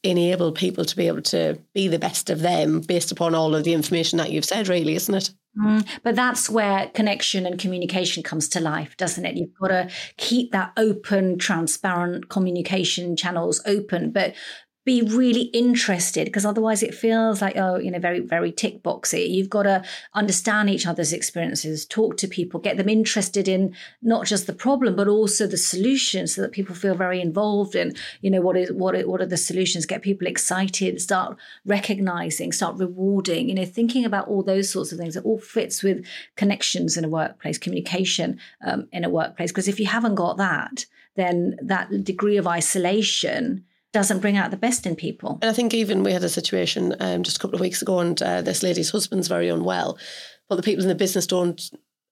enable 0.06 0.52
people 0.52 0.86
to 0.86 0.96
be 0.96 1.08
able 1.08 1.22
to 1.24 1.60
be 1.74 1.88
the 1.88 2.00
best 2.00 2.30
of 2.30 2.42
them 2.42 2.82
based 2.82 3.12
upon 3.12 3.36
all 3.36 3.56
of 3.56 3.64
the 3.64 3.74
information 3.74 4.18
that 4.18 4.32
you've 4.32 4.46
said, 4.46 4.68
really, 4.68 4.96
isn't 4.96 5.16
it? 5.16 5.32
Mm, 5.58 5.88
but 6.04 6.16
that's 6.16 6.50
where 6.50 6.88
connection 6.90 7.46
and 7.46 7.58
communication 7.58 8.24
comes 8.24 8.50
to 8.50 8.60
life, 8.60 8.98
doesn't 8.98 9.26
it? 9.26 9.38
You've 9.38 9.58
got 9.60 9.70
to 9.70 9.90
keep 10.18 10.52
that 10.52 10.74
open, 10.76 11.38
transparent 11.38 12.30
communication 12.30 13.16
channels 13.16 13.62
open, 13.66 14.12
but 14.12 14.36
be 14.86 15.02
really 15.02 15.46
interested 15.46 16.26
because 16.26 16.46
otherwise 16.46 16.84
it 16.84 16.94
feels 16.94 17.42
like 17.42 17.58
oh 17.58 17.78
you 17.78 17.90
know 17.90 17.98
very 17.98 18.20
very 18.20 18.52
tick 18.52 18.84
boxy. 18.84 19.28
You've 19.28 19.50
got 19.50 19.64
to 19.64 19.84
understand 20.14 20.70
each 20.70 20.86
other's 20.86 21.12
experiences 21.12 21.86
talk 21.86 22.18
to 22.18 22.28
people 22.28 22.60
get 22.60 22.78
them 22.78 22.88
interested 22.88 23.48
in 23.48 23.76
not 24.04 24.28
just 24.28 24.46
the 24.46 24.54
problem 24.54 24.96
but 24.96 25.08
also 25.08 25.48
the 25.48 25.58
solutions 25.58 26.36
so 26.36 26.42
that 26.44 26.52
people 26.52 26.76
feel 26.76 26.94
very 26.94 27.20
involved 27.20 27.76
in 27.76 27.94
you 28.22 28.30
know 28.30 28.42
what 28.42 28.56
is 28.56 28.72
what 28.72 28.96
what 29.08 29.22
are 29.22 29.26
the 29.26 29.38
solutions 29.38 29.88
get 29.88 30.04
people 30.04 30.28
excited 30.28 31.02
start 31.02 31.36
recognizing 31.66 32.52
start 32.52 32.78
rewarding 32.78 33.50
you 33.50 33.56
know 33.56 33.66
thinking 33.66 34.06
about 34.06 34.28
all 34.28 34.44
those 34.44 34.70
sorts 34.70 34.92
of 34.92 35.00
things. 35.00 35.16
It 35.16 35.26
all 35.26 35.40
fits 35.40 35.82
with 35.82 36.06
connections 36.36 36.96
in 36.96 37.04
a 37.04 37.10
workplace 37.10 37.58
communication 37.58 38.40
um, 38.64 38.88
in 38.92 39.04
a 39.04 39.10
workplace 39.10 39.52
because 39.52 39.68
if 39.68 39.80
you 39.80 39.88
haven't 39.88 40.16
got 40.16 40.38
that 40.38 40.86
then 41.16 41.58
that 41.62 42.04
degree 42.04 42.38
of 42.38 42.46
isolation 42.46 43.66
doesn't 43.96 44.20
bring 44.20 44.36
out 44.36 44.52
the 44.52 44.58
best 44.58 44.86
in 44.86 44.94
people. 44.94 45.40
And 45.42 45.50
I 45.50 45.54
think 45.54 45.74
even 45.74 46.04
we 46.04 46.12
had 46.12 46.24
a 46.26 46.28
situation 46.28 46.94
um, 47.00 47.24
just 47.24 47.38
a 47.38 47.40
couple 47.40 47.56
of 47.56 47.62
weeks 47.62 47.82
ago, 47.82 48.00
and 48.02 48.22
uh, 48.22 48.42
this 48.42 48.62
lady's 48.62 48.90
husband's 48.90 49.30
very 49.30 49.48
unwell, 49.48 49.98
but 50.50 50.58
the 50.58 50.64
people 50.64 50.84
in 50.84 50.90
the 50.90 50.96
business 50.96 51.26
don't 51.26 51.62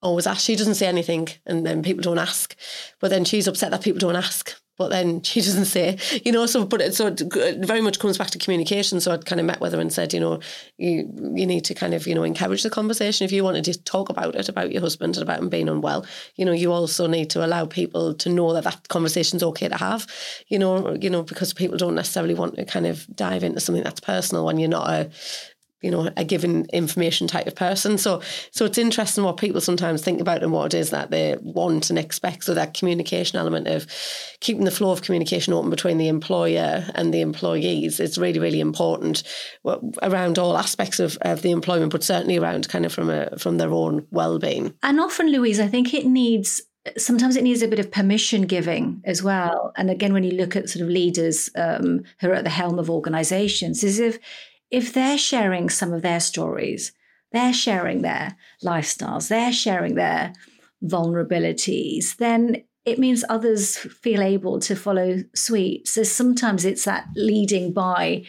always 0.02 0.26
ask. 0.26 0.40
She 0.46 0.56
doesn't 0.56 0.76
say 0.76 0.88
anything, 0.88 1.28
and 1.46 1.66
then 1.66 1.84
people 1.84 2.02
don't 2.02 2.20
ask. 2.20 2.56
But 3.02 3.10
then 3.10 3.26
she's 3.26 3.50
upset 3.50 3.72
that 3.72 3.84
people 3.84 4.00
don't 4.00 4.16
ask 4.16 4.56
but 4.78 4.90
then 4.90 5.22
she 5.24 5.42
doesn't 5.42 5.66
say, 5.66 5.98
you 6.24 6.32
know. 6.32 6.46
So, 6.46 6.66
but 6.66 6.82
it, 6.82 6.96
so 6.96 7.08
it 7.08 7.66
very 7.66 7.82
much 7.82 8.00
comes 8.00 8.18
back 8.18 8.30
to 8.32 8.38
communication. 8.38 9.00
So 9.00 9.12
I'd 9.12 9.26
kind 9.26 9.40
of 9.40 9.46
met 9.46 9.60
with 9.60 9.74
her 9.74 9.80
and 9.80 9.92
said, 9.92 10.14
you 10.14 10.20
know, 10.20 10.40
you 10.78 11.10
you 11.36 11.46
need 11.46 11.66
to 11.66 11.74
kind 11.74 11.94
of 11.94 12.08
you 12.08 12.16
know 12.16 12.24
encourage 12.24 12.64
the 12.64 12.70
conversation. 12.70 13.26
If 13.26 13.32
you 13.32 13.44
wanted 13.44 13.66
to 13.66 13.84
talk 13.84 14.10
about 14.10 14.36
it, 14.36 14.50
about 14.50 14.72
your 14.72 14.82
husband 14.82 15.16
and 15.16 15.24
about 15.24 15.40
him 15.40 15.50
being 15.50 15.70
unwell, 15.70 16.06
you 16.36 16.46
know, 16.46 16.52
you 16.52 16.72
also 16.72 17.08
need 17.08 17.30
to 17.32 17.46
allow 17.46 17.66
people 17.66 18.14
to 18.16 18.30
know 18.30 18.54
that 18.54 18.64
that 18.64 18.88
conversation's 18.90 19.44
okay 19.44 19.68
to 19.68 19.78
have. 19.78 20.08
You 20.48 20.60
know, 20.60 20.96
you 20.96 21.10
know, 21.10 21.24
because 21.24 21.54
people 21.54 21.78
don't 21.78 21.96
necessarily 21.96 22.34
want 22.34 22.56
to 22.56 22.66
kind 22.66 22.88
of 22.88 23.06
dive 23.16 23.44
into 23.44 23.60
something 23.60 23.84
that's 23.84 24.00
personal 24.00 24.46
when 24.46 24.60
you're 24.60 24.70
not 24.70 24.90
a 24.90 25.10
you 25.84 25.92
know 25.92 26.10
a 26.18 26.24
given 26.24 26.66
information 26.74 27.28
type 27.28 27.48
of 27.48 27.56
person. 27.56 27.98
So 27.98 28.22
so 28.52 28.66
it's 28.66 28.78
interesting 28.78 29.24
what 29.24 29.38
people 29.38 29.62
sometimes 29.62 30.02
think 30.02 30.22
about 30.22 30.44
and 30.44 30.52
what 30.52 30.74
it 30.74 30.78
is 30.78 30.90
that 30.90 31.12
they 31.12 31.38
want 31.42 31.90
and 31.90 32.00
expect. 32.00 32.46
So 32.46 32.54
that 32.54 32.74
communication 32.74 33.38
element 33.38 33.68
of 33.68 33.86
keeping 34.40 34.66
the 34.66 34.72
flow 34.72 34.92
of 34.92 35.02
communication 35.02 35.54
open 35.54 35.70
between 35.70 35.98
the 35.98 36.08
employer 36.08 36.86
and 36.96 37.14
the 37.14 37.22
employees 37.22 38.00
is 38.00 38.18
really 38.18 38.40
really 38.40 38.60
important 38.60 39.24
around 40.02 40.40
all 40.40 40.58
aspects 40.58 41.00
of, 41.00 41.18
of 41.22 41.42
the 41.42 41.52
employment 41.52 41.92
but 41.92 42.04
certainly 42.04 42.38
around 42.38 42.70
kind 42.70 42.86
of 42.86 42.94
from 42.94 43.10
a 43.10 43.38
from 43.38 43.58
their 43.58 43.72
own 43.72 44.08
well-being. 44.12 44.74
And 44.84 45.00
often 45.00 45.32
louise 45.32 45.60
i 45.60 45.68
think 45.68 45.94
it 45.94 46.06
needs 46.06 46.62
sometimes 46.98 47.36
it 47.36 47.44
needs 47.44 47.62
a 47.62 47.68
bit 47.68 47.80
of 47.80 47.92
permission 47.92 48.44
giving 48.44 49.02
as 49.06 49.24
well. 49.24 49.72
And 49.78 49.90
again, 49.90 50.14
when 50.14 50.24
you 50.24 50.32
look 50.32 50.56
at 50.56 50.70
sort 50.70 50.84
of 50.84 50.90
leaders 50.90 51.50
um, 51.56 52.04
who 52.20 52.30
are 52.30 52.34
at 52.34 52.44
the 52.44 52.50
helm 52.50 52.78
of 52.78 52.90
organizations, 52.90 53.84
is 53.84 54.00
if 54.00 54.20
if 54.74 54.92
they're 54.92 55.20
sharing 55.20 55.70
some 55.70 55.94
of 55.94 56.02
their 56.02 56.20
stories, 56.20 56.94
they're 57.32 57.54
sharing 57.54 58.02
their 58.02 58.36
lifestyles, 58.64 59.28
they're 59.28 59.54
sharing 59.54 59.94
their 59.94 60.34
vulnerabilities, 60.84 62.18
then 62.18 62.64
it 62.84 62.98
means 62.98 63.24
others 63.30 63.78
feel 63.78 64.22
able 64.22 64.60
to 64.60 64.76
follow 64.76 65.24
suit. 65.36 65.88
So 65.88 66.02
sometimes 66.02 66.66
it's 66.66 66.86
that 66.86 67.06
leading 67.16 67.72
by 67.72 68.26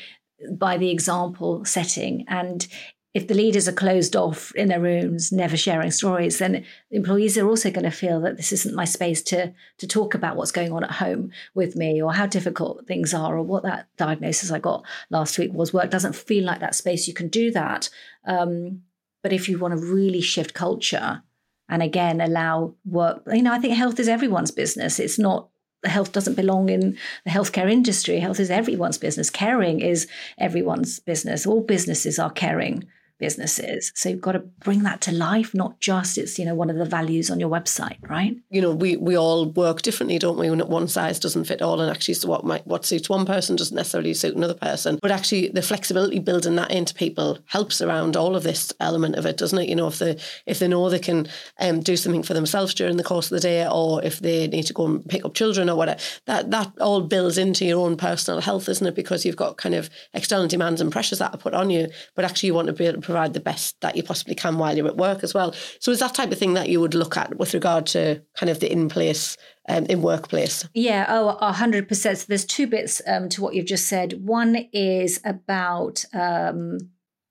by 0.53 0.77
the 0.77 0.91
example 0.91 1.65
setting 1.65 2.27
and 2.29 2.67
if 3.15 3.29
the 3.29 3.35
leaders 3.35 3.69
are 3.69 3.73
closed 3.73 4.17
off 4.17 4.53
in 4.57 4.67
their 4.67 4.81
rooms, 4.81 5.31
never 5.31 5.57
sharing 5.57 5.93
stories, 5.93 6.39
then 6.39 6.65
employees 6.91 7.39
are 7.39 7.49
also 7.49 7.71
going 7.71 7.85
to 7.85 7.91
feel 7.91 8.21
that 8.21 8.37
this 8.37 8.51
isn't 8.51 8.75
my 8.75 8.85
space 8.85 9.23
to 9.23 9.55
to 9.79 9.87
talk 9.87 10.15
about 10.15 10.37
what's 10.37 10.51
going 10.51 10.73
on 10.73 10.83
at 10.83 10.91
home 10.91 11.31
with 11.55 11.77
me, 11.77 12.03
or 12.03 12.13
how 12.13 12.27
difficult 12.27 12.87
things 12.87 13.15
are, 13.15 13.37
or 13.37 13.43
what 13.43 13.63
that 13.63 13.87
diagnosis 13.97 14.51
I 14.51 14.59
got 14.59 14.85
last 15.11 15.39
week 15.39 15.53
was. 15.53 15.73
Work 15.73 15.91
doesn't 15.91 16.17
feel 16.17 16.45
like 16.45 16.59
that 16.59 16.75
space. 16.75 17.07
You 17.07 17.15
can 17.15 17.29
do 17.29 17.53
that, 17.53 17.89
um, 18.27 18.83
but 19.23 19.33
if 19.33 19.49
you 19.49 19.59
want 19.59 19.79
to 19.79 19.87
really 19.87 20.21
shift 20.21 20.53
culture, 20.53 21.23
and 21.69 21.83
again 21.83 22.21
allow 22.21 22.75
work, 22.85 23.23
you 23.33 23.43
know, 23.43 23.53
I 23.53 23.61
think 23.61 23.75
health 23.75 24.01
is 24.01 24.09
everyone's 24.09 24.51
business. 24.51 24.99
It's 24.99 25.21
not 25.21 25.49
the 25.85 25.89
health 25.89 26.11
doesn't 26.11 26.35
belong 26.35 26.69
in 26.69 26.99
the 27.25 27.31
healthcare 27.31 27.71
industry. 27.71 28.19
Health 28.19 28.41
is 28.41 28.51
everyone's 28.51 28.99
business. 28.99 29.31
Caring 29.31 29.81
is 29.81 30.09
everyone's 30.39 30.99
business. 30.99 31.47
All 31.47 31.61
businesses 31.61 32.19
are 32.19 32.31
caring 32.31 32.89
businesses. 33.19 33.93
So 33.95 34.09
you've 34.09 34.21
got 34.21 34.33
to 34.33 34.41
bring 34.41 34.83
that 34.83 35.01
to 35.03 35.13
life, 35.13 35.55
not 35.55 35.81
just 35.81 36.19
it's, 36.19 36.39
you 36.39 36.45
know, 36.45 36.55
one 36.55 36.71
of 36.71 36.77
the 36.77 36.85
values 36.85 37.31
on 37.31 37.41
your 37.41 37.49
website, 37.49 37.99
right? 38.09 38.37
You 38.51 38.61
know, 38.61 38.73
we, 38.73 38.97
we 38.97 39.17
all 39.17 39.47
work 39.51 39.83
differently, 39.83 40.19
don't 40.19 40.39
we? 40.39 40.51
One 40.51 40.89
size 40.89 41.19
doesn't 41.19 41.45
fit 41.45 41.63
all. 41.63 41.81
And 41.81 41.91
actually, 41.91 42.15
so 42.15 42.29
what 42.29 42.45
might, 42.45 42.67
what 42.67 42.85
suits 42.85 43.09
one 43.09 43.27
person 43.27 43.57
doesn't 43.57 43.77
necessarily 43.77 44.15
suit 44.15 44.37
another 44.37 44.55
person. 44.55 44.99
But 45.01 45.11
actually, 45.11 45.49
the 45.49 45.63
flexibility 45.63 46.19
building 46.19 46.57
that 46.57 46.71
into 46.71 46.95
people 46.95 47.39
helps 47.47 47.81
around 47.81 48.17
all 48.17 48.37
of 48.37 48.43
this 48.43 48.73
element 48.81 49.17
of 49.17 49.27
it, 49.27 49.37
doesn't 49.37 49.59
it? 49.59 49.69
You 49.69 49.77
know, 49.77 49.87
if 49.87 49.99
they 49.99 50.19
if 50.47 50.59
they 50.59 50.69
know 50.69 50.89
they 50.89 50.99
can 50.99 51.29
um, 51.61 51.81
do 51.81 51.97
something 51.97 52.23
for 52.23 52.35
themselves 52.35 52.75
during 52.75 52.97
the 52.97 53.05
course 53.05 53.31
of 53.31 53.37
the 53.37 53.41
day, 53.41 53.67
or 53.67 54.03
if 54.03 54.21
they 54.21 54.49
need 54.49 54.65
to 54.65 54.73
go 54.73 54.87
and 54.87 55.07
pick 55.09 55.25
up 55.25 55.35
children 55.35 55.71
or 55.71 55.77
whatever, 55.77 56.01
that 56.27 56.51
that 56.51 56.73
all 56.81 57.01
builds 57.01 57.39
into 57.39 57.65
your 57.65 57.85
own 57.85 57.97
personal 57.97 58.41
health, 58.41 58.69
isn't 58.69 58.87
it? 58.87 58.95
Because 58.95 59.25
you've 59.25 59.37
got 59.37 59.57
kind 59.57 59.75
of 59.75 59.89
external 60.13 60.49
demands 60.49 60.81
and 60.81 60.93
pressures 60.93 61.19
that 61.19 61.35
are 61.35 61.39
put 61.39 61.55
on 61.55 61.71
you, 61.71 61.89
but 62.15 62.25
actually 62.25 62.49
you 62.49 62.55
want 62.55 62.67
to 62.67 62.73
be 62.73 62.87
able 62.87 63.04
provide 63.05 63.35
the 63.35 63.41
best 63.41 63.81
that 63.81 63.97
you 63.97 64.03
possibly 64.03 64.35
can 64.35 64.59
while 64.59 64.77
you're 64.77 64.87
at 64.87 64.97
work 64.97 65.23
as 65.23 65.35
well. 65.35 65.55
So 65.79 65.91
is 65.91 66.01
that 66.01 66.15
type 66.15 66.33
of 66.33 66.39
thing 66.39 66.55
that 66.55 66.69
you 66.69 66.81
would 66.81 66.95
look 66.95 67.17
at 67.17 67.37
with 67.39 67.55
regard 67.55 67.87
to 67.89 68.23
kind 68.37 68.51
of 68.51 68.61
the 68.61 68.71
in 68.71 68.89
place 68.89 69.37
um, 69.69 69.87
in 69.87 70.03
workplace? 70.03 70.67
Yeah, 70.75 71.07
oh, 71.09 71.39
100%. 71.41 72.17
So 72.17 72.25
there's 72.27 72.45
two 72.45 72.67
bits 72.67 73.01
um, 73.07 73.29
to 73.31 73.43
what 73.43 73.55
you've 73.55 73.67
just 73.67 73.87
said. 73.87 74.15
One 74.25 74.69
is 74.73 75.21
about 75.25 76.05
um, 76.13 76.79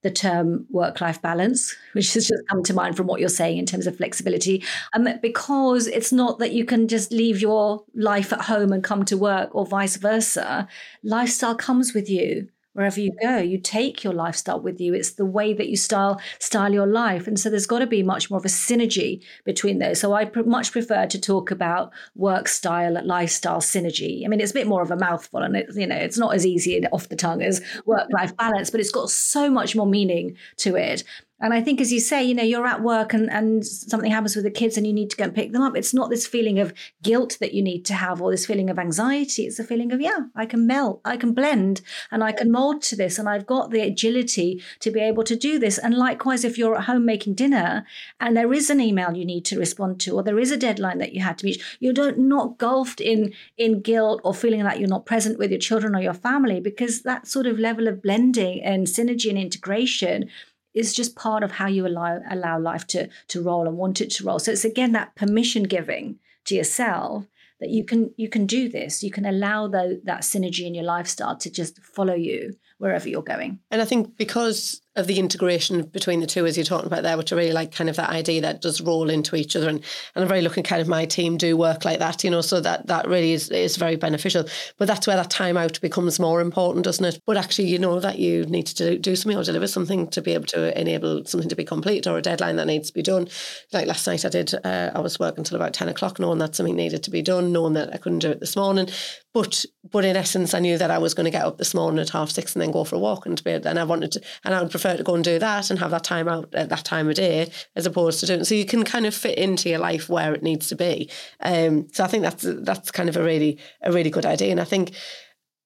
the 0.04 0.12
term 0.12 0.68
work 0.70 1.02
life 1.02 1.22
balance, 1.22 1.76
which 1.94 2.14
has 2.14 2.28
just 2.28 2.44
come 2.50 2.62
to 2.64 2.74
mind 2.74 2.96
from 2.96 3.08
what 3.08 3.20
you're 3.20 3.30
saying 3.30 3.58
in 3.58 3.66
terms 3.66 3.88
of 3.88 3.98
flexibility. 3.98 4.64
Um, 4.94 5.08
because 5.22 5.88
it's 5.88 6.12
not 6.12 6.40
that 6.40 6.52
you 6.52 6.66
can 6.66 6.88
just 6.88 7.12
leave 7.12 7.42
your 7.42 7.84
life 7.96 8.32
at 8.32 8.42
home 8.42 8.72
and 8.72 8.84
come 8.84 9.06
to 9.06 9.18
work 9.18 9.56
or 9.56 9.66
vice 9.66 9.96
versa. 9.96 10.68
Lifestyle 11.04 11.56
comes 11.56 11.94
with 11.94 12.10
you 12.10 12.50
wherever 12.74 13.00
you 13.00 13.12
go 13.22 13.38
you 13.38 13.60
take 13.60 14.04
your 14.04 14.14
lifestyle 14.14 14.60
with 14.60 14.80
you. 14.80 14.94
It's 14.94 15.12
the 15.12 15.26
way 15.26 15.54
that 15.54 15.70
you 15.70 15.78
style 15.78 16.20
style 16.40 16.74
your 16.74 16.88
life. 16.88 17.28
And 17.28 17.40
so 17.40 17.50
there's 17.50 17.66
got 17.66 17.80
to 17.80 17.88
be 17.88 18.04
much 18.04 18.30
more 18.30 18.38
of 18.38 18.46
a 18.46 18.50
synergy 18.50 19.22
between 19.46 19.80
those. 19.80 20.00
So 20.00 20.14
i 20.14 20.26
pr- 20.26 20.44
much 20.44 20.72
prefer 20.72 21.06
to 21.08 21.20
talk 21.20 21.52
about 21.52 21.92
work 22.16 22.48
style 22.48 23.00
lifestyle 23.06 23.62
synergy. 23.62 24.26
I 24.26 24.28
mean 24.28 24.42
it's 24.42 24.52
a 24.52 24.56
bit 24.56 24.68
more 24.68 24.82
of 24.82 24.92
a 24.92 24.98
mouthful 24.98 25.42
and 25.42 25.56
it, 25.56 25.68
you 25.76 25.88
know 25.88 25.96
it's 25.96 26.18
not 26.18 26.34
as 26.34 26.46
easy 26.46 26.86
off 26.88 27.10
the 27.10 27.16
tongue 27.16 27.42
as 27.42 27.62
work 27.86 28.08
life 28.12 28.36
balance 28.38 28.70
but 28.70 28.80
it's 28.80 28.92
got 28.92 29.10
so 29.10 29.50
much 29.50 29.76
more 29.76 29.86
meaning 29.86 30.36
to 30.58 30.76
it 30.76 31.04
and 31.44 31.54
I 31.54 31.62
think, 31.62 31.82
as 31.82 31.92
you 31.92 32.00
say, 32.00 32.24
you 32.24 32.34
know, 32.34 32.42
you're 32.42 32.66
at 32.66 32.82
work 32.82 33.14
and, 33.14 33.30
and 33.30 33.68
something 33.68 34.10
happens 34.10 34.34
with 34.34 34.46
the 34.46 34.50
kids 34.50 34.78
and 34.78 34.88
you 34.88 34.94
need 34.94 35.10
to 35.10 35.18
go 35.18 35.26
and 35.26 35.36
pick 35.36 35.52
them 35.52 35.62
up. 35.62 35.76
It's 35.76 35.94
not 35.94 36.10
this 36.10 36.26
feeling 36.26 36.58
of 36.58 36.74
guilt 37.02 37.36
that 37.42 37.54
you 37.54 37.62
need 37.62 37.84
to 37.88 37.94
have 37.96 38.22
or 38.22 38.32
this 38.32 38.46
feeling 38.46 38.70
of 38.70 38.80
anxiety. 38.80 39.44
It's 39.46 39.60
a 39.60 39.66
feeling 39.66 39.92
of, 39.92 40.00
yeah, 40.00 40.20
I 40.38 40.46
can 40.46 40.66
melt, 40.66 41.02
I 41.04 41.18
can 41.18 41.34
blend 41.34 41.82
and 42.12 42.24
I 42.24 42.32
can 42.32 42.50
mold 42.50 42.82
to 42.84 42.96
this. 42.96 43.20
And 43.20 43.28
I've 43.28 43.46
got 43.46 43.72
the 43.72 43.82
agility 43.82 44.64
to 44.80 44.90
be 44.90 45.02
able 45.02 45.26
to 45.26 45.36
do 45.36 45.60
this. 45.60 45.78
And 45.78 45.96
likewise, 45.96 46.46
if 46.46 46.58
you're 46.58 46.78
at 46.78 46.86
home 46.86 47.04
making 47.04 47.34
dinner 47.34 47.86
and 48.22 48.38
there 48.38 48.54
is 48.54 48.70
an 48.70 48.80
email 48.80 49.12
you 49.12 49.26
need 49.26 49.44
to 49.46 49.60
respond 49.60 50.00
to 50.00 50.12
or 50.12 50.24
there 50.24 50.40
is 50.40 50.50
a 50.50 50.56
deadline 50.56 51.00
that 51.00 51.12
you 51.12 51.22
had 51.24 51.38
to 51.40 51.46
meet, 51.46 51.62
you 51.82 51.92
don't 51.92 52.20
not 52.20 52.58
gulfed 52.58 53.02
in, 53.02 53.34
in 53.58 53.82
guilt 53.82 54.22
or 54.24 54.34
feeling 54.34 54.64
like 54.64 54.80
you're 54.80 54.88
not 54.88 55.06
present 55.06 55.38
with 55.38 55.52
your 55.52 55.60
children 55.60 55.94
or 55.94 56.00
your 56.00 56.14
family 56.14 56.62
because 56.62 57.02
that 57.02 57.28
sort 57.28 57.48
of 57.48 57.60
level 57.60 57.90
of 57.90 58.02
blending 58.02 58.64
and 58.64 58.88
synergy 58.88 59.28
and 59.28 59.38
integration 59.38 60.30
is 60.74 60.94
just 60.94 61.16
part 61.16 61.44
of 61.44 61.52
how 61.52 61.68
you 61.68 61.86
allow 61.86 62.20
allow 62.30 62.60
life 62.60 62.88
to 62.88 63.10
to 63.28 63.42
roll 63.42 63.68
and 63.68 63.78
want 63.78 64.02
it 64.02 64.10
to 64.12 64.24
roll. 64.24 64.40
So 64.40 64.52
it's 64.52 64.66
again 64.66 64.92
that 64.94 65.16
permission 65.16 65.64
giving 65.64 66.20
to 66.46 66.56
yourself 66.56 67.26
that 67.60 67.70
you 67.70 67.86
can 67.86 68.14
you 68.18 68.30
can 68.30 68.46
do 68.46 68.68
this. 68.68 69.04
You 69.04 69.12
can 69.12 69.26
allow 69.26 69.68
the, 69.68 70.02
that 70.04 70.22
synergy 70.22 70.66
in 70.66 70.76
your 70.76 70.84
lifestyle 70.84 71.38
to 71.38 71.50
just 71.50 71.82
follow 71.82 72.16
you 72.16 72.56
wherever 72.78 73.08
you're 73.08 73.24
going. 73.24 73.60
And 73.72 73.82
I 73.82 73.86
think 73.86 74.18
because 74.18 74.82
of 74.96 75.08
the 75.08 75.18
integration 75.18 75.82
between 75.82 76.20
the 76.20 76.28
two 76.28 76.46
as 76.46 76.56
you're 76.56 76.64
talking 76.64 76.86
about 76.86 77.02
there, 77.02 77.18
which 77.18 77.34
I 77.34 77.36
really 77.36 77.52
like 77.52 77.72
kind 77.72 77.90
of 77.90 77.96
that 77.96 78.12
idea 78.12 78.42
that 78.42 78.62
does 78.62 78.80
roll 78.80 79.10
into 79.10 79.36
each 79.36 79.56
other. 79.56 79.68
And, 79.68 79.80
and 80.14 80.24
I'm 80.24 80.28
very 80.28 80.42
looking 80.42 80.64
kind 80.64 80.82
of 80.82 80.88
my 80.88 81.06
team 81.06 81.36
do 81.38 81.58
work 81.58 81.84
like 81.84 81.98
that, 81.98 82.24
you 82.24 82.30
know, 82.30 82.42
so 82.42 82.60
that 82.62 82.86
that 82.88 83.08
really 83.08 83.34
is, 83.34 83.50
is 83.50 83.78
very 83.78 83.96
beneficial. 83.96 84.46
But 84.78 84.88
that's 84.88 85.08
where 85.08 85.16
that 85.16 85.32
time 85.32 85.58
out 85.58 85.82
becomes 85.82 86.20
more 86.20 86.42
important, 86.42 86.86
doesn't 86.86 87.06
it? 87.06 87.20
But 87.26 87.38
actually, 87.38 87.70
you 87.70 87.80
know 87.80 88.00
that 88.00 88.20
you 88.20 88.46
need 88.46 88.68
to 88.68 88.76
do, 88.76 89.00
do 89.00 89.16
something 89.16 89.38
or 89.38 89.44
deliver 89.44 89.68
something 89.68 90.08
to 90.10 90.22
be 90.22 90.34
able 90.34 90.46
to 90.48 90.80
enable 90.80 91.26
something 91.26 91.50
to 91.50 91.56
be 91.56 91.66
complete 91.66 92.06
or 92.06 92.18
a 92.18 92.22
deadline 92.22 92.58
that 92.58 92.68
needs 92.68 92.90
to 92.90 92.94
be 92.94 93.02
done. 93.02 93.28
Like 93.72 93.88
last 93.88 94.06
night 94.06 94.26
I 94.26 94.30
did, 94.30 94.54
uh, 94.64 94.92
I 94.94 95.00
was 95.00 95.20
working 95.20 95.40
until 95.40 95.56
about 95.56 95.74
10 95.74 95.90
o'clock 95.90 96.20
knowing 96.20 96.38
that 96.38 96.56
something 96.56 96.76
needed 96.76 97.02
to 97.04 97.12
be 97.12 97.24
done, 97.24 97.52
knowing 97.52 97.74
that 97.74 97.94
I 97.94 97.98
couldn't 97.98 98.20
do 98.20 98.30
it 98.30 98.40
this 98.40 98.56
morning. 98.56 98.90
But 99.34 99.66
but 99.92 100.06
in 100.06 100.16
essence, 100.16 100.54
I 100.54 100.60
knew 100.60 100.78
that 100.78 100.92
I 100.92 101.00
was 101.00 101.14
going 101.14 101.26
to 101.26 101.32
get 101.32 101.44
up 101.44 101.58
this 101.58 101.74
morning 101.74 102.00
at 102.00 102.12
half 102.12 102.30
six 102.30 102.54
and 102.54 102.62
then 102.62 102.72
go 102.72 102.84
for 102.84 102.96
a 102.96 103.00
walk 103.00 103.26
and 103.26 103.44
bed. 103.44 103.66
And 103.66 103.80
I 103.80 103.84
wanted 103.84 104.12
to, 104.14 104.22
and 104.44 104.54
I 104.54 104.62
would 104.62 104.72
prefer 104.72 104.96
to 104.96 105.04
go 105.04 105.16
and 105.16 105.24
do 105.24 105.40
that 105.40 105.70
and 105.70 105.80
have 105.80 105.92
that 105.92 106.04
time 106.04 106.28
out 106.28 106.54
at 106.54 106.70
that 106.70 106.86
time 106.86 107.10
of 107.10 107.16
day 107.16 107.52
as 107.76 107.86
opposed 107.86 108.20
to 108.20 108.26
doing. 108.28 108.44
So 108.44 108.54
you 108.54 108.66
can 108.66 108.84
kind 108.84 109.06
of 109.06 109.16
fit 109.16 109.38
into 109.38 109.70
your 109.70 109.80
life 109.80 110.08
where 110.08 110.34
it 110.34 110.44
needs 110.44 110.68
to 110.70 110.76
be. 110.76 111.10
Um, 111.40 111.88
so 111.92 112.04
I 112.04 112.08
think 112.08 112.24
that's 112.24 112.46
that's 112.62 112.92
kind 112.92 113.10
of 113.10 113.18
a 113.18 113.24
really 113.24 113.60
a 113.82 113.92
really 113.92 114.12
good 114.12 114.26
idea. 114.26 114.52
And 114.52 114.62
I 114.62 114.66
think 114.66 114.94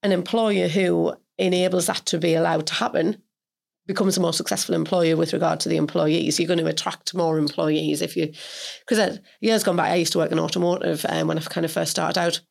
an 0.02 0.12
employer 0.12 0.70
who 0.70 1.14
enables 1.38 1.88
that 1.88 2.06
to 2.06 2.18
be 2.18 2.36
allowed 2.36 2.68
to 2.68 2.74
happen 2.74 3.22
becomes 3.86 4.18
a 4.18 4.22
more 4.22 4.34
successful 4.34 4.76
employer 4.76 5.16
with 5.16 5.34
regard 5.34 5.60
to 5.62 5.70
the 5.70 5.78
employees. 5.78 6.40
You're 6.40 6.48
going 6.48 6.60
to 6.60 6.68
attract 6.68 7.14
more 7.14 7.38
employees 7.38 8.02
if 8.02 8.18
you, 8.18 8.34
because 8.88 9.20
years 9.40 9.64
gone 9.64 9.78
by, 9.78 9.90
I 9.90 9.96
used 9.96 10.12
to 10.12 10.18
work 10.20 10.32
in 10.32 10.40
automotive 10.40 11.06
um, 11.08 11.28
when 11.28 11.38
I 11.38 11.42
kind 11.42 11.66
of 11.66 11.72
first 11.72 11.92
started 11.92 12.20
out. 12.20 12.42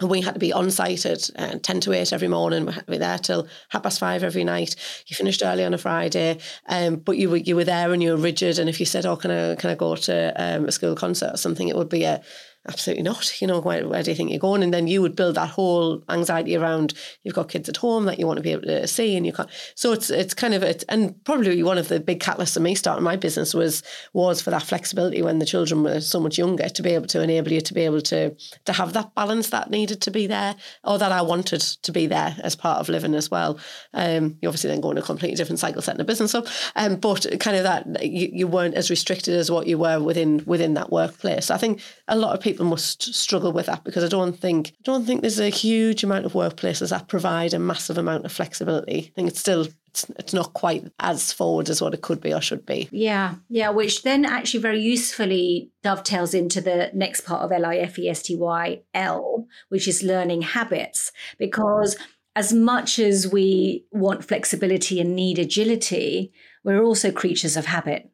And 0.00 0.10
we 0.10 0.20
had 0.20 0.34
to 0.34 0.40
be 0.40 0.52
on 0.52 0.70
site 0.72 1.06
at 1.06 1.30
uh, 1.36 1.58
10 1.62 1.80
to 1.80 1.92
8 1.92 2.12
every 2.12 2.26
morning. 2.26 2.66
We 2.66 2.72
had 2.72 2.86
to 2.86 2.90
be 2.90 2.98
there 2.98 3.18
till 3.18 3.46
half 3.68 3.84
past 3.84 4.00
five 4.00 4.24
every 4.24 4.42
night. 4.42 4.74
You 5.06 5.14
finished 5.14 5.42
early 5.44 5.64
on 5.64 5.72
a 5.72 5.78
Friday, 5.78 6.38
um, 6.68 6.96
but 6.96 7.16
you 7.16 7.30
were 7.30 7.36
you 7.36 7.54
were 7.54 7.64
there 7.64 7.92
and 7.92 8.02
you 8.02 8.10
were 8.10 8.16
rigid. 8.16 8.58
And 8.58 8.68
if 8.68 8.80
you 8.80 8.86
said, 8.86 9.06
"Oh, 9.06 9.16
can 9.16 9.30
I 9.30 9.54
can 9.54 9.70
I 9.70 9.76
go 9.76 9.94
to 9.94 10.32
um, 10.36 10.64
a 10.64 10.72
school 10.72 10.96
concert 10.96 11.34
or 11.34 11.36
something?" 11.36 11.68
it 11.68 11.76
would 11.76 11.88
be 11.88 12.04
a 12.04 12.22
absolutely 12.66 13.02
not. 13.02 13.40
You 13.40 13.46
know, 13.46 13.60
where, 13.60 13.86
where 13.86 14.02
do 14.02 14.10
you 14.10 14.16
think 14.16 14.30
you're 14.30 14.38
going? 14.38 14.62
And 14.62 14.72
then 14.72 14.86
you 14.86 15.02
would 15.02 15.16
build 15.16 15.34
that 15.34 15.50
whole 15.50 16.02
anxiety 16.08 16.56
around 16.56 16.94
you've 17.22 17.34
got 17.34 17.48
kids 17.48 17.68
at 17.68 17.76
home 17.76 18.04
that 18.06 18.18
you 18.18 18.26
want 18.26 18.38
to 18.38 18.42
be 18.42 18.52
able 18.52 18.62
to 18.62 18.86
see, 18.86 19.16
and 19.16 19.26
you 19.26 19.32
can't. 19.32 19.50
So 19.74 19.92
it's 19.92 20.10
it's 20.10 20.34
kind 20.34 20.54
of 20.54 20.62
it, 20.62 20.84
and 20.88 21.22
probably 21.24 21.62
one 21.62 21.78
of 21.78 21.88
the 21.88 22.00
big 22.00 22.20
catalysts 22.20 22.56
of 22.56 22.62
me 22.62 22.74
starting 22.74 23.04
my 23.04 23.16
business 23.16 23.54
was 23.54 23.82
was 24.12 24.40
for 24.40 24.50
that 24.50 24.62
flexibility 24.62 25.22
when 25.22 25.38
the 25.38 25.46
children 25.46 25.82
were 25.82 26.00
so 26.00 26.20
much 26.20 26.38
younger 26.38 26.68
to 26.68 26.82
be 26.82 26.90
able 26.90 27.06
to 27.08 27.22
enable 27.22 27.52
you 27.52 27.60
to 27.60 27.74
be 27.74 27.82
able 27.82 28.00
to 28.02 28.34
to 28.64 28.72
have 28.72 28.92
that 28.92 29.14
balance 29.14 29.50
that 29.50 29.70
needed 29.70 30.00
to 30.02 30.10
be 30.10 30.26
there 30.26 30.54
or 30.84 30.98
that 30.98 31.12
I 31.12 31.22
wanted 31.22 31.60
to 31.60 31.92
be 31.92 32.06
there 32.06 32.36
as 32.42 32.56
part 32.56 32.78
of 32.78 32.88
living 32.88 33.14
as 33.14 33.30
well. 33.30 33.58
Um, 33.92 34.38
you 34.40 34.48
obviously 34.48 34.70
then 34.70 34.80
go 34.80 34.90
in 34.90 34.98
a 34.98 35.02
completely 35.02 35.36
different 35.36 35.58
cycle 35.58 35.82
setting 35.82 36.00
a 36.00 36.04
business 36.04 36.34
up, 36.34 36.46
um, 36.76 36.96
but 36.96 37.26
kind 37.40 37.56
of 37.56 37.64
that 37.64 38.04
you, 38.04 38.30
you 38.32 38.46
weren't 38.46 38.74
as 38.74 38.90
restricted 38.90 39.34
as 39.34 39.50
what 39.50 39.66
you 39.66 39.78
were 39.78 40.00
within 40.00 40.42
within 40.46 40.74
that 40.74 40.90
workplace. 40.90 41.50
I 41.50 41.58
think 41.58 41.80
a 42.08 42.16
lot 42.16 42.34
of 42.34 42.40
people 42.40 42.53
people 42.54 42.66
must 42.66 43.12
struggle 43.14 43.52
with 43.52 43.66
that 43.66 43.82
because 43.82 44.04
I 44.04 44.08
don't 44.08 44.38
think 44.38 44.68
I 44.68 44.82
don't 44.84 45.04
think 45.04 45.22
there's 45.22 45.40
a 45.40 45.48
huge 45.48 46.04
amount 46.04 46.24
of 46.24 46.34
workplaces 46.34 46.90
that 46.90 47.08
provide 47.08 47.52
a 47.52 47.58
massive 47.58 47.98
amount 47.98 48.24
of 48.24 48.30
flexibility. 48.30 49.10
I 49.10 49.12
think 49.16 49.28
it's 49.28 49.40
still 49.40 49.66
it's, 49.88 50.06
it's 50.18 50.32
not 50.32 50.52
quite 50.52 50.84
as 51.00 51.32
forward 51.32 51.68
as 51.68 51.82
what 51.82 51.94
it 51.94 52.02
could 52.02 52.20
be 52.20 52.32
or 52.32 52.40
should 52.40 52.64
be. 52.64 52.88
Yeah, 52.92 53.34
yeah, 53.48 53.70
which 53.70 54.04
then 54.04 54.24
actually 54.24 54.60
very 54.60 54.80
usefully 54.80 55.72
dovetails 55.82 56.32
into 56.32 56.60
the 56.60 56.90
next 56.94 57.22
part 57.22 57.42
of 57.42 57.50
L 57.50 57.66
I 57.66 57.76
F 57.78 57.98
E 57.98 58.08
S 58.08 58.22
T 58.22 58.36
Y 58.36 58.82
L, 58.94 59.48
which 59.68 59.88
is 59.88 60.04
learning 60.04 60.42
habits. 60.42 61.10
Because 61.38 61.96
as 62.36 62.52
much 62.52 63.00
as 63.00 63.26
we 63.26 63.84
want 63.90 64.24
flexibility 64.24 65.00
and 65.00 65.16
need 65.16 65.40
agility, 65.40 66.32
we're 66.62 66.82
also 66.82 67.10
creatures 67.10 67.56
of 67.56 67.66
habit. 67.66 68.10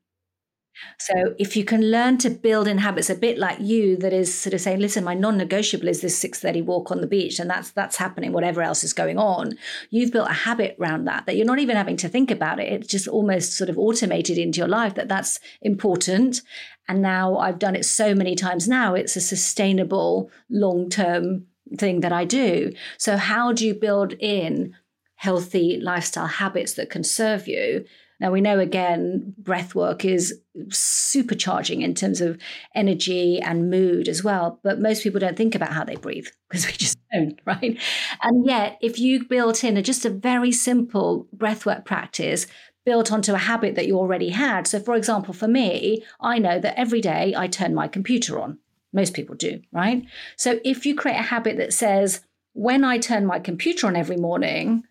So 0.99 1.35
if 1.39 1.57
you 1.57 1.65
can 1.65 1.91
learn 1.91 2.19
to 2.19 2.31
build 2.31 2.69
in 2.69 2.79
habits 2.79 3.11
a 3.11 3.15
bit 3.15 3.39
like 3.39 3.59
you, 3.61 3.97
that 3.99 4.13
is 4.13 4.33
sort 4.33 4.55
of 4.55 4.61
saying, 4.61 4.81
listen, 4.81 5.05
my 5.05 5.15
non-negotiable 5.15 5.89
is 5.89 6.01
this 6.01 6.19
6:30 6.19 6.65
walk 6.65 6.91
on 6.91 7.01
the 7.01 7.07
beach, 7.07 7.39
and 7.39 7.49
that's 7.51 7.71
that's 7.71 7.97
happening, 7.97 8.33
whatever 8.33 8.63
else 8.63 8.85
is 8.85 8.93
going 8.93 9.19
on. 9.19 9.59
You've 9.91 10.13
built 10.13 10.31
a 10.31 10.35
habit 10.35 10.77
around 10.81 11.05
that, 11.07 11.27
that 11.27 11.37
you're 11.37 11.47
not 11.47 11.59
even 11.59 11.77
having 11.77 11.97
to 11.99 12.09
think 12.09 12.31
about 12.31 12.61
it. 12.61 12.73
It's 12.73 12.87
just 12.89 13.09
almost 13.09 13.55
sort 13.57 13.71
of 13.71 13.79
automated 13.79 14.39
into 14.39 14.59
your 14.59 14.69
life 14.69 14.95
that 14.95 15.09
that's 15.09 15.41
important. 15.63 16.43
And 16.89 17.03
now 17.03 17.37
I've 17.39 17.59
done 17.59 17.77
it 17.77 17.85
so 17.85 18.15
many 18.15 18.35
times 18.35 18.67
now, 18.69 18.95
it's 18.95 19.17
a 19.17 19.21
sustainable 19.21 20.31
long-term 20.51 21.47
thing 21.79 22.01
that 22.01 22.13
I 22.13 22.25
do. 22.25 22.73
So 22.99 23.17
how 23.17 23.53
do 23.53 23.65
you 23.67 23.75
build 23.75 24.15
in 24.19 24.75
healthy 25.15 25.79
lifestyle 25.81 26.27
habits 26.27 26.75
that 26.75 26.91
can 26.91 27.05
serve 27.05 27.47
you? 27.47 27.85
Now, 28.21 28.31
we 28.31 28.41
know 28.41 28.59
again, 28.59 29.35
breath 29.39 29.75
work 29.75 30.05
is 30.05 30.39
supercharging 30.69 31.83
in 31.83 31.95
terms 31.95 32.21
of 32.21 32.39
energy 32.75 33.41
and 33.41 33.71
mood 33.71 34.09
as 34.09 34.23
well. 34.23 34.61
But 34.63 34.81
most 34.81 35.03
people 35.03 35.21
don't 35.21 35.37
think 35.37 35.55
about 35.55 35.73
how 35.73 35.85
they 35.85 35.97
breathe 35.97 36.27
because 36.49 36.67
we 36.67 36.73
just 36.73 36.99
don't, 37.13 37.41
right? 37.47 37.81
And 38.23 38.47
yet, 38.47 38.79
if 38.83 38.99
you 38.99 39.25
built 39.25 39.65
in 39.65 39.77
a, 39.77 39.83
just 39.83 40.05
a 40.05 40.11
very 40.11 40.53
simple 40.53 41.27
breathwork 41.35 41.85
practice, 41.87 42.47
built 42.85 43.11
onto 43.11 43.35
a 43.35 43.39
habit 43.39 43.75
that 43.75 43.87
you 43.87 43.97
already 43.97 44.31
had. 44.31 44.67
So, 44.67 44.81
for 44.81 44.95
example, 44.95 45.33
for 45.33 45.49
me, 45.49 46.05
I 46.21 46.39
know 46.39 46.59
that 46.61 46.79
every 46.79 47.01
day 47.01 47.35
I 47.37 47.47
turn 47.47 47.75
my 47.75 47.89
computer 47.89 48.41
on. 48.41 48.59
Most 48.93 49.15
people 49.15 49.37
do, 49.37 49.63
right? 49.73 50.05
So, 50.37 50.61
if 50.65 50.85
you 50.85 50.95
create 50.95 51.19
a 51.19 51.23
habit 51.23 51.57
that 51.57 51.73
says, 51.73 52.21
when 52.53 52.85
I 52.85 52.99
turn 52.99 53.27
my 53.27 53.39
computer 53.39 53.87
on 53.87 53.97
every 53.97 54.17
morning, 54.17 54.85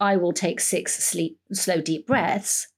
I 0.00 0.16
will 0.16 0.32
take 0.32 0.60
six 0.60 1.02
sleep, 1.02 1.38
slow, 1.52 1.80
deep 1.80 2.06
breaths, 2.06 2.68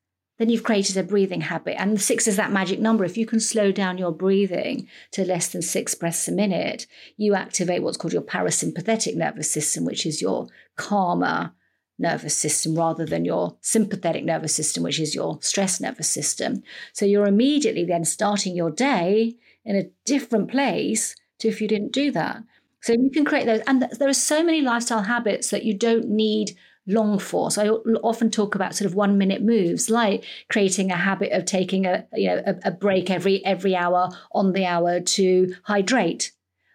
then 0.40 0.48
you've 0.48 0.64
created 0.64 0.96
a 0.96 1.02
breathing 1.02 1.42
habit. 1.42 1.78
And 1.78 2.00
six 2.00 2.26
is 2.26 2.37
that 2.37 2.50
magic 2.50 2.80
number. 2.80 3.04
If 3.04 3.18
you 3.18 3.26
can 3.26 3.40
slow 3.40 3.70
down 3.70 3.99
your 3.99 4.11
breathing 4.11 4.88
to 5.12 5.22
less 5.22 5.49
than 5.49 5.61
six 5.61 5.94
breaths 5.94 6.28
a 6.28 6.32
minute, 6.32 6.86
you 7.18 7.34
activate 7.34 7.82
what's 7.82 7.99
called 7.99 8.14
your 8.14 8.22
parasympathetic 8.22 9.16
nervous 9.16 9.53
system, 9.53 9.84
which 9.84 10.07
is 10.07 10.22
your 10.22 10.49
calmer 10.76 11.53
nervous 11.99 12.34
system 12.34 12.74
rather 12.74 13.05
than 13.05 13.26
your 13.26 13.59
sympathetic 13.61 14.24
nervous 14.24 14.55
system, 14.55 14.82
which 14.82 14.99
is 14.99 15.14
your 15.14 15.38
stress 15.42 15.78
nervous 15.78 16.09
system. 16.09 16.62
So 16.94 17.05
you're 17.05 17.26
immediately 17.26 17.84
then 17.84 18.07
starting 18.07 18.57
your 18.57 18.70
day 18.70 19.36
in 19.66 19.76
a 19.76 19.90
different 20.07 20.51
place 20.51 21.14
to 21.40 21.49
if 21.49 21.61
you 21.61 21.68
didn't 21.68 21.92
do 21.92 22.11
that. 22.12 22.42
So 22.80 22.94
you 22.94 23.11
can 23.11 23.26
create 23.26 23.44
those. 23.44 23.61
And 23.66 23.86
there 23.99 24.09
are 24.09 24.14
so 24.14 24.42
many 24.42 24.62
lifestyle 24.62 25.03
habits 25.03 25.51
that 25.51 25.64
you 25.64 25.74
don't 25.74 26.09
need 26.09 26.57
long 26.91 27.18
for. 27.18 27.51
So 27.51 27.82
I 27.86 27.91
often 28.03 28.30
talk 28.30 28.55
about 28.55 28.74
sort 28.74 28.86
of 28.86 28.95
one 28.95 29.18
minute 29.18 29.43
moves, 29.43 29.91
like 29.91 30.24
creating 30.49 30.91
a 30.91 30.97
habit 30.97 31.32
of 31.32 31.45
taking 31.45 31.86
a 31.86 32.07
you 32.14 32.28
know 32.28 32.43
a, 32.47 32.68
a 32.68 32.70
break 32.70 33.11
every 33.11 33.45
every 33.45 33.74
hour 33.74 34.11
on 34.32 34.53
the 34.53 34.66
hour 34.66 35.01
to 35.01 35.55
hydrate. 35.64 36.32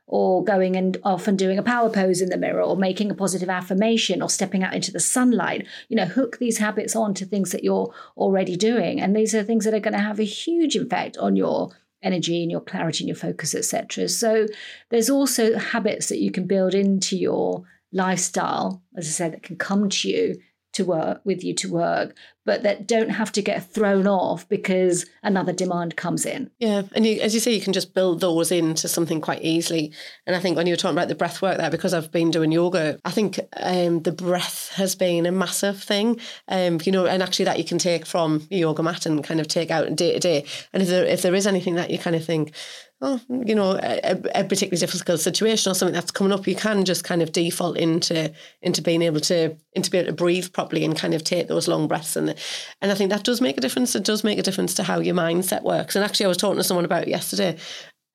Or 0.07 0.43
going 0.43 0.75
and 0.75 0.97
often 1.03 1.35
doing 1.35 1.57
a 1.57 1.63
power 1.63 1.89
pose 1.89 2.21
in 2.21 2.29
the 2.29 2.37
mirror 2.37 2.61
or 2.61 2.77
making 2.77 3.09
a 3.09 3.15
positive 3.15 3.49
affirmation 3.49 4.21
or 4.21 4.29
stepping 4.29 4.61
out 4.63 4.75
into 4.75 4.91
the 4.91 4.99
sunlight. 4.99 5.65
You 5.89 5.95
know 5.95 6.05
hook 6.05 6.37
these 6.37 6.59
habits 6.59 6.95
on 6.95 7.15
to 7.15 7.25
things 7.25 7.51
that 7.51 7.63
you're 7.63 7.91
already 8.15 8.55
doing. 8.55 9.01
And 9.01 9.15
these 9.15 9.33
are 9.33 9.41
things 9.41 9.65
that 9.65 9.73
are 9.73 9.79
going 9.79 9.95
to 9.95 9.99
have 9.99 10.19
a 10.19 10.23
huge 10.23 10.75
effect 10.75 11.17
on 11.17 11.35
your 11.35 11.71
energy 12.03 12.43
and 12.43 12.51
your 12.51 12.61
clarity 12.61 13.03
and 13.03 13.07
your 13.07 13.15
focus 13.15 13.55
etc 13.55 14.07
so 14.07 14.45
there's 14.91 15.09
also 15.09 15.57
habits 15.57 16.07
that 16.07 16.19
you 16.19 16.31
can 16.31 16.45
build 16.45 16.75
into 16.75 17.17
your 17.17 17.65
lifestyle, 17.95 18.83
as 18.95 19.07
I 19.07 19.11
said, 19.11 19.33
that 19.33 19.43
can 19.43 19.55
come 19.55 19.89
to 19.89 20.09
you 20.09 20.35
to 20.73 20.83
work 20.83 21.21
with 21.23 21.43
you 21.43 21.55
to 21.55 21.71
work, 21.71 22.15
but 22.45 22.63
that 22.63 22.87
don't 22.87 23.09
have 23.09 23.31
to 23.33 23.41
get 23.41 23.71
thrown 23.71 24.07
off 24.07 24.47
because 24.47 25.05
another 25.23 25.51
demand 25.51 25.95
comes 25.95 26.25
in. 26.25 26.51
Yeah, 26.59 26.83
and 26.93 27.05
you, 27.05 27.19
as 27.21 27.33
you 27.33 27.39
say, 27.39 27.51
you 27.51 27.61
can 27.61 27.73
just 27.73 27.93
build 27.93 28.21
those 28.21 28.51
into 28.51 28.87
something 28.87 29.19
quite 29.19 29.41
easily. 29.41 29.91
And 30.25 30.35
I 30.35 30.39
think 30.39 30.55
when 30.55 30.67
you 30.67 30.73
were 30.73 30.77
talking 30.77 30.95
about 30.95 31.07
the 31.07 31.15
breath 31.15 31.41
work 31.41 31.57
there, 31.57 31.71
because 31.71 31.93
I've 31.93 32.11
been 32.11 32.31
doing 32.31 32.51
yoga, 32.51 32.99
I 33.03 33.11
think 33.11 33.39
um, 33.57 34.03
the 34.03 34.11
breath 34.11 34.71
has 34.75 34.95
been 34.95 35.25
a 35.25 35.31
massive 35.31 35.81
thing. 35.83 36.19
Um, 36.47 36.79
you 36.83 36.91
know, 36.91 37.07
and 37.07 37.23
actually 37.23 37.45
that 37.45 37.57
you 37.57 37.65
can 37.65 37.79
take 37.79 38.05
from 38.05 38.45
your 38.49 38.69
yoga 38.69 38.83
mat 38.83 39.05
and 39.05 39.23
kind 39.23 39.39
of 39.39 39.47
take 39.47 39.71
out 39.71 39.95
day 39.95 40.13
to 40.13 40.19
day. 40.19 40.45
And 40.71 40.83
if 40.83 40.89
there 40.89 41.05
if 41.05 41.21
there 41.21 41.35
is 41.35 41.47
anything 41.47 41.75
that 41.75 41.89
you 41.89 41.97
kind 41.97 42.15
of 42.15 42.23
think, 42.23 42.53
oh, 43.01 43.19
you 43.29 43.55
know, 43.55 43.79
a, 43.81 44.21
a, 44.33 44.43
particularly 44.43 44.77
difficult 44.77 45.19
situation 45.19 45.71
or 45.71 45.75
something 45.75 45.93
that's 45.93 46.11
coming 46.11 46.31
up, 46.31 46.47
you 46.47 46.55
can 46.55 46.85
just 46.85 47.03
kind 47.03 47.21
of 47.21 47.31
default 47.31 47.77
into 47.77 48.31
into 48.61 48.81
being 48.81 49.01
able 49.01 49.19
to 49.19 49.55
into 49.73 49.91
be 49.91 49.97
able 49.97 50.07
to 50.07 50.13
breathe 50.13 50.51
properly 50.53 50.85
and 50.85 50.97
kind 50.97 51.13
of 51.13 51.23
take 51.23 51.47
those 51.47 51.67
long 51.67 51.87
breaths. 51.87 52.15
And 52.15 52.34
and 52.81 52.91
I 52.91 52.95
think 52.95 53.11
that 53.11 53.23
does 53.23 53.41
make 53.41 53.57
a 53.57 53.61
difference. 53.61 53.95
It 53.95 54.03
does 54.03 54.23
make 54.23 54.39
a 54.39 54.43
difference 54.43 54.73
to 54.75 54.83
how 54.83 54.99
your 54.99 55.15
mindset 55.15 55.63
works. 55.63 55.95
And 55.95 56.05
actually, 56.05 56.25
I 56.25 56.29
was 56.29 56.37
talking 56.37 56.57
to 56.57 56.63
someone 56.63 56.85
about 56.85 57.07
yesterday. 57.07 57.57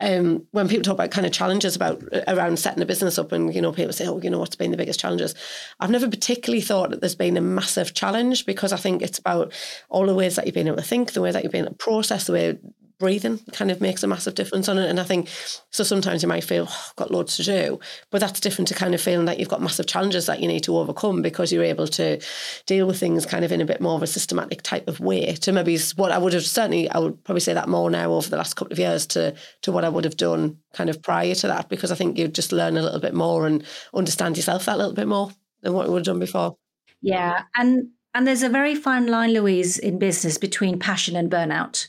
Um, 0.02 0.46
when 0.52 0.66
people 0.66 0.82
talk 0.82 0.94
about 0.94 1.10
kind 1.10 1.26
of 1.26 1.32
challenges 1.32 1.76
about 1.76 2.02
around 2.26 2.58
setting 2.58 2.82
a 2.82 2.86
business 2.86 3.18
up, 3.18 3.32
and 3.32 3.54
you 3.54 3.60
know, 3.60 3.70
people 3.70 3.92
say, 3.92 4.06
"Oh, 4.06 4.18
you 4.22 4.30
know, 4.30 4.38
what's 4.38 4.56
been 4.56 4.70
the 4.70 4.76
biggest 4.78 4.98
challenges?" 4.98 5.34
I've 5.78 5.90
never 5.90 6.08
particularly 6.08 6.62
thought 6.62 6.90
that 6.90 7.00
there's 7.00 7.14
been 7.14 7.36
a 7.36 7.42
massive 7.42 7.92
challenge 7.92 8.46
because 8.46 8.72
I 8.72 8.78
think 8.78 9.02
it's 9.02 9.18
about 9.18 9.52
all 9.90 10.06
the 10.06 10.14
ways 10.14 10.36
that 10.36 10.46
you've 10.46 10.54
been 10.54 10.68
able 10.68 10.78
to 10.78 10.82
think, 10.82 11.12
the 11.12 11.20
way 11.20 11.32
that 11.32 11.42
you've 11.42 11.52
been 11.52 11.66
able 11.66 11.74
to 11.74 11.84
process, 11.84 12.26
the 12.26 12.32
way 12.32 12.58
breathing 13.01 13.40
kind 13.53 13.70
of 13.70 13.80
makes 13.80 14.05
a 14.05 14.07
massive 14.07 14.36
difference 14.36 14.68
on 14.68 14.78
it. 14.78 14.88
And 14.88 15.01
I 15.01 15.03
think 15.03 15.28
so 15.70 15.82
sometimes 15.82 16.22
you 16.22 16.28
might 16.28 16.44
feel, 16.44 16.66
oh, 16.68 16.86
I've 16.90 16.96
got 16.96 17.11
loads 17.11 17.36
to 17.38 17.42
do, 17.42 17.80
but 18.11 18.20
that's 18.20 18.38
different 18.38 18.68
to 18.68 18.74
kind 18.74 18.94
of 18.94 19.01
feeling 19.01 19.24
that 19.24 19.40
you've 19.40 19.48
got 19.48 19.62
massive 19.62 19.86
challenges 19.86 20.26
that 20.26 20.40
you 20.40 20.46
need 20.46 20.62
to 20.64 20.76
overcome 20.76 21.22
because 21.22 21.51
you're 21.51 21.64
able 21.64 21.88
to 21.88 22.20
deal 22.66 22.86
with 22.86 23.01
things 23.01 23.26
kind 23.26 23.44
of 23.44 23.51
in 23.51 23.61
a 23.61 23.64
bit 23.64 23.80
more 23.80 23.96
of 23.96 24.03
a 24.03 24.07
systematic 24.07 24.62
type 24.62 24.86
of 24.86 25.01
way 25.01 25.34
to 25.34 25.51
maybe 25.51 25.76
what 25.96 26.12
I 26.12 26.18
would 26.18 26.34
have 26.34 26.44
certainly, 26.44 26.88
I 26.90 26.98
would 26.98 27.24
probably 27.24 27.40
say 27.40 27.55
that 27.55 27.68
more 27.68 27.90
now 27.90 28.12
over 28.12 28.28
the 28.28 28.36
last 28.36 28.55
couple 28.55 28.72
of 28.72 28.78
years 28.78 29.07
to, 29.09 29.34
to 29.62 29.72
what 29.72 29.84
I 29.84 29.88
would 29.88 30.05
have 30.05 30.16
done 30.16 30.59
kind 30.74 30.90
of 30.90 31.03
prior 31.03 31.34
to 31.34 31.46
that, 31.48 31.68
because 31.70 31.90
I 31.90 31.94
think 31.94 32.18
you 32.18 32.28
just 32.28 32.53
learn 32.53 32.76
a 32.76 32.82
little 32.82 33.01
bit 33.01 33.14
more 33.14 33.46
and 33.46 33.64
understand 33.94 34.36
yourself 34.36 34.66
that 34.66 34.78
little 34.78 34.94
bit 34.94 35.09
more 35.09 35.32
than 35.62 35.72
what 35.72 35.86
you 35.86 35.92
would 35.92 36.01
have 36.01 36.14
done 36.14 36.20
before. 36.20 36.57
Yeah. 37.03 37.44
And, 37.57 37.88
and 38.12 38.26
there's 38.26 38.42
a 38.42 38.48
very 38.51 38.74
fine 38.74 39.07
line, 39.07 39.32
Louise, 39.32 39.78
in 39.78 39.98
business 39.98 40.36
between 40.36 40.78
passion 40.78 41.16
and 41.16 41.30
burnout. 41.30 41.88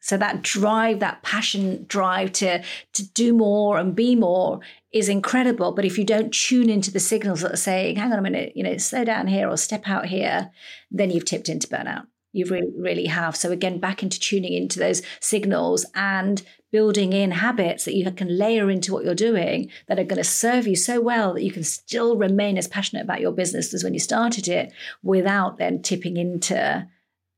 So 0.00 0.16
that 0.16 0.42
drive, 0.42 1.00
that 1.00 1.22
passion 1.22 1.84
drive 1.88 2.32
to 2.34 2.62
to 2.94 3.08
do 3.12 3.34
more 3.34 3.78
and 3.78 3.94
be 3.94 4.16
more 4.16 4.60
is 4.92 5.08
incredible. 5.08 5.72
But 5.72 5.84
if 5.84 5.98
you 5.98 6.04
don't 6.04 6.32
tune 6.32 6.70
into 6.70 6.90
the 6.90 7.00
signals 7.00 7.42
that 7.42 7.52
are 7.52 7.56
saying, 7.56 7.96
hang 7.96 8.12
on 8.12 8.18
a 8.18 8.22
minute, 8.22 8.52
you 8.56 8.62
know, 8.62 8.78
slow 8.78 9.04
down 9.04 9.26
here 9.26 9.48
or 9.48 9.56
step 9.56 9.86
out 9.86 10.06
here, 10.06 10.50
then 10.90 11.10
you've 11.10 11.26
tipped 11.26 11.48
into 11.48 11.68
burnout. 11.68 12.06
You 12.32 12.46
really, 12.46 12.72
really 12.78 13.06
have. 13.06 13.36
So 13.36 13.50
again, 13.50 13.78
back 13.78 14.02
into 14.02 14.18
tuning 14.20 14.52
into 14.52 14.78
those 14.78 15.02
signals 15.20 15.84
and 15.94 16.42
building 16.70 17.12
in 17.12 17.30
habits 17.30 17.84
that 17.84 17.94
you 17.94 18.10
can 18.10 18.38
layer 18.38 18.70
into 18.70 18.92
what 18.92 19.04
you're 19.04 19.14
doing 19.14 19.70
that 19.86 19.98
are 19.98 20.04
going 20.04 20.18
to 20.18 20.24
serve 20.24 20.66
you 20.66 20.76
so 20.76 21.00
well 21.00 21.34
that 21.34 21.42
you 21.42 21.50
can 21.50 21.64
still 21.64 22.16
remain 22.16 22.58
as 22.58 22.68
passionate 22.68 23.02
about 23.02 23.20
your 23.20 23.32
business 23.32 23.72
as 23.72 23.82
when 23.82 23.94
you 23.94 24.00
started 24.00 24.48
it 24.48 24.72
without 25.02 25.56
then 25.56 25.80
tipping 25.80 26.18
into 26.18 26.86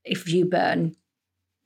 if 0.04 0.28
you 0.28 0.44
burn 0.44 0.96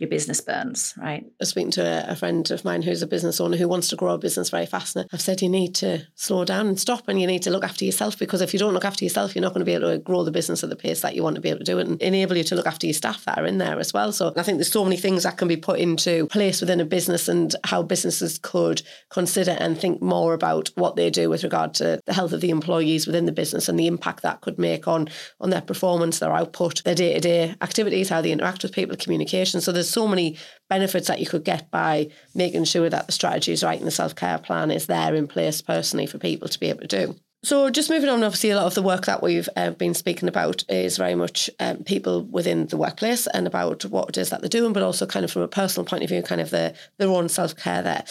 your 0.05 0.11
business 0.11 0.41
burns, 0.41 0.95
right? 0.99 1.25
I 1.25 1.31
was 1.41 1.49
speaking 1.49 1.71
to 1.73 1.83
a, 1.83 2.13
a, 2.13 2.17
friend 2.17 2.49
of 2.51 2.65
mine 2.65 2.83
who's 2.83 3.03
a 3.03 3.07
business 3.07 3.41
owner 3.41 3.57
who 3.57 3.69
wants 3.69 3.89
to 3.89 3.97
grow 3.97 4.15
a 4.15 4.19
business 4.19 4.51
very 4.51 4.67
fast. 4.67 4.97
And 4.97 5.09
I've 5.13 5.21
said 5.21 5.43
you 5.43 5.49
need 5.49 5.75
to 5.77 6.07
slow 6.15 6.45
down 6.45 6.67
and 6.67 6.79
stop 6.79 7.09
and 7.09 7.21
you 7.21 7.27
need 7.27 7.43
to 7.43 7.51
look 7.51 7.65
after 7.65 7.85
yourself 7.85 8.19
because 8.19 8.41
if 8.41 8.53
you 8.53 8.59
don't 8.59 8.75
look 8.75 8.85
after 8.85 9.05
yourself, 9.05 9.35
you're 9.35 9.43
not 9.43 9.55
going 9.55 9.61
to 9.61 9.65
be 9.65 9.75
able 9.75 9.91
to 9.91 9.99
grow 9.99 10.23
the 10.23 10.31
business 10.31 10.63
at 10.63 10.71
the 10.71 10.77
pace 10.77 11.01
that 11.01 11.15
you 11.15 11.23
want 11.23 11.37
to 11.37 11.41
be 11.41 11.49
able 11.49 11.61
to 11.61 11.65
do 11.65 11.79
it 11.79 11.87
and 11.87 12.01
enable 12.03 12.37
you 12.37 12.45
to 12.45 12.55
look 12.55 12.67
after 12.67 12.87
your 12.87 12.95
staff 12.95 13.25
that 13.25 13.39
are 13.39 13.47
in 13.47 13.59
there 13.59 13.79
as 13.79 13.93
well. 13.93 14.13
So 14.13 14.33
I 14.37 14.43
think 14.43 14.59
there's 14.59 14.71
so 14.71 14.85
many 14.85 14.97
things 14.97 15.23
that 15.23 15.39
can 15.39 15.49
be 15.49 15.57
put 15.57 15.79
into 15.79 16.27
place 16.27 16.61
within 16.61 16.81
a 16.81 16.85
business 16.85 17.29
and 17.29 17.55
how 17.65 17.83
businesses 17.83 18.39
could 18.39 18.83
consider 19.11 19.57
and 19.59 19.79
think 19.79 20.03
more 20.03 20.35
about 20.35 20.71
what 20.75 20.97
they 20.97 21.11
do 21.11 21.31
with 21.31 21.43
regard 21.43 21.75
to 21.75 22.01
the 22.05 22.13
health 22.13 22.33
of 22.33 22.41
the 22.41 22.51
employees 22.51 23.07
within 23.07 23.27
the 23.27 23.33
business 23.33 23.69
and 23.69 23.79
the 23.79 23.87
impact 23.87 24.23
that 24.23 24.41
could 24.41 24.59
make 24.59 24.87
on, 24.87 25.09
on 25.41 25.51
their 25.51 25.61
performance, 25.61 26.19
their 26.19 26.33
output, 26.33 26.83
their 26.85 26.95
day-to-day 26.95 27.55
activities, 27.63 28.09
how 28.09 28.21
they 28.21 28.33
interact 28.33 28.63
with 28.63 28.73
people, 28.73 28.97
communication. 28.97 29.61
So 29.61 29.73
there's 29.73 29.89
so 29.95 30.07
many 30.07 30.37
benefits 30.69 31.09
that 31.09 31.21
you 31.21 31.27
could 31.27 31.45
get 31.45 31.71
by 31.71 32.11
making 32.35 32.65
sure 32.65 32.91
that 32.91 33.07
the 33.07 33.13
strategy 33.13 33.53
is 33.53 33.65
right 33.65 33.79
and 33.79 33.87
the 33.87 33.93
self 33.93 34.15
care 34.15 34.39
plan 34.39 34.71
is 34.71 34.87
there 34.87 35.15
in 35.15 35.27
place 35.27 35.63
personally 35.63 36.07
for 36.07 36.19
people 36.19 36.49
to 36.49 36.61
be 36.61 36.69
able 36.69 36.81
to 36.81 36.87
do. 36.87 37.15
So, 37.45 37.69
just 37.69 37.91
moving 37.91 38.09
on, 38.09 38.25
obviously, 38.25 38.49
a 38.51 38.57
lot 38.57 38.65
of 38.65 38.75
the 38.75 38.81
work 38.81 39.05
that 39.05 39.23
we've 39.23 39.51
uh, 39.55 39.73
been 39.73 39.93
speaking 39.93 40.31
about 40.31 40.65
is 40.71 40.97
very 40.97 41.15
much 41.15 41.51
um, 41.61 41.85
people 41.85 42.23
within 42.23 42.69
the 42.69 42.79
workplace 42.79 43.27
and 43.27 43.47
about 43.47 43.85
what 43.85 44.09
it 44.09 44.17
is 44.17 44.31
that 44.31 44.41
they're 44.41 44.49
doing, 44.49 44.73
but 44.73 44.83
also 44.83 45.05
kind 45.05 45.27
of 45.27 45.31
from 45.31 45.43
a 45.43 45.49
personal 45.49 45.85
point 45.85 46.03
of 46.03 46.09
view, 46.09 46.23
kind 46.23 46.41
of 46.41 46.49
the, 46.49 46.75
their 46.97 47.11
own 47.11 47.29
self 47.29 47.55
care 47.55 47.83
there. 47.83 48.05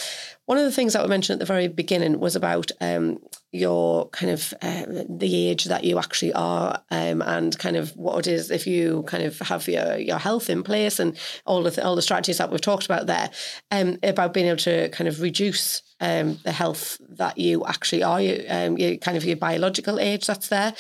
One 0.46 0.58
of 0.58 0.66
the 0.66 0.72
things 0.72 0.94
that 0.94 1.04
we 1.04 1.10
mentioned 1.10 1.36
at 1.36 1.40
the 1.40 1.54
very 1.54 1.70
beginning 1.70 2.20
was 2.20 2.36
about 2.36 2.72
um, 2.82 3.20
your 3.54 4.10
kind 4.10 4.32
of 4.32 4.54
uh, 4.62 4.84
the 5.08 5.48
age 5.48 5.66
that 5.66 5.84
you 5.84 6.00
actually 6.00 6.34
are 6.34 6.82
um, 6.92 7.22
and 7.22 7.58
kind 7.60 7.78
of 7.78 7.96
what 7.96 8.28
it 8.28 8.28
is 8.28 8.52
if 8.52 8.68
you 8.68 9.04
kind 9.04 9.24
of 9.24 9.40
have 9.40 9.68
your, 9.68 9.96
your 9.98 10.18
health 10.18 10.50
in 10.50 10.64
place 10.64 11.00
and 11.00 11.18
all 11.46 11.64
the 11.64 11.86
all 11.86 11.96
the 11.96 12.02
strategies 12.02 12.40
that 12.40 12.52
we've 12.52 12.60
talked 12.60 12.86
about 12.86 13.06
there 13.06 13.30
um, 13.72 13.98
about 14.04 14.34
being 14.34 14.48
able 14.48 14.58
to 14.58 14.90
kind 14.90 15.08
of 15.08 15.22
reduce 15.22 15.82
um, 16.04 16.38
the 16.44 16.52
health 16.52 16.98
that 17.10 17.38
you 17.38 17.66
actually 17.66 18.04
are, 18.04 18.22
you, 18.22 18.44
um, 18.50 18.78
you 18.78 19.00
kind 19.00 19.16
of 19.16 19.24
your 19.24 19.38
biological 19.38 20.00
age 20.00 20.28
that's 20.28 20.50
there. 20.50 20.74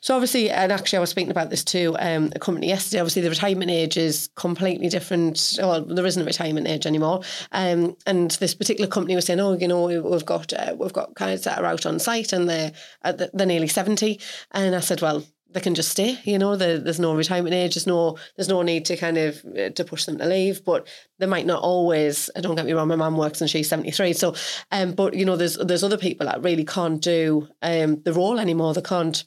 So 0.00 0.14
obviously, 0.14 0.50
and 0.50 0.70
actually 0.70 0.98
I 0.98 1.00
was 1.00 1.10
speaking 1.10 1.32
about 1.32 1.50
this 1.50 1.64
to 1.64 1.96
um, 1.98 2.30
a 2.36 2.38
company 2.38 2.68
yesterday, 2.68 3.00
obviously 3.00 3.22
the 3.22 3.30
retirement 3.30 3.72
age 3.72 3.96
is 3.96 4.30
completely 4.36 4.88
different. 4.88 5.56
Well, 5.58 5.84
there 5.84 6.06
isn't 6.06 6.22
a 6.22 6.24
retirement 6.24 6.68
age 6.68 6.86
anymore. 6.86 7.22
Um, 7.50 7.96
and 8.06 8.30
this 8.32 8.54
particular 8.54 8.88
company 8.88 9.07
was 9.14 9.26
saying, 9.26 9.40
oh, 9.40 9.56
you 9.56 9.68
know, 9.68 9.86
we've 9.86 10.26
got 10.26 10.52
uh, 10.52 10.74
we've 10.78 10.92
got 10.92 11.14
guys 11.14 11.44
that 11.44 11.58
are 11.58 11.66
out 11.66 11.86
on 11.86 11.98
site 11.98 12.32
and 12.32 12.48
they're, 12.48 12.72
uh, 13.02 13.12
they're 13.12 13.46
nearly 13.46 13.68
70. 13.68 14.20
And 14.52 14.74
I 14.74 14.80
said, 14.80 15.00
well, 15.02 15.24
they 15.50 15.60
can 15.60 15.74
just 15.74 15.90
stay. 15.90 16.18
You 16.24 16.38
know, 16.38 16.56
there's 16.56 17.00
no 17.00 17.14
retirement 17.14 17.54
age. 17.54 17.74
There's 17.74 17.86
no 17.86 18.18
there's 18.36 18.48
no 18.48 18.62
need 18.62 18.84
to 18.86 18.96
kind 18.96 19.16
of 19.16 19.42
uh, 19.58 19.70
to 19.70 19.84
push 19.84 20.04
them 20.04 20.18
to 20.18 20.26
leave. 20.26 20.64
But 20.64 20.86
they 21.18 21.26
might 21.26 21.46
not 21.46 21.62
always. 21.62 22.30
Don't 22.40 22.56
get 22.56 22.66
me 22.66 22.72
wrong. 22.72 22.88
My 22.88 22.96
mum 22.96 23.16
works 23.16 23.40
and 23.40 23.48
she's 23.48 23.68
seventy 23.68 23.90
three. 23.90 24.12
So, 24.12 24.34
um, 24.70 24.92
but 24.92 25.14
you 25.14 25.24
know, 25.24 25.36
there's 25.36 25.56
there's 25.56 25.84
other 25.84 25.96
people 25.96 26.26
that 26.26 26.42
really 26.42 26.64
can't 26.64 27.00
do 27.00 27.48
um 27.62 28.02
the 28.02 28.12
role 28.12 28.38
anymore. 28.38 28.74
They 28.74 28.82
can't 28.82 29.24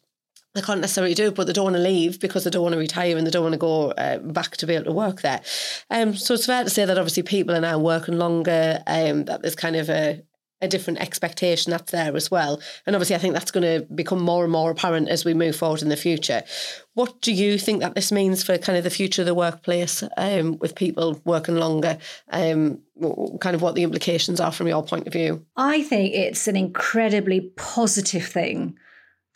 they 0.54 0.62
can't 0.62 0.82
necessarily 0.82 1.14
do 1.14 1.28
it, 1.28 1.36
but 1.36 1.48
they 1.48 1.54
don't 1.54 1.66
want 1.66 1.76
to 1.78 1.82
leave 1.82 2.20
because 2.20 2.44
they 2.44 2.50
don't 2.50 2.64
want 2.64 2.74
to 2.74 2.80
retire 2.80 3.18
and 3.18 3.26
they 3.26 3.32
don't 3.32 3.44
want 3.44 3.54
to 3.54 3.60
go 3.60 3.92
uh, 3.92 4.18
back 4.20 4.58
to 4.58 4.68
be 4.68 4.76
able 4.76 4.86
to 4.86 4.92
work 4.92 5.22
there. 5.22 5.42
Um, 5.90 6.16
so 6.16 6.34
it's 6.34 6.46
fair 6.46 6.64
to 6.64 6.70
say 6.70 6.86
that 6.86 6.98
obviously 6.98 7.24
people 7.24 7.56
are 7.56 7.62
now 7.62 7.80
working 7.80 8.18
longer. 8.18 8.84
Um, 8.88 9.26
that 9.26 9.42
there's 9.42 9.56
kind 9.56 9.76
of 9.76 9.90
a 9.90 10.24
a 10.62 10.68
different 10.68 11.00
expectation 11.00 11.72
that's 11.72 11.92
there 11.92 12.16
as 12.16 12.30
well. 12.30 12.62
And 12.86 12.96
obviously, 12.96 13.16
I 13.16 13.20
think 13.20 13.34
that's 13.34 13.52
going 13.52 13.64
to 13.64 13.86
become 13.94 14.22
more 14.22 14.44
and 14.44 14.52
more 14.52 14.72
apparent 14.72 15.10
as 15.10 15.26
we 15.26 15.34
move 15.34 15.56
forward 15.56 15.82
in 15.82 15.90
the 15.90 15.98
future. 15.98 16.44
What 16.94 17.20
do 17.22 17.34
you 17.34 17.58
think 17.58 17.82
that 17.82 17.96
this 17.96 18.12
means 18.12 18.44
for 18.44 18.58
kind 18.58 18.78
of 18.78 18.84
the 18.84 18.90
future 18.90 19.24
of 19.24 19.26
the 19.26 19.34
workplace 19.34 20.04
um, 20.18 20.58
with 20.60 20.76
people 20.76 21.20
working 21.26 21.56
longer? 21.56 21.98
Um, 22.30 22.80
kind 23.40 23.56
of 23.56 23.62
what 23.62 23.76
the 23.76 23.84
implications 23.84 24.40
are 24.40 24.52
from 24.52 24.68
your 24.68 24.84
point 24.84 25.08
of 25.08 25.14
view? 25.14 25.46
I 25.58 25.82
think 25.84 26.14
it's 26.14 26.48
an 26.48 26.56
incredibly 26.56 27.52
positive 27.58 28.26
thing 28.28 28.78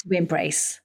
to 0.04 0.16
embrace. 0.16 0.80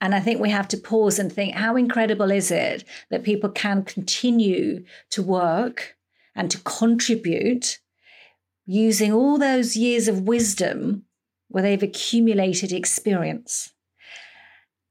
And 0.00 0.14
I 0.14 0.20
think 0.20 0.40
we 0.40 0.50
have 0.50 0.68
to 0.68 0.76
pause 0.76 1.18
and 1.18 1.32
think 1.32 1.54
how 1.54 1.76
incredible 1.76 2.30
is 2.30 2.50
it 2.50 2.84
that 3.10 3.24
people 3.24 3.50
can 3.50 3.82
continue 3.82 4.84
to 5.10 5.22
work 5.22 5.96
and 6.34 6.50
to 6.50 6.58
contribute 6.58 7.78
using 8.66 9.12
all 9.12 9.38
those 9.38 9.76
years 9.76 10.08
of 10.08 10.22
wisdom 10.22 11.04
where 11.48 11.62
they've 11.62 11.82
accumulated 11.82 12.72
experience. 12.72 13.72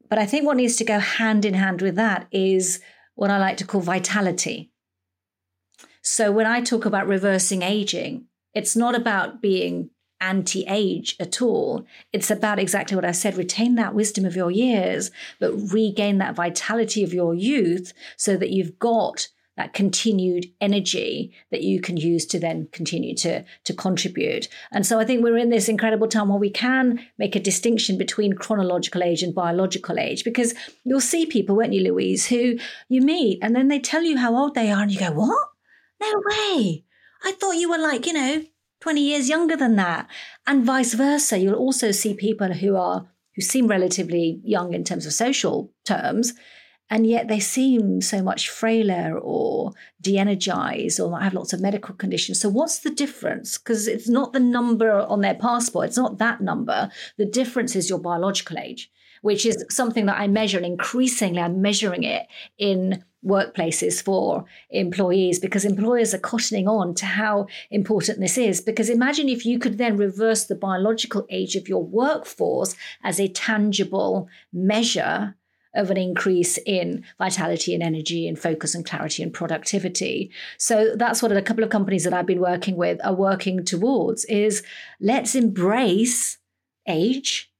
But 0.09 0.19
I 0.19 0.25
think 0.25 0.45
what 0.45 0.57
needs 0.57 0.77
to 0.77 0.85
go 0.85 0.99
hand 0.99 1.45
in 1.45 1.53
hand 1.53 1.81
with 1.81 1.95
that 1.95 2.27
is 2.31 2.79
what 3.15 3.29
I 3.29 3.37
like 3.37 3.57
to 3.57 3.65
call 3.65 3.81
vitality. 3.81 4.71
So 6.01 6.31
when 6.31 6.45
I 6.45 6.61
talk 6.61 6.85
about 6.85 7.07
reversing 7.07 7.61
aging, 7.61 8.25
it's 8.53 8.75
not 8.75 8.95
about 8.95 9.41
being 9.41 9.89
anti 10.21 10.65
age 10.67 11.15
at 11.19 11.41
all. 11.41 11.85
It's 12.13 12.31
about 12.31 12.59
exactly 12.59 12.95
what 12.95 13.05
I 13.05 13.11
said 13.11 13.37
retain 13.37 13.75
that 13.75 13.95
wisdom 13.95 14.25
of 14.25 14.35
your 14.35 14.51
years, 14.51 15.11
but 15.39 15.53
regain 15.71 16.17
that 16.19 16.35
vitality 16.35 17.03
of 17.03 17.13
your 17.13 17.33
youth 17.33 17.93
so 18.17 18.37
that 18.37 18.51
you've 18.51 18.79
got 18.79 19.27
that 19.57 19.73
continued 19.73 20.45
energy 20.59 21.33
that 21.49 21.61
you 21.61 21.79
can 21.79 21.95
use 21.95 22.25
to 22.25 22.39
then 22.39 22.67
continue 22.71 23.15
to, 23.15 23.43
to 23.63 23.73
contribute. 23.73 24.49
And 24.71 24.85
so 24.85 24.99
I 24.99 25.05
think 25.05 25.23
we're 25.23 25.37
in 25.37 25.49
this 25.49 25.69
incredible 25.69 26.07
time 26.07 26.27
where 26.27 26.37
we 26.37 26.49
can 26.49 27.05
make 27.17 27.35
a 27.35 27.39
distinction 27.39 27.97
between 27.97 28.33
chronological 28.33 29.01
age 29.01 29.23
and 29.23 29.33
biological 29.33 29.97
age, 29.97 30.23
because 30.23 30.53
you'll 30.83 30.99
see 30.99 31.25
people, 31.25 31.55
won't 31.55 31.73
you, 31.73 31.83
Louise, 31.83 32.27
who 32.27 32.57
you 32.89 33.01
meet 33.01 33.39
and 33.41 33.55
then 33.55 33.69
they 33.69 33.79
tell 33.79 34.03
you 34.03 34.17
how 34.17 34.35
old 34.35 34.55
they 34.55 34.71
are, 34.71 34.81
and 34.81 34.91
you 34.91 34.99
go, 34.99 35.11
What? 35.11 35.47
No 36.01 36.13
way. 36.29 36.83
I 37.23 37.31
thought 37.31 37.55
you 37.55 37.69
were 37.69 37.77
like, 37.77 38.05
you 38.05 38.13
know, 38.13 38.43
20 38.81 39.01
years 39.01 39.29
younger 39.29 39.55
than 39.55 39.75
that. 39.75 40.07
And 40.45 40.65
vice 40.65 40.93
versa. 40.93 41.37
You'll 41.37 41.55
also 41.55 41.91
see 41.91 42.13
people 42.13 42.53
who 42.53 42.75
are 42.75 43.07
who 43.35 43.41
seem 43.41 43.67
relatively 43.67 44.39
young 44.43 44.73
in 44.73 44.85
terms 44.85 45.05
of 45.05 45.11
social 45.11 45.69
terms, 45.83 46.33
and 46.89 47.07
yet 47.07 47.27
they 47.27 47.39
seem 47.39 48.01
so 48.01 48.21
much 48.21 48.49
frailer 48.49 49.17
or 49.17 49.73
de-energized 50.01 50.99
or 50.99 51.19
have 51.19 51.33
lots 51.33 51.53
of 51.53 51.61
medical 51.61 51.95
conditions 51.95 52.39
so 52.39 52.49
what's 52.49 52.79
the 52.79 52.89
difference 52.89 53.57
because 53.57 53.87
it's 53.87 54.07
not 54.07 54.33
the 54.33 54.39
number 54.39 54.91
on 54.91 55.21
their 55.21 55.35
passport 55.35 55.87
it's 55.87 55.97
not 55.97 56.17
that 56.17 56.41
number 56.41 56.89
the 57.17 57.25
difference 57.25 57.75
is 57.75 57.89
your 57.89 57.99
biological 57.99 58.57
age 58.57 58.91
which 59.21 59.45
is 59.45 59.65
something 59.69 60.05
that 60.05 60.19
i 60.19 60.27
measure 60.27 60.57
and 60.57 60.65
increasingly 60.65 61.41
i'm 61.41 61.61
measuring 61.61 62.03
it 62.03 62.27
in 62.57 63.03
workplaces 63.25 64.03
for 64.03 64.45
employees 64.69 65.39
because 65.39 65.65
employers 65.65 66.13
are 66.13 66.19
cottoning 66.19 66.67
on 66.67 66.93
to 66.95 67.05
how 67.05 67.47
important 67.71 68.19
this 68.19 68.37
is. 68.37 68.61
Because 68.61 68.89
imagine 68.89 69.27
if 69.29 69.45
you 69.45 69.59
could 69.59 69.77
then 69.77 69.97
reverse 69.97 70.45
the 70.45 70.55
biological 70.55 71.25
age 71.29 71.55
of 71.55 71.67
your 71.67 71.83
workforce 71.83 72.75
as 73.03 73.19
a 73.19 73.27
tangible 73.27 74.27
measure 74.53 75.35
of 75.75 75.91
an 75.91 75.97
increase 75.97 76.57
in 76.65 77.03
vitality 77.17 77.73
and 77.73 77.83
energy 77.83 78.27
and 78.27 78.39
focus 78.39 78.73
and 78.73 78.85
clarity 78.85 79.21
and 79.21 79.33
productivity. 79.33 80.31
So 80.57 80.95
that's 80.95 81.21
what 81.21 81.31
a 81.31 81.41
couple 81.41 81.63
of 81.63 81.69
companies 81.69 82.05
that 82.05 82.13
I've 82.13 82.25
been 82.25 82.39
working 82.39 82.77
with 82.77 83.03
are 83.05 83.13
working 83.13 83.65
towards 83.65 84.25
is 84.25 84.63
let's 85.01 85.35
embrace 85.35 86.37
age 86.87 87.51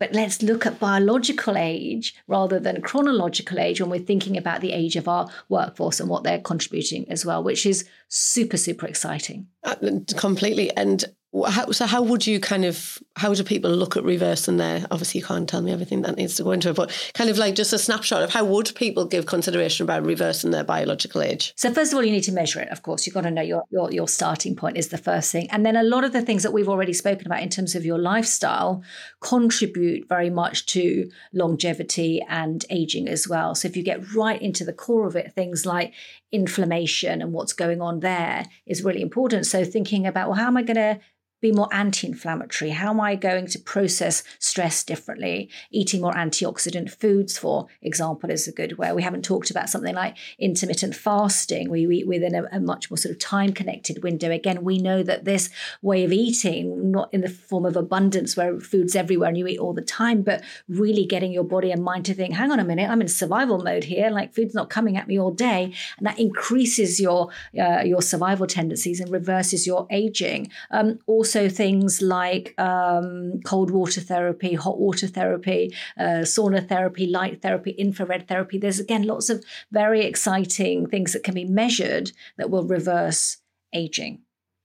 but 0.00 0.12
let's 0.12 0.42
look 0.42 0.66
at 0.66 0.80
biological 0.80 1.56
age 1.56 2.16
rather 2.26 2.58
than 2.58 2.82
chronological 2.82 3.60
age 3.60 3.80
when 3.80 3.90
we're 3.90 4.00
thinking 4.00 4.36
about 4.36 4.62
the 4.62 4.72
age 4.72 4.96
of 4.96 5.06
our 5.06 5.28
workforce 5.48 6.00
and 6.00 6.08
what 6.08 6.24
they're 6.24 6.40
contributing 6.40 7.08
as 7.10 7.24
well, 7.24 7.44
which 7.44 7.66
is 7.66 7.84
super, 8.08 8.56
super 8.56 8.86
exciting. 8.86 9.46
Uh, 9.62 9.76
completely. 10.16 10.74
And 10.74 11.04
how, 11.46 11.70
so 11.70 11.86
how 11.86 12.02
would 12.02 12.26
you 12.26 12.40
kind 12.40 12.64
of 12.64 12.98
how 13.14 13.32
do 13.32 13.44
people 13.44 13.70
look 13.70 13.96
at 13.96 14.02
reverse 14.02 14.20
reversing 14.20 14.56
there 14.56 14.84
obviously 14.90 15.20
you 15.20 15.26
can't 15.26 15.48
tell 15.48 15.62
me 15.62 15.72
everything 15.72 16.02
that 16.02 16.16
needs 16.16 16.34
to 16.34 16.42
go 16.42 16.50
into 16.50 16.70
it 16.70 16.76
but 16.76 17.10
kind 17.14 17.30
of 17.30 17.38
like 17.38 17.54
just 17.54 17.72
a 17.72 17.78
snapshot 17.78 18.22
of 18.22 18.30
how 18.30 18.44
would 18.44 18.72
people 18.74 19.04
give 19.04 19.26
consideration 19.26 19.84
about 19.84 20.04
reversing 20.04 20.50
their 20.50 20.64
biological 20.64 21.22
age? 21.22 21.52
So 21.56 21.72
first 21.72 21.92
of 21.92 21.96
all 21.96 22.04
you 22.04 22.10
need 22.10 22.24
to 22.24 22.32
measure 22.32 22.60
it 22.60 22.68
of 22.68 22.82
course. 22.82 23.06
You've 23.06 23.14
got 23.14 23.22
to 23.22 23.30
know 23.30 23.42
your, 23.42 23.64
your 23.70 23.92
your 23.92 24.08
starting 24.08 24.56
point 24.56 24.76
is 24.76 24.88
the 24.88 24.98
first 24.98 25.30
thing. 25.30 25.48
And 25.50 25.64
then 25.64 25.76
a 25.76 25.82
lot 25.82 26.04
of 26.04 26.12
the 26.12 26.22
things 26.22 26.42
that 26.42 26.52
we've 26.52 26.68
already 26.68 26.92
spoken 26.92 27.26
about 27.26 27.42
in 27.42 27.48
terms 27.48 27.74
of 27.74 27.84
your 27.84 27.98
lifestyle 27.98 28.82
contribute 29.20 30.08
very 30.08 30.30
much 30.30 30.66
to 30.66 31.10
longevity 31.32 32.20
and 32.28 32.64
aging 32.70 33.08
as 33.08 33.28
well. 33.28 33.54
So 33.54 33.68
if 33.68 33.76
you 33.76 33.82
get 33.84 34.14
right 34.14 34.40
into 34.40 34.64
the 34.64 34.72
core 34.72 35.06
of 35.06 35.14
it 35.14 35.32
things 35.32 35.64
like 35.64 35.92
inflammation 36.32 37.22
and 37.22 37.32
what's 37.32 37.52
going 37.52 37.80
on 37.80 38.00
there 38.00 38.46
is 38.66 38.84
really 38.84 39.02
important. 39.02 39.46
So 39.46 39.64
thinking 39.64 40.06
about 40.06 40.28
well 40.28 40.38
how 40.38 40.46
am 40.46 40.56
i 40.56 40.62
going 40.62 40.76
to 40.76 41.00
be 41.40 41.52
more 41.52 41.68
anti 41.72 42.06
inflammatory? 42.06 42.70
How 42.70 42.90
am 42.90 43.00
I 43.00 43.16
going 43.16 43.46
to 43.48 43.58
process 43.58 44.22
stress 44.38 44.84
differently? 44.84 45.50
Eating 45.70 46.00
more 46.00 46.12
antioxidant 46.12 46.90
foods, 46.90 47.38
for 47.38 47.66
example, 47.82 48.30
is 48.30 48.46
a 48.46 48.52
good 48.52 48.78
way. 48.78 48.92
We 48.92 49.02
haven't 49.02 49.24
talked 49.24 49.50
about 49.50 49.70
something 49.70 49.94
like 49.94 50.16
intermittent 50.38 50.94
fasting, 50.94 51.70
where 51.70 51.78
you 51.78 51.90
eat 51.90 52.06
within 52.06 52.34
a, 52.34 52.44
a 52.52 52.60
much 52.60 52.90
more 52.90 52.98
sort 52.98 53.12
of 53.12 53.18
time 53.18 53.52
connected 53.52 54.02
window. 54.02 54.30
Again, 54.30 54.64
we 54.64 54.78
know 54.78 55.02
that 55.02 55.24
this 55.24 55.50
way 55.82 56.04
of 56.04 56.12
eating, 56.12 56.90
not 56.90 57.12
in 57.12 57.20
the 57.20 57.28
form 57.28 57.64
of 57.64 57.76
abundance 57.76 58.36
where 58.36 58.58
food's 58.60 58.96
everywhere 58.96 59.28
and 59.28 59.38
you 59.38 59.46
eat 59.46 59.58
all 59.58 59.72
the 59.72 59.82
time, 59.82 60.22
but 60.22 60.42
really 60.68 61.06
getting 61.06 61.32
your 61.32 61.44
body 61.44 61.70
and 61.70 61.82
mind 61.82 62.04
to 62.06 62.14
think, 62.14 62.34
hang 62.34 62.50
on 62.50 62.60
a 62.60 62.64
minute, 62.64 62.90
I'm 62.90 63.00
in 63.00 63.08
survival 63.08 63.58
mode 63.58 63.84
here. 63.84 64.10
Like 64.10 64.34
food's 64.34 64.54
not 64.54 64.70
coming 64.70 64.96
at 64.96 65.08
me 65.08 65.18
all 65.18 65.30
day. 65.30 65.72
And 65.98 66.06
that 66.06 66.18
increases 66.18 67.00
your, 67.00 67.30
uh, 67.58 67.82
your 67.84 68.02
survival 68.02 68.46
tendencies 68.46 69.00
and 69.00 69.10
reverses 69.10 69.66
your 69.66 69.86
aging. 69.90 70.50
Um, 70.70 70.98
also, 71.06 71.29
also 71.30 71.48
things 71.48 72.02
like 72.02 72.54
um, 72.58 73.40
cold 73.44 73.70
water 73.70 74.00
therapy, 74.00 74.54
hot 74.54 74.78
water 74.78 75.06
therapy, 75.06 75.72
uh, 75.96 76.24
sauna 76.24 76.66
therapy, 76.66 77.06
light 77.06 77.40
therapy, 77.40 77.70
infrared 77.70 78.26
therapy. 78.26 78.58
There's 78.58 78.80
again 78.80 79.04
lots 79.04 79.30
of 79.30 79.44
very 79.70 80.04
exciting 80.04 80.88
things 80.88 81.12
that 81.12 81.22
can 81.22 81.34
be 81.34 81.44
measured 81.44 82.10
that 82.36 82.50
will 82.50 82.64
reverse 82.64 83.36
aging 83.72 84.22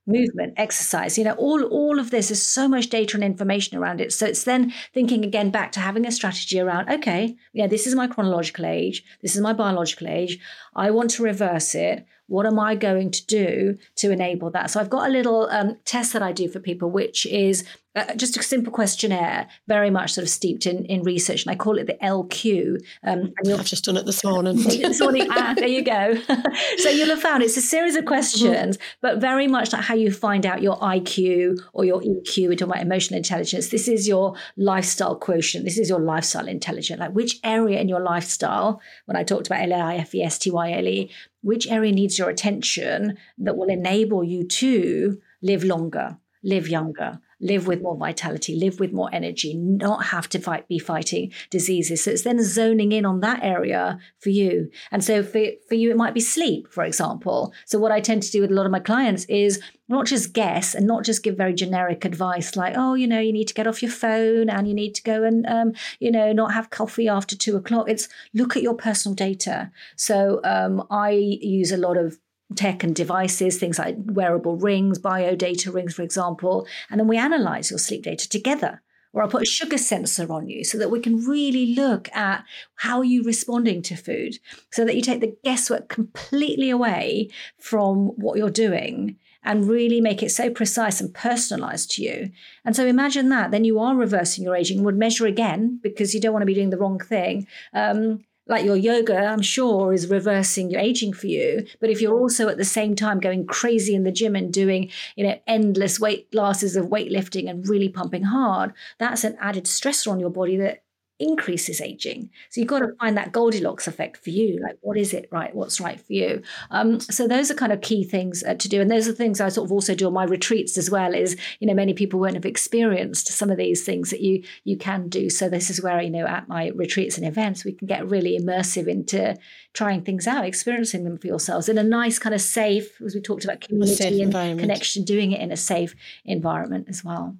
movement 0.08 0.54
exercise. 0.56 1.16
You 1.16 1.24
know 1.24 1.34
all 1.34 1.62
all 1.64 2.00
of 2.00 2.10
this 2.10 2.32
is 2.32 2.42
so 2.42 2.66
much 2.66 2.88
data 2.88 3.16
and 3.16 3.22
information 3.22 3.78
around 3.78 4.00
it. 4.00 4.12
So 4.12 4.26
it's 4.26 4.42
then 4.42 4.72
thinking 4.92 5.24
again 5.24 5.50
back 5.50 5.70
to 5.72 5.80
having 5.80 6.04
a 6.04 6.12
strategy 6.12 6.58
around 6.58 6.88
okay 6.88 7.36
yeah 7.52 7.66
this 7.68 7.86
is 7.86 7.94
my 7.94 8.06
chronological 8.06 8.66
age 8.66 9.04
this 9.22 9.36
is 9.36 9.42
my 9.42 9.52
biological 9.52 10.08
age. 10.08 10.40
I 10.74 10.90
want 10.90 11.10
to 11.10 11.22
reverse 11.22 11.76
it 11.76 12.06
what 12.28 12.46
am 12.46 12.58
I 12.58 12.74
going 12.74 13.10
to 13.10 13.26
do 13.26 13.78
to 13.96 14.10
enable 14.10 14.50
that? 14.50 14.70
So 14.70 14.80
I've 14.80 14.90
got 14.90 15.08
a 15.08 15.12
little 15.12 15.48
um, 15.50 15.76
test 15.84 16.12
that 16.12 16.22
I 16.22 16.32
do 16.32 16.48
for 16.48 16.60
people, 16.60 16.90
which 16.90 17.26
is 17.26 17.64
uh, 17.96 18.14
just 18.14 18.36
a 18.36 18.42
simple 18.42 18.70
questionnaire, 18.70 19.48
very 19.68 19.88
much 19.88 20.12
sort 20.12 20.22
of 20.22 20.28
steeped 20.28 20.66
in, 20.66 20.84
in 20.84 21.02
research, 21.02 21.46
and 21.46 21.50
I 21.50 21.56
call 21.56 21.78
it 21.78 21.86
the 21.86 21.94
LQ. 21.94 22.78
Um, 23.02 23.32
I've 23.46 23.64
just 23.64 23.86
done 23.86 23.96
it 23.96 24.04
this 24.04 24.22
morning. 24.22 24.56
this 24.62 25.00
morning, 25.00 25.26
ah, 25.30 25.54
there 25.56 25.66
you 25.66 25.82
go. 25.82 26.14
so 26.76 26.90
you'll 26.90 27.08
have 27.08 27.22
found 27.22 27.42
it's 27.42 27.56
a 27.56 27.62
series 27.62 27.96
of 27.96 28.04
questions, 28.04 28.76
but 29.00 29.18
very 29.18 29.46
much 29.46 29.72
like 29.72 29.82
how 29.82 29.94
you 29.94 30.12
find 30.12 30.44
out 30.44 30.60
your 30.60 30.76
IQ 30.80 31.58
or 31.72 31.86
your 31.86 32.02
EQ. 32.02 32.48
We're 32.48 32.56
talking 32.56 32.72
about 32.72 32.82
emotional 32.82 33.16
intelligence. 33.16 33.70
This 33.70 33.88
is 33.88 34.06
your 34.06 34.34
lifestyle 34.58 35.16
quotient. 35.16 35.64
This 35.64 35.78
is 35.78 35.88
your 35.88 36.00
lifestyle 36.00 36.48
intelligence. 36.48 37.00
Like 37.00 37.12
which 37.12 37.40
area 37.42 37.80
in 37.80 37.88
your 37.88 38.00
lifestyle, 38.00 38.82
when 39.06 39.16
I 39.16 39.24
talked 39.24 39.46
about 39.46 39.62
L 39.62 39.72
I 39.72 39.96
F 39.96 40.14
E 40.14 40.22
S 40.22 40.38
T 40.38 40.50
Y 40.50 40.72
L 40.72 40.86
E, 40.86 41.10
which 41.46 41.68
area 41.68 41.92
needs 41.92 42.18
your 42.18 42.28
attention 42.28 43.16
that 43.38 43.56
will 43.56 43.68
enable 43.68 44.24
you 44.24 44.42
to 44.42 45.16
live 45.42 45.62
longer, 45.62 46.18
live 46.42 46.68
younger, 46.68 47.20
live 47.40 47.66
with 47.66 47.82
more 47.82 47.96
vitality, 47.96 48.56
live 48.56 48.80
with 48.80 48.92
more 48.92 49.10
energy, 49.12 49.54
not 49.54 50.06
have 50.06 50.28
to 50.30 50.38
fight, 50.38 50.68
be 50.68 50.78
fighting 50.78 51.32
diseases. 51.50 52.02
So 52.02 52.12
it's 52.12 52.22
then 52.22 52.42
zoning 52.42 52.92
in 52.92 53.04
on 53.04 53.20
that 53.20 53.40
area 53.42 53.98
for 54.20 54.30
you. 54.30 54.70
And 54.90 55.04
so 55.04 55.22
for, 55.22 55.42
for 55.68 55.74
you, 55.74 55.90
it 55.90 55.96
might 55.96 56.14
be 56.14 56.20
sleep, 56.20 56.68
for 56.72 56.84
example. 56.84 57.52
So 57.66 57.78
what 57.78 57.92
I 57.92 58.00
tend 58.00 58.22
to 58.22 58.30
do 58.30 58.40
with 58.40 58.50
a 58.50 58.54
lot 58.54 58.66
of 58.66 58.72
my 58.72 58.80
clients 58.80 59.24
is 59.26 59.60
not 59.88 60.06
just 60.06 60.32
guess 60.32 60.74
and 60.74 60.86
not 60.86 61.04
just 61.04 61.22
give 61.22 61.36
very 61.36 61.54
generic 61.54 62.04
advice 62.04 62.56
like, 62.56 62.74
oh, 62.76 62.94
you 62.94 63.06
know, 63.06 63.20
you 63.20 63.32
need 63.32 63.48
to 63.48 63.54
get 63.54 63.66
off 63.66 63.82
your 63.82 63.90
phone 63.90 64.50
and 64.50 64.66
you 64.66 64.74
need 64.74 64.94
to 64.94 65.02
go 65.02 65.22
and, 65.22 65.46
um, 65.46 65.72
you 66.00 66.10
know, 66.10 66.32
not 66.32 66.52
have 66.54 66.70
coffee 66.70 67.08
after 67.08 67.36
two 67.36 67.56
o'clock. 67.56 67.88
It's 67.88 68.08
look 68.34 68.56
at 68.56 68.62
your 68.62 68.74
personal 68.74 69.14
data. 69.14 69.70
So 69.94 70.40
um, 70.42 70.84
I 70.90 71.10
use 71.10 71.70
a 71.70 71.76
lot 71.76 71.96
of 71.96 72.18
tech 72.54 72.84
and 72.84 72.94
devices, 72.94 73.58
things 73.58 73.78
like 73.78 73.96
wearable 73.98 74.56
rings, 74.56 74.98
biodata 74.98 75.72
rings, 75.72 75.94
for 75.94 76.02
example. 76.02 76.66
And 76.90 77.00
then 77.00 77.08
we 77.08 77.18
analyze 77.18 77.70
your 77.70 77.78
sleep 77.78 78.04
data 78.04 78.28
together. 78.28 78.82
Or 79.12 79.22
I'll 79.22 79.28
put 79.28 79.42
a 79.42 79.46
sugar 79.46 79.78
sensor 79.78 80.30
on 80.30 80.46
you 80.46 80.62
so 80.62 80.76
that 80.76 80.90
we 80.90 81.00
can 81.00 81.24
really 81.24 81.74
look 81.74 82.14
at 82.14 82.44
how 82.74 83.00
you're 83.00 83.22
you 83.22 83.26
responding 83.26 83.80
to 83.82 83.96
food 83.96 84.38
so 84.70 84.84
that 84.84 84.94
you 84.94 85.00
take 85.00 85.20
the 85.20 85.34
guesswork 85.42 85.88
completely 85.88 86.68
away 86.68 87.30
from 87.58 88.08
what 88.08 88.36
you're 88.36 88.50
doing 88.50 89.16
and 89.42 89.70
really 89.70 90.02
make 90.02 90.22
it 90.22 90.30
so 90.30 90.50
precise 90.50 91.00
and 91.00 91.14
personalized 91.14 91.92
to 91.92 92.02
you. 92.02 92.30
And 92.64 92.76
so 92.76 92.84
imagine 92.84 93.30
that. 93.30 93.52
Then 93.52 93.64
you 93.64 93.78
are 93.78 93.96
reversing 93.96 94.44
your 94.44 94.56
aging, 94.56 94.82
would 94.82 94.98
measure 94.98 95.24
again 95.24 95.80
because 95.82 96.14
you 96.14 96.20
don't 96.20 96.34
want 96.34 96.42
to 96.42 96.46
be 96.46 96.54
doing 96.54 96.70
the 96.70 96.76
wrong 96.76 96.98
thing. 96.98 97.46
Um, 97.72 98.24
like 98.46 98.64
your 98.64 98.76
yoga, 98.76 99.16
I'm 99.16 99.42
sure, 99.42 99.92
is 99.92 100.08
reversing 100.08 100.70
your 100.70 100.80
aging 100.80 101.12
for 101.12 101.26
you. 101.26 101.66
But 101.80 101.90
if 101.90 102.00
you're 102.00 102.18
also 102.18 102.48
at 102.48 102.58
the 102.58 102.64
same 102.64 102.94
time 102.94 103.18
going 103.18 103.46
crazy 103.46 103.94
in 103.94 104.04
the 104.04 104.12
gym 104.12 104.36
and 104.36 104.52
doing, 104.52 104.90
you 105.16 105.26
know, 105.26 105.38
endless 105.46 105.98
weight 105.98 106.30
classes 106.30 106.76
of 106.76 106.86
weightlifting 106.86 107.50
and 107.50 107.68
really 107.68 107.88
pumping 107.88 108.24
hard, 108.24 108.72
that's 108.98 109.24
an 109.24 109.36
added 109.40 109.64
stressor 109.64 110.10
on 110.10 110.20
your 110.20 110.30
body 110.30 110.56
that 110.58 110.82
increases 111.18 111.80
aging. 111.80 112.30
So 112.50 112.60
you've 112.60 112.68
got 112.68 112.80
to 112.80 112.94
find 113.00 113.16
that 113.16 113.32
Goldilocks 113.32 113.86
effect 113.86 114.18
for 114.18 114.30
you. 114.30 114.60
Like, 114.62 114.76
what 114.80 114.98
is 114.98 115.14
it 115.14 115.28
right? 115.30 115.54
What's 115.54 115.80
right 115.80 116.00
for 116.00 116.12
you? 116.12 116.42
Um, 116.70 117.00
so 117.00 117.26
those 117.26 117.50
are 117.50 117.54
kind 117.54 117.72
of 117.72 117.80
key 117.80 118.04
things 118.04 118.44
uh, 118.44 118.54
to 118.54 118.68
do. 118.68 118.80
And 118.80 118.90
those 118.90 119.08
are 119.08 119.12
things 119.12 119.40
I 119.40 119.48
sort 119.48 119.66
of 119.66 119.72
also 119.72 119.94
do 119.94 120.06
on 120.06 120.12
my 120.12 120.24
retreats 120.24 120.76
as 120.76 120.90
well 120.90 121.14
is, 121.14 121.36
you 121.58 121.66
know, 121.66 121.74
many 121.74 121.94
people 121.94 122.20
won't 122.20 122.34
have 122.34 122.44
experienced 122.44 123.28
some 123.28 123.50
of 123.50 123.56
these 123.56 123.84
things 123.84 124.10
that 124.10 124.20
you 124.20 124.42
you 124.64 124.76
can 124.76 125.08
do. 125.08 125.30
So 125.30 125.48
this 125.48 125.70
is 125.70 125.82
where, 125.82 126.00
you 126.02 126.10
know, 126.10 126.26
at 126.26 126.48
my 126.48 126.68
retreats 126.74 127.16
and 127.16 127.26
events, 127.26 127.64
we 127.64 127.72
can 127.72 127.86
get 127.86 128.08
really 128.08 128.38
immersive 128.38 128.86
into 128.86 129.36
trying 129.72 130.02
things 130.02 130.26
out, 130.26 130.44
experiencing 130.44 131.04
them 131.04 131.18
for 131.18 131.26
yourselves 131.26 131.68
in 131.68 131.78
a 131.78 131.82
nice 131.82 132.18
kind 132.18 132.34
of 132.34 132.40
safe, 132.40 133.00
as 133.00 133.14
we 133.14 133.20
talked 133.20 133.44
about 133.44 133.60
community 133.60 134.22
and 134.22 134.32
connection, 134.58 135.04
doing 135.04 135.32
it 135.32 135.40
in 135.40 135.52
a 135.52 135.56
safe 135.56 135.94
environment 136.24 136.86
as 136.88 137.04
well. 137.04 137.36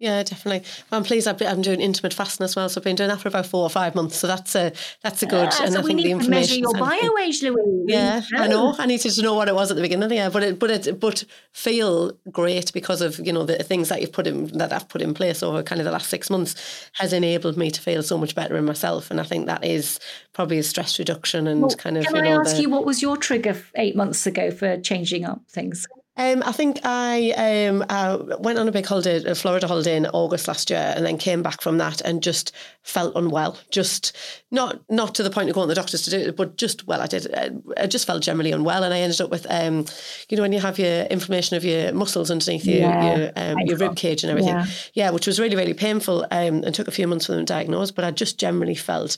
Yeah, 0.00 0.22
definitely. 0.22 0.66
Well, 0.90 0.98
I'm 0.98 1.04
pleased 1.04 1.28
I've 1.28 1.42
I'm 1.42 1.60
doing 1.60 1.78
intermittent 1.78 2.16
fasting 2.16 2.44
as 2.44 2.56
well. 2.56 2.70
So 2.70 2.80
I've 2.80 2.84
been 2.84 2.96
doing 2.96 3.10
that 3.10 3.20
for 3.20 3.28
about 3.28 3.44
four 3.44 3.64
or 3.64 3.68
five 3.68 3.94
months. 3.94 4.16
So 4.16 4.26
that's 4.26 4.54
a 4.54 4.72
that's 5.02 5.22
a 5.22 5.26
good. 5.26 5.48
Uh, 5.48 5.58
and 5.60 5.74
so 5.74 5.80
I 5.80 5.82
think 5.82 6.02
the 6.02 6.10
information. 6.10 6.62
Measure 6.62 6.78
your 6.78 6.88
bio 6.88 7.18
age, 7.22 7.42
Louise. 7.42 7.84
Yeah, 7.86 8.22
I 8.34 8.48
know. 8.48 8.74
I 8.78 8.86
needed 8.86 9.12
to 9.12 9.22
know 9.22 9.34
what 9.34 9.48
it 9.48 9.54
was 9.54 9.70
at 9.70 9.76
the 9.76 9.82
beginning 9.82 10.04
of 10.04 10.08
the 10.08 10.14
year, 10.14 10.30
but 10.30 10.42
it, 10.42 10.58
but 10.58 10.70
it, 10.70 10.98
but 10.98 11.22
feel 11.52 12.12
great 12.30 12.72
because 12.72 13.02
of 13.02 13.18
you 13.18 13.30
know 13.30 13.44
the 13.44 13.62
things 13.62 13.90
that 13.90 14.00
you've 14.00 14.12
put 14.12 14.26
in 14.26 14.46
that 14.56 14.72
I've 14.72 14.88
put 14.88 15.02
in 15.02 15.12
place 15.12 15.42
over 15.42 15.62
kind 15.62 15.82
of 15.82 15.84
the 15.84 15.92
last 15.92 16.08
six 16.08 16.30
months 16.30 16.54
has 16.94 17.12
enabled 17.12 17.58
me 17.58 17.70
to 17.70 17.80
feel 17.80 18.02
so 18.02 18.16
much 18.16 18.34
better 18.34 18.56
in 18.56 18.64
myself, 18.64 19.10
and 19.10 19.20
I 19.20 19.24
think 19.24 19.48
that 19.48 19.66
is 19.66 20.00
probably 20.32 20.58
a 20.58 20.62
stress 20.62 20.98
reduction 20.98 21.46
and 21.46 21.60
well, 21.60 21.70
kind 21.72 21.98
of. 21.98 22.06
Can 22.06 22.16
you 22.16 22.22
know, 22.22 22.38
I 22.38 22.40
ask 22.40 22.56
the, 22.56 22.62
you 22.62 22.70
what 22.70 22.86
was 22.86 23.02
your 23.02 23.18
trigger 23.18 23.54
eight 23.76 23.96
months 23.96 24.26
ago 24.26 24.50
for 24.50 24.80
changing 24.80 25.26
up 25.26 25.42
things? 25.50 25.86
Um, 26.16 26.42
I 26.44 26.52
think 26.52 26.80
I, 26.84 27.30
um, 27.68 27.84
I 27.88 28.16
went 28.40 28.58
on 28.58 28.68
a 28.68 28.72
big 28.72 28.84
holiday, 28.84 29.24
a 29.24 29.34
Florida 29.34 29.66
holiday 29.66 29.96
in 29.96 30.06
August 30.06 30.48
last 30.48 30.68
year, 30.68 30.92
and 30.94 31.06
then 31.06 31.16
came 31.16 31.42
back 31.42 31.62
from 31.62 31.78
that 31.78 32.00
and 32.02 32.22
just 32.22 32.52
felt 32.82 33.14
unwell. 33.16 33.56
Just 33.70 34.16
not 34.50 34.80
not 34.90 35.14
to 35.14 35.22
the 35.22 35.30
point 35.30 35.48
of 35.48 35.54
going 35.54 35.68
to 35.68 35.74
the 35.74 35.80
doctors 35.80 36.02
to 36.02 36.10
do 36.10 36.18
it, 36.18 36.36
but 36.36 36.56
just 36.56 36.86
well, 36.86 37.00
I 37.00 37.06
did. 37.06 37.32
I 37.78 37.86
just 37.86 38.06
felt 38.06 38.22
generally 38.22 38.52
unwell, 38.52 38.82
and 38.82 38.92
I 38.92 39.00
ended 39.00 39.20
up 39.20 39.30
with, 39.30 39.46
um, 39.48 39.86
you 40.28 40.36
know, 40.36 40.42
when 40.42 40.52
you 40.52 40.60
have 40.60 40.78
your 40.78 41.04
inflammation 41.04 41.56
of 41.56 41.64
your 41.64 41.92
muscles 41.92 42.30
underneath 42.30 42.66
your 42.66 42.78
yeah, 42.78 43.16
your, 43.16 43.32
um, 43.36 43.58
your 43.60 43.76
rib 43.78 43.96
cage 43.96 44.24
and 44.24 44.30
everything, 44.30 44.56
yeah. 44.56 44.66
yeah. 44.94 45.10
which 45.10 45.26
was 45.26 45.38
really 45.38 45.56
really 45.56 45.74
painful, 45.74 46.24
um, 46.32 46.64
and 46.64 46.74
took 46.74 46.88
a 46.88 46.92
few 46.92 47.06
months 47.06 47.26
for 47.26 47.32
them 47.32 47.46
to 47.46 47.52
diagnose. 47.52 47.92
But 47.92 48.04
I 48.04 48.10
just 48.10 48.36
generally 48.38 48.74
felt 48.74 49.16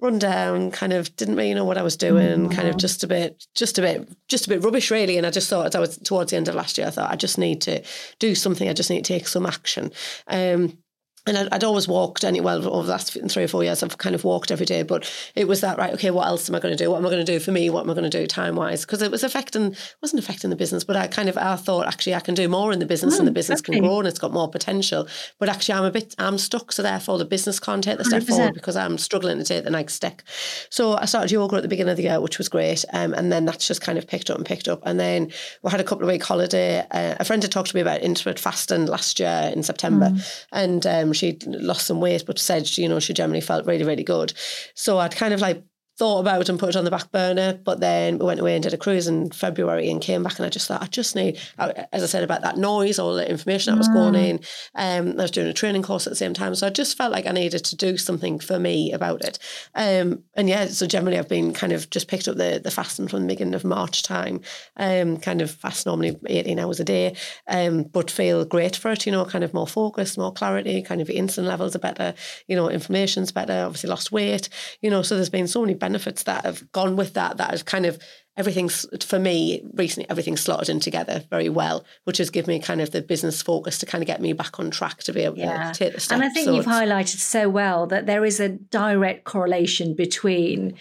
run 0.00 0.18
down, 0.18 0.70
kind 0.70 0.92
of 0.92 1.14
didn't 1.16 1.36
really 1.36 1.54
know 1.54 1.64
what 1.64 1.78
I 1.78 1.82
was 1.82 1.96
doing, 1.96 2.48
mm-hmm. 2.48 2.52
kind 2.52 2.68
of 2.68 2.76
just 2.76 3.04
a 3.04 3.06
bit, 3.06 3.46
just 3.54 3.78
a 3.78 3.82
bit, 3.82 4.08
just 4.28 4.46
a 4.46 4.48
bit 4.48 4.62
rubbish, 4.62 4.90
really. 4.90 5.16
And 5.16 5.26
I 5.26 5.30
just 5.30 5.48
thought, 5.48 5.66
as 5.66 5.74
I 5.74 5.80
was 5.80 5.98
towards 5.98 6.30
the 6.30 6.36
end 6.36 6.48
of 6.48 6.54
last 6.54 6.78
year, 6.78 6.86
I 6.86 6.90
thought 6.90 7.10
I 7.10 7.16
just 7.16 7.38
need 7.38 7.60
to 7.62 7.82
do 8.18 8.34
something. 8.34 8.68
I 8.68 8.72
just 8.72 8.90
need 8.90 9.04
to 9.04 9.12
take 9.12 9.28
some 9.28 9.46
action. 9.46 9.92
Um, 10.26 10.78
and 11.26 11.36
I'd, 11.36 11.48
I'd, 11.52 11.64
always 11.64 11.86
walked 11.86 12.24
any 12.24 12.40
well 12.40 12.56
over 12.56 12.86
the 12.86 12.90
last 12.90 13.12
three 13.12 13.44
or 13.44 13.48
four 13.48 13.62
years 13.62 13.82
I've 13.82 13.98
kind 13.98 14.14
of 14.14 14.24
walked 14.24 14.50
every 14.50 14.66
day 14.66 14.82
but 14.82 15.10
it 15.34 15.46
was 15.46 15.60
that 15.60 15.78
right 15.78 15.92
okay 15.94 16.10
what 16.10 16.26
else 16.26 16.48
am 16.48 16.54
I 16.54 16.60
going 16.60 16.76
to 16.76 16.82
do 16.82 16.90
what 16.90 16.98
am 16.98 17.06
I 17.06 17.10
going 17.10 17.24
to 17.24 17.32
do 17.32 17.38
for 17.38 17.52
me 17.52 17.68
what 17.70 17.82
am 17.82 17.90
I 17.90 17.94
going 17.94 18.10
to 18.10 18.18
do 18.18 18.26
time 18.26 18.56
wise 18.56 18.84
because 18.84 19.02
it 19.02 19.10
was 19.10 19.22
affecting 19.22 19.76
wasn't 20.02 20.22
affecting 20.22 20.50
the 20.50 20.56
business 20.56 20.84
but 20.84 20.96
I 20.96 21.06
kind 21.06 21.28
of 21.28 21.36
I 21.36 21.56
thought 21.56 21.86
actually 21.86 22.14
I 22.14 22.20
can 22.20 22.34
do 22.34 22.48
more 22.48 22.72
in 22.72 22.78
the 22.78 22.86
business 22.86 23.16
mm, 23.16 23.20
and 23.20 23.28
the 23.28 23.32
business 23.32 23.60
okay. 23.60 23.74
can 23.74 23.82
grow 23.82 23.98
and 23.98 24.08
it's 24.08 24.18
got 24.18 24.32
more 24.32 24.48
potential 24.48 25.06
but 25.38 25.48
actually 25.48 25.74
I'm 25.74 25.84
a 25.84 25.90
bit 25.90 26.14
I'm 26.18 26.38
stuck 26.38 26.72
so 26.72 26.82
therefore 26.82 27.18
the 27.18 27.24
business 27.24 27.60
can't 27.60 27.84
take 27.84 27.98
the 27.98 28.04
step 28.04 28.22
100%. 28.22 28.28
forward 28.28 28.54
because 28.54 28.76
I'm 28.76 28.98
struggling 28.98 29.38
to 29.38 29.44
take 29.44 29.64
the 29.64 29.70
next 29.70 29.94
step 29.94 30.22
so 30.70 30.96
I 30.96 31.04
started 31.04 31.30
yoga 31.30 31.56
at 31.56 31.62
the 31.62 31.68
beginning 31.68 31.90
of 31.90 31.96
the 31.96 32.04
year 32.04 32.20
which 32.20 32.38
was 32.38 32.48
great 32.48 32.84
um, 32.92 33.12
and 33.14 33.30
then 33.30 33.44
that's 33.44 33.66
just 33.66 33.82
kind 33.82 33.98
of 33.98 34.06
picked 34.06 34.30
up 34.30 34.38
and 34.38 34.46
picked 34.46 34.68
up 34.68 34.82
and 34.84 34.98
then 34.98 35.30
we 35.62 35.70
had 35.70 35.80
a 35.80 35.84
couple 35.84 36.04
of 36.04 36.10
week 36.10 36.22
holiday 36.22 36.80
uh, 36.90 37.16
a 37.20 37.24
friend 37.24 37.42
had 37.42 37.52
talked 37.52 37.70
to 37.70 37.76
me 37.76 37.82
about 37.82 38.00
intermittent 38.00 38.38
fasting 38.38 38.86
last 38.86 39.20
year 39.20 39.52
in 39.54 39.62
September 39.62 40.10
mm. 40.10 40.44
and 40.52 40.86
um, 40.86 41.09
she 41.12 41.38
lost 41.46 41.86
some 41.86 42.00
weight, 42.00 42.24
but 42.26 42.38
said, 42.38 42.76
you 42.76 42.88
know, 42.88 43.00
she 43.00 43.12
generally 43.12 43.40
felt 43.40 43.66
really, 43.66 43.84
really 43.84 44.04
good. 44.04 44.32
So 44.74 44.98
I'd 44.98 45.16
kind 45.16 45.34
of 45.34 45.40
like 45.40 45.62
thought 46.00 46.20
about 46.20 46.48
and 46.48 46.58
put 46.58 46.70
it 46.70 46.76
on 46.76 46.84
the 46.84 46.90
back 46.90 47.12
burner. 47.12 47.60
But 47.62 47.80
then 47.80 48.18
we 48.18 48.24
went 48.24 48.40
away 48.40 48.54
and 48.54 48.62
did 48.62 48.72
a 48.72 48.78
cruise 48.78 49.06
in 49.06 49.30
February 49.30 49.90
and 49.90 50.00
came 50.00 50.22
back 50.22 50.38
and 50.38 50.46
I 50.46 50.48
just 50.48 50.66
thought, 50.66 50.82
I 50.82 50.86
just 50.86 51.14
need, 51.14 51.38
as 51.58 52.02
I 52.02 52.06
said 52.06 52.24
about 52.24 52.40
that 52.40 52.56
noise, 52.56 52.98
all 52.98 53.12
the 53.12 53.30
information 53.30 53.74
that 53.74 53.78
was 53.78 53.88
going 53.88 54.14
mm. 54.14 54.28
in. 54.28 54.40
Um, 54.74 55.18
I 55.18 55.22
was 55.24 55.30
doing 55.30 55.46
a 55.46 55.52
training 55.52 55.82
course 55.82 56.06
at 56.06 56.10
the 56.10 56.16
same 56.16 56.32
time. 56.32 56.54
So 56.54 56.66
I 56.66 56.70
just 56.70 56.96
felt 56.96 57.12
like 57.12 57.26
I 57.26 57.32
needed 57.32 57.64
to 57.66 57.76
do 57.76 57.98
something 57.98 58.38
for 58.38 58.58
me 58.58 58.92
about 58.92 59.22
it. 59.22 59.38
Um, 59.74 60.24
and 60.32 60.48
yeah, 60.48 60.68
so 60.68 60.86
generally 60.86 61.18
I've 61.18 61.28
been 61.28 61.52
kind 61.52 61.74
of 61.74 61.90
just 61.90 62.08
picked 62.08 62.28
up 62.28 62.38
the, 62.38 62.62
the 62.64 62.70
fasting 62.70 63.06
from 63.06 63.20
the 63.20 63.34
beginning 63.34 63.54
of 63.54 63.64
March 63.64 64.02
time, 64.02 64.40
um, 64.78 65.18
kind 65.18 65.42
of 65.42 65.50
fast 65.50 65.84
normally 65.84 66.18
18 66.28 66.58
hours 66.58 66.80
a 66.80 66.84
day, 66.84 67.14
um, 67.46 67.82
but 67.82 68.10
feel 68.10 68.46
great 68.46 68.74
for 68.74 68.90
it, 68.90 69.04
you 69.04 69.12
know, 69.12 69.26
kind 69.26 69.44
of 69.44 69.52
more 69.52 69.66
focus, 69.66 70.16
more 70.16 70.32
clarity, 70.32 70.80
kind 70.80 71.02
of 71.02 71.08
insulin 71.08 71.44
levels 71.44 71.76
are 71.76 71.80
better, 71.80 72.14
you 72.48 72.56
know, 72.56 72.70
inflammation's 72.70 73.32
better, 73.32 73.64
obviously 73.66 73.90
lost 73.90 74.10
weight, 74.10 74.48
you 74.80 74.88
know, 74.88 75.02
so 75.02 75.14
there's 75.14 75.28
been 75.28 75.46
so 75.46 75.60
many 75.60 75.74
benefits 75.74 75.89
benefits 75.90 76.22
that 76.22 76.44
have 76.44 76.70
gone 76.70 76.94
with 76.94 77.14
that 77.14 77.36
that 77.38 77.50
has 77.50 77.64
kind 77.64 77.84
of 77.84 77.98
everything's 78.36 78.86
for 79.04 79.18
me 79.18 79.60
recently 79.74 80.08
everything's 80.08 80.40
slotted 80.40 80.68
in 80.68 80.78
together 80.78 81.24
very 81.30 81.48
well 81.48 81.84
which 82.04 82.18
has 82.18 82.30
given 82.30 82.54
me 82.54 82.60
kind 82.60 82.80
of 82.80 82.92
the 82.92 83.02
business 83.02 83.42
focus 83.42 83.78
to 83.78 83.86
kind 83.86 84.02
of 84.02 84.06
get 84.06 84.20
me 84.20 84.32
back 84.32 84.60
on 84.60 84.70
track 84.70 84.98
to 85.02 85.12
be 85.12 85.22
able 85.22 85.36
yeah. 85.36 85.72
to 85.72 85.78
take 85.78 85.92
the 85.92 86.00
steps. 86.00 86.12
And 86.12 86.22
I 86.22 86.28
think 86.28 86.44
so 86.44 86.54
you've 86.54 86.64
highlighted 86.64 87.18
so 87.18 87.48
well 87.48 87.88
that 87.88 88.06
there 88.06 88.24
is 88.24 88.38
a 88.38 88.50
direct 88.50 89.24
correlation 89.24 89.94
between 89.94 90.74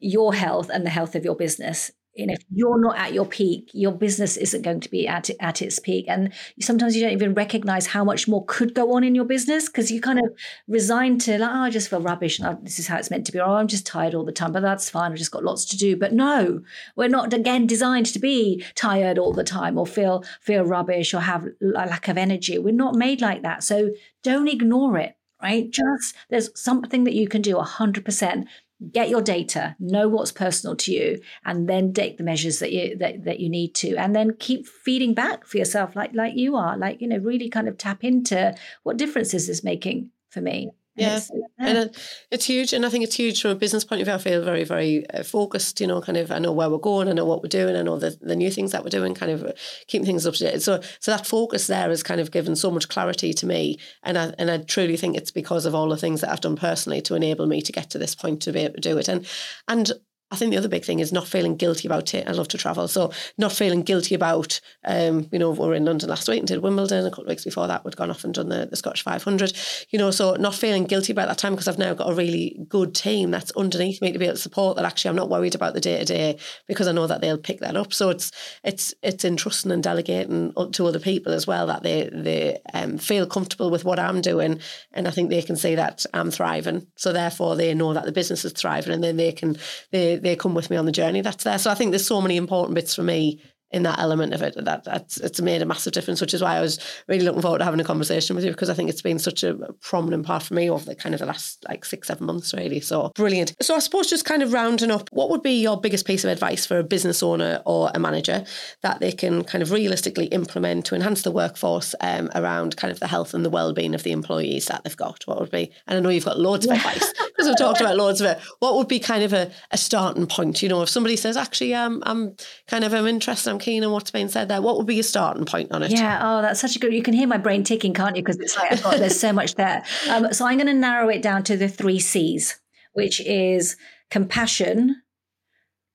your 0.00 0.32
health 0.32 0.70
and 0.72 0.86
the 0.86 0.90
health 0.90 1.14
of 1.14 1.24
your 1.24 1.36
business 1.36 1.90
you 2.14 2.26
know, 2.26 2.34
if 2.34 2.44
you're 2.52 2.80
not 2.80 2.96
at 2.96 3.12
your 3.12 3.26
peak, 3.26 3.70
your 3.72 3.92
business 3.92 4.36
isn't 4.36 4.62
going 4.62 4.80
to 4.80 4.90
be 4.90 5.06
at 5.08 5.30
at 5.40 5.62
its 5.62 5.78
peak, 5.78 6.06
and 6.08 6.32
sometimes 6.60 6.94
you 6.94 7.02
don't 7.02 7.12
even 7.12 7.34
recognize 7.34 7.86
how 7.86 8.04
much 8.04 8.28
more 8.28 8.44
could 8.46 8.74
go 8.74 8.92
on 8.94 9.04
in 9.04 9.14
your 9.14 9.24
business 9.24 9.66
because 9.68 9.90
you 9.90 10.00
kind 10.00 10.18
of 10.18 10.26
resign 10.68 11.18
to 11.18 11.38
like, 11.38 11.50
oh, 11.50 11.60
I 11.60 11.70
just 11.70 11.90
feel 11.90 12.00
rubbish, 12.00 12.38
and 12.38 12.64
this 12.64 12.78
is 12.78 12.86
how 12.86 12.98
it's 12.98 13.10
meant 13.10 13.26
to 13.26 13.32
be, 13.32 13.40
or 13.40 13.44
oh, 13.46 13.54
I'm 13.54 13.68
just 13.68 13.86
tired 13.86 14.14
all 14.14 14.24
the 14.24 14.32
time, 14.32 14.52
but 14.52 14.62
that's 14.62 14.90
fine. 14.90 15.12
I've 15.12 15.18
just 15.18 15.32
got 15.32 15.44
lots 15.44 15.64
to 15.66 15.76
do. 15.76 15.96
But 15.96 16.12
no, 16.12 16.62
we're 16.96 17.08
not 17.08 17.32
again 17.32 17.66
designed 17.66 18.06
to 18.06 18.18
be 18.18 18.64
tired 18.74 19.18
all 19.18 19.32
the 19.32 19.44
time, 19.44 19.78
or 19.78 19.86
feel 19.86 20.24
feel 20.40 20.64
rubbish, 20.64 21.14
or 21.14 21.20
have 21.20 21.44
a 21.44 21.66
lack 21.66 22.08
of 22.08 22.16
energy. 22.16 22.58
We're 22.58 22.74
not 22.74 22.94
made 22.94 23.20
like 23.20 23.42
that. 23.42 23.64
So 23.64 23.90
don't 24.22 24.48
ignore 24.48 24.98
it 24.98 25.16
right? 25.44 25.70
Just 25.70 26.14
there's 26.30 26.48
something 26.58 27.04
that 27.04 27.12
you 27.12 27.28
can 27.28 27.42
do 27.42 27.56
100% 27.56 28.46
get 28.92 29.08
your 29.08 29.22
data 29.22 29.76
know 29.78 30.08
what's 30.08 30.32
personal 30.32 30.76
to 30.76 30.92
you 30.92 31.20
and 31.44 31.68
then 31.68 31.92
take 31.92 32.16
the 32.16 32.24
measures 32.24 32.58
that 32.58 32.72
you 32.72 32.96
that, 32.98 33.24
that 33.24 33.40
you 33.40 33.48
need 33.48 33.74
to. 33.74 33.96
And 33.96 34.14
then 34.14 34.36
keep 34.38 34.66
feeding 34.66 35.14
back 35.14 35.46
for 35.46 35.58
yourself 35.58 35.96
like 35.96 36.14
like 36.14 36.34
you 36.36 36.56
are 36.56 36.76
like 36.76 37.00
you 37.00 37.08
know 37.08 37.18
really 37.18 37.48
kind 37.48 37.68
of 37.68 37.78
tap 37.78 38.04
into 38.04 38.54
what 38.82 38.96
difference 38.96 39.34
is 39.34 39.46
this 39.46 39.64
making 39.64 40.10
for 40.30 40.40
me 40.40 40.70
yeah, 40.96 41.16
it's, 41.16 41.30
and 41.58 41.90
it's 42.30 42.44
huge, 42.44 42.72
and 42.72 42.86
I 42.86 42.88
think 42.88 43.04
it's 43.04 43.16
huge 43.16 43.42
from 43.42 43.50
a 43.50 43.56
business 43.56 43.84
point 43.84 44.00
of 44.00 44.06
view. 44.06 44.14
I 44.14 44.18
feel 44.18 44.42
very, 44.42 44.64
very 44.64 45.08
uh, 45.10 45.24
focused. 45.24 45.80
You 45.80 45.86
know, 45.88 46.00
kind 46.00 46.16
of, 46.16 46.30
I 46.30 46.38
know 46.38 46.52
where 46.52 46.70
we're 46.70 46.78
going, 46.78 47.08
I 47.08 47.12
know 47.12 47.24
what 47.24 47.42
we're 47.42 47.48
doing, 47.48 47.74
I 47.74 47.82
know 47.82 47.98
the, 47.98 48.16
the 48.20 48.36
new 48.36 48.50
things 48.50 48.72
that 48.72 48.84
we're 48.84 48.90
doing, 48.90 49.14
kind 49.14 49.32
of 49.32 49.44
uh, 49.44 49.52
keeping 49.88 50.06
things 50.06 50.26
up 50.26 50.34
to 50.34 50.44
date. 50.44 50.62
So, 50.62 50.80
so 51.00 51.10
that 51.10 51.26
focus 51.26 51.66
there 51.66 51.88
has 51.88 52.02
kind 52.02 52.20
of 52.20 52.30
given 52.30 52.54
so 52.54 52.70
much 52.70 52.88
clarity 52.88 53.32
to 53.34 53.46
me, 53.46 53.78
and 54.02 54.16
I 54.16 54.34
and 54.38 54.50
I 54.50 54.58
truly 54.58 54.96
think 54.96 55.16
it's 55.16 55.30
because 55.32 55.66
of 55.66 55.74
all 55.74 55.88
the 55.88 55.96
things 55.96 56.20
that 56.20 56.30
I've 56.30 56.40
done 56.40 56.56
personally 56.56 57.00
to 57.02 57.14
enable 57.14 57.46
me 57.46 57.60
to 57.62 57.72
get 57.72 57.90
to 57.90 57.98
this 57.98 58.14
point 58.14 58.42
to 58.42 58.52
be 58.52 58.60
able 58.60 58.74
to 58.74 58.80
do 58.80 58.98
it, 58.98 59.08
and 59.08 59.26
and 59.66 59.90
I 60.30 60.36
think 60.36 60.50
the 60.50 60.58
other 60.58 60.68
big 60.68 60.84
thing 60.84 60.98
is 60.98 61.12
not 61.12 61.28
feeling 61.28 61.56
guilty 61.56 61.86
about 61.86 62.12
it. 62.14 62.26
I 62.26 62.32
love 62.32 62.48
to 62.48 62.58
travel, 62.58 62.88
so 62.88 63.12
not 63.38 63.52
feeling 63.52 63.82
guilty 63.82 64.14
about, 64.14 64.60
um, 64.84 65.28
you 65.30 65.38
know, 65.38 65.50
we 65.50 65.58
were 65.60 65.74
in 65.74 65.84
London 65.84 66.08
last 66.08 66.28
week 66.28 66.40
and 66.40 66.48
did 66.48 66.62
Wimbledon. 66.62 67.06
A 67.06 67.10
couple 67.10 67.24
of 67.24 67.28
weeks 67.28 67.44
before 67.44 67.68
that, 67.68 67.84
we'd 67.84 67.96
gone 67.96 68.10
off 68.10 68.24
and 68.24 68.34
done 68.34 68.48
the, 68.48 68.66
the 68.66 68.76
Scottish 68.76 69.02
500. 69.02 69.52
You 69.90 69.98
know, 69.98 70.10
so 70.10 70.34
not 70.34 70.54
feeling 70.54 70.84
guilty 70.84 71.12
about 71.12 71.28
that 71.28 71.38
time 71.38 71.52
because 71.52 71.68
I've 71.68 71.78
now 71.78 71.94
got 71.94 72.10
a 72.10 72.14
really 72.14 72.58
good 72.68 72.94
team 72.94 73.30
that's 73.30 73.52
underneath 73.52 74.02
me 74.02 74.12
to 74.12 74.18
be 74.18 74.24
able 74.24 74.34
to 74.34 74.40
support. 74.40 74.76
That 74.76 74.84
actually, 74.84 75.10
I'm 75.10 75.16
not 75.16 75.30
worried 75.30 75.54
about 75.54 75.74
the 75.74 75.80
day 75.80 75.98
to 75.98 76.04
day 76.04 76.38
because 76.66 76.88
I 76.88 76.92
know 76.92 77.06
that 77.06 77.20
they'll 77.20 77.38
pick 77.38 77.60
that 77.60 77.76
up. 77.76 77.92
So 77.92 78.10
it's 78.10 78.32
it's 78.64 78.94
it's 79.02 79.24
entrusting 79.24 79.70
and 79.70 79.82
delegating 79.82 80.52
to 80.72 80.86
other 80.86 80.98
people 80.98 81.32
as 81.32 81.46
well 81.46 81.66
that 81.68 81.82
they 81.82 82.10
they 82.12 82.58
um, 82.72 82.98
feel 82.98 83.26
comfortable 83.26 83.70
with 83.70 83.84
what 83.84 84.00
I'm 84.00 84.20
doing, 84.20 84.60
and 84.92 85.06
I 85.06 85.10
think 85.10 85.30
they 85.30 85.42
can 85.42 85.56
see 85.56 85.76
that 85.76 86.04
I'm 86.12 86.30
thriving. 86.30 86.88
So 86.96 87.12
therefore, 87.12 87.54
they 87.54 87.74
know 87.74 87.92
that 87.92 88.04
the 88.04 88.12
business 88.12 88.44
is 88.44 88.52
thriving, 88.52 88.92
and 88.92 89.04
then 89.04 89.16
they 89.16 89.30
can 89.30 89.56
they 89.92 90.16
they 90.28 90.36
come 90.36 90.54
with 90.54 90.70
me 90.70 90.76
on 90.76 90.86
the 90.86 90.92
journey 90.92 91.20
that's 91.20 91.44
there. 91.44 91.58
So 91.58 91.70
I 91.70 91.74
think 91.74 91.92
there's 91.92 92.06
so 92.06 92.20
many 92.20 92.36
important 92.36 92.74
bits 92.74 92.94
for 92.94 93.02
me 93.02 93.40
in 93.74 93.82
that 93.82 93.98
element 93.98 94.32
of 94.32 94.40
it 94.40 94.54
that 94.64 94.84
that's 94.84 95.16
it's 95.18 95.40
made 95.40 95.60
a 95.60 95.66
massive 95.66 95.92
difference 95.92 96.20
which 96.20 96.32
is 96.32 96.40
why 96.40 96.56
I 96.56 96.60
was 96.60 96.78
really 97.08 97.24
looking 97.24 97.42
forward 97.42 97.58
to 97.58 97.64
having 97.64 97.80
a 97.80 97.84
conversation 97.84 98.36
with 98.36 98.44
you 98.44 98.52
because 98.52 98.70
I 98.70 98.74
think 98.74 98.88
it's 98.88 99.02
been 99.02 99.18
such 99.18 99.42
a 99.42 99.54
prominent 99.82 100.24
part 100.24 100.44
for 100.44 100.54
me 100.54 100.70
over 100.70 100.84
the 100.84 100.94
kind 100.94 101.12
of 101.12 101.18
the 101.18 101.26
last 101.26 101.64
like 101.68 101.84
six 101.84 102.06
seven 102.06 102.24
months 102.26 102.54
really 102.54 102.80
so 102.80 103.10
brilliant 103.16 103.52
so 103.60 103.74
I 103.74 103.80
suppose 103.80 104.08
just 104.08 104.24
kind 104.24 104.44
of 104.44 104.52
rounding 104.52 104.92
up 104.92 105.08
what 105.10 105.28
would 105.28 105.42
be 105.42 105.60
your 105.60 105.80
biggest 105.80 106.06
piece 106.06 106.22
of 106.22 106.30
advice 106.30 106.64
for 106.64 106.78
a 106.78 106.84
business 106.84 107.20
owner 107.20 107.60
or 107.66 107.90
a 107.92 107.98
manager 107.98 108.44
that 108.82 109.00
they 109.00 109.10
can 109.10 109.42
kind 109.42 109.60
of 109.60 109.72
realistically 109.72 110.26
implement 110.26 110.86
to 110.86 110.94
enhance 110.94 111.22
the 111.22 111.32
workforce 111.32 111.96
um, 112.00 112.30
around 112.36 112.76
kind 112.76 112.92
of 112.92 113.00
the 113.00 113.08
health 113.08 113.34
and 113.34 113.44
the 113.44 113.50
well-being 113.50 113.94
of 113.94 114.04
the 114.04 114.12
employees 114.12 114.66
that 114.66 114.84
they've 114.84 114.96
got 114.96 115.26
what 115.26 115.40
would 115.40 115.50
be 115.50 115.72
and 115.88 115.98
I 115.98 116.00
know 116.00 116.10
you've 116.10 116.24
got 116.24 116.38
loads 116.38 116.64
of 116.64 116.70
advice 116.76 117.12
because 117.36 117.48
we've 117.48 117.58
talked 117.58 117.80
about 117.80 117.96
loads 117.96 118.20
of 118.20 118.26
it. 118.28 118.38
What 118.60 118.76
would 118.76 118.88
be 118.88 118.98
kind 118.98 119.22
of 119.22 119.32
a, 119.32 119.50
a 119.70 119.78
starting 119.78 120.26
point? 120.26 120.62
You 120.62 120.68
know, 120.68 120.82
if 120.82 120.88
somebody 120.88 121.16
says, 121.16 121.36
actually, 121.36 121.74
um, 121.74 122.02
I'm 122.06 122.36
kind 122.68 122.84
of 122.84 122.92
I'm 122.92 123.06
interested, 123.06 123.50
I'm 123.50 123.58
keen 123.64 123.82
on 123.82 123.92
what's 123.92 124.10
being 124.10 124.28
said 124.28 124.48
there. 124.48 124.60
What 124.60 124.76
would 124.76 124.86
be 124.86 124.94
your 124.94 125.02
starting 125.02 125.44
point 125.44 125.72
on 125.72 125.82
it? 125.82 125.90
Yeah. 125.90 126.20
Oh, 126.22 126.42
that's 126.42 126.60
such 126.60 126.76
a 126.76 126.78
good. 126.78 126.92
You 126.92 127.02
can 127.02 127.14
hear 127.14 127.26
my 127.26 127.38
brain 127.38 127.64
ticking, 127.64 127.94
can't 127.94 128.14
you? 128.16 128.22
Because 128.22 128.38
it's 128.38 128.56
like 128.56 128.82
got, 128.82 128.98
there's 128.98 129.18
so 129.18 129.32
much 129.32 129.54
there. 129.54 129.82
Um, 130.08 130.32
so 130.32 130.46
I'm 130.46 130.58
going 130.58 130.66
to 130.66 130.74
narrow 130.74 131.08
it 131.08 131.22
down 131.22 131.42
to 131.44 131.56
the 131.56 131.68
three 131.68 131.98
C's, 131.98 132.60
which 132.92 133.20
is 133.20 133.76
compassion, 134.10 135.02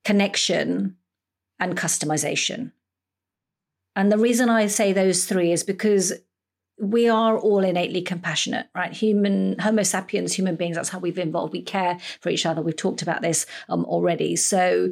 connection, 0.04 0.96
and 1.58 1.76
customization. 1.76 2.72
And 3.94 4.10
the 4.10 4.18
reason 4.18 4.48
I 4.48 4.66
say 4.66 4.92
those 4.92 5.24
three 5.24 5.52
is 5.52 5.62
because 5.62 6.12
we 6.80 7.08
are 7.08 7.38
all 7.38 7.62
innately 7.62 8.00
compassionate, 8.00 8.66
right? 8.74 8.92
Human, 8.92 9.58
Homo 9.58 9.82
sapiens, 9.82 10.32
human 10.32 10.56
beings, 10.56 10.76
that's 10.76 10.88
how 10.88 10.98
we've 10.98 11.18
evolved. 11.18 11.52
We 11.52 11.62
care 11.62 11.98
for 12.20 12.30
each 12.30 12.46
other. 12.46 12.62
We've 12.62 12.76
talked 12.76 13.02
about 13.02 13.20
this 13.20 13.46
um, 13.68 13.84
already. 13.84 14.34
So 14.36 14.90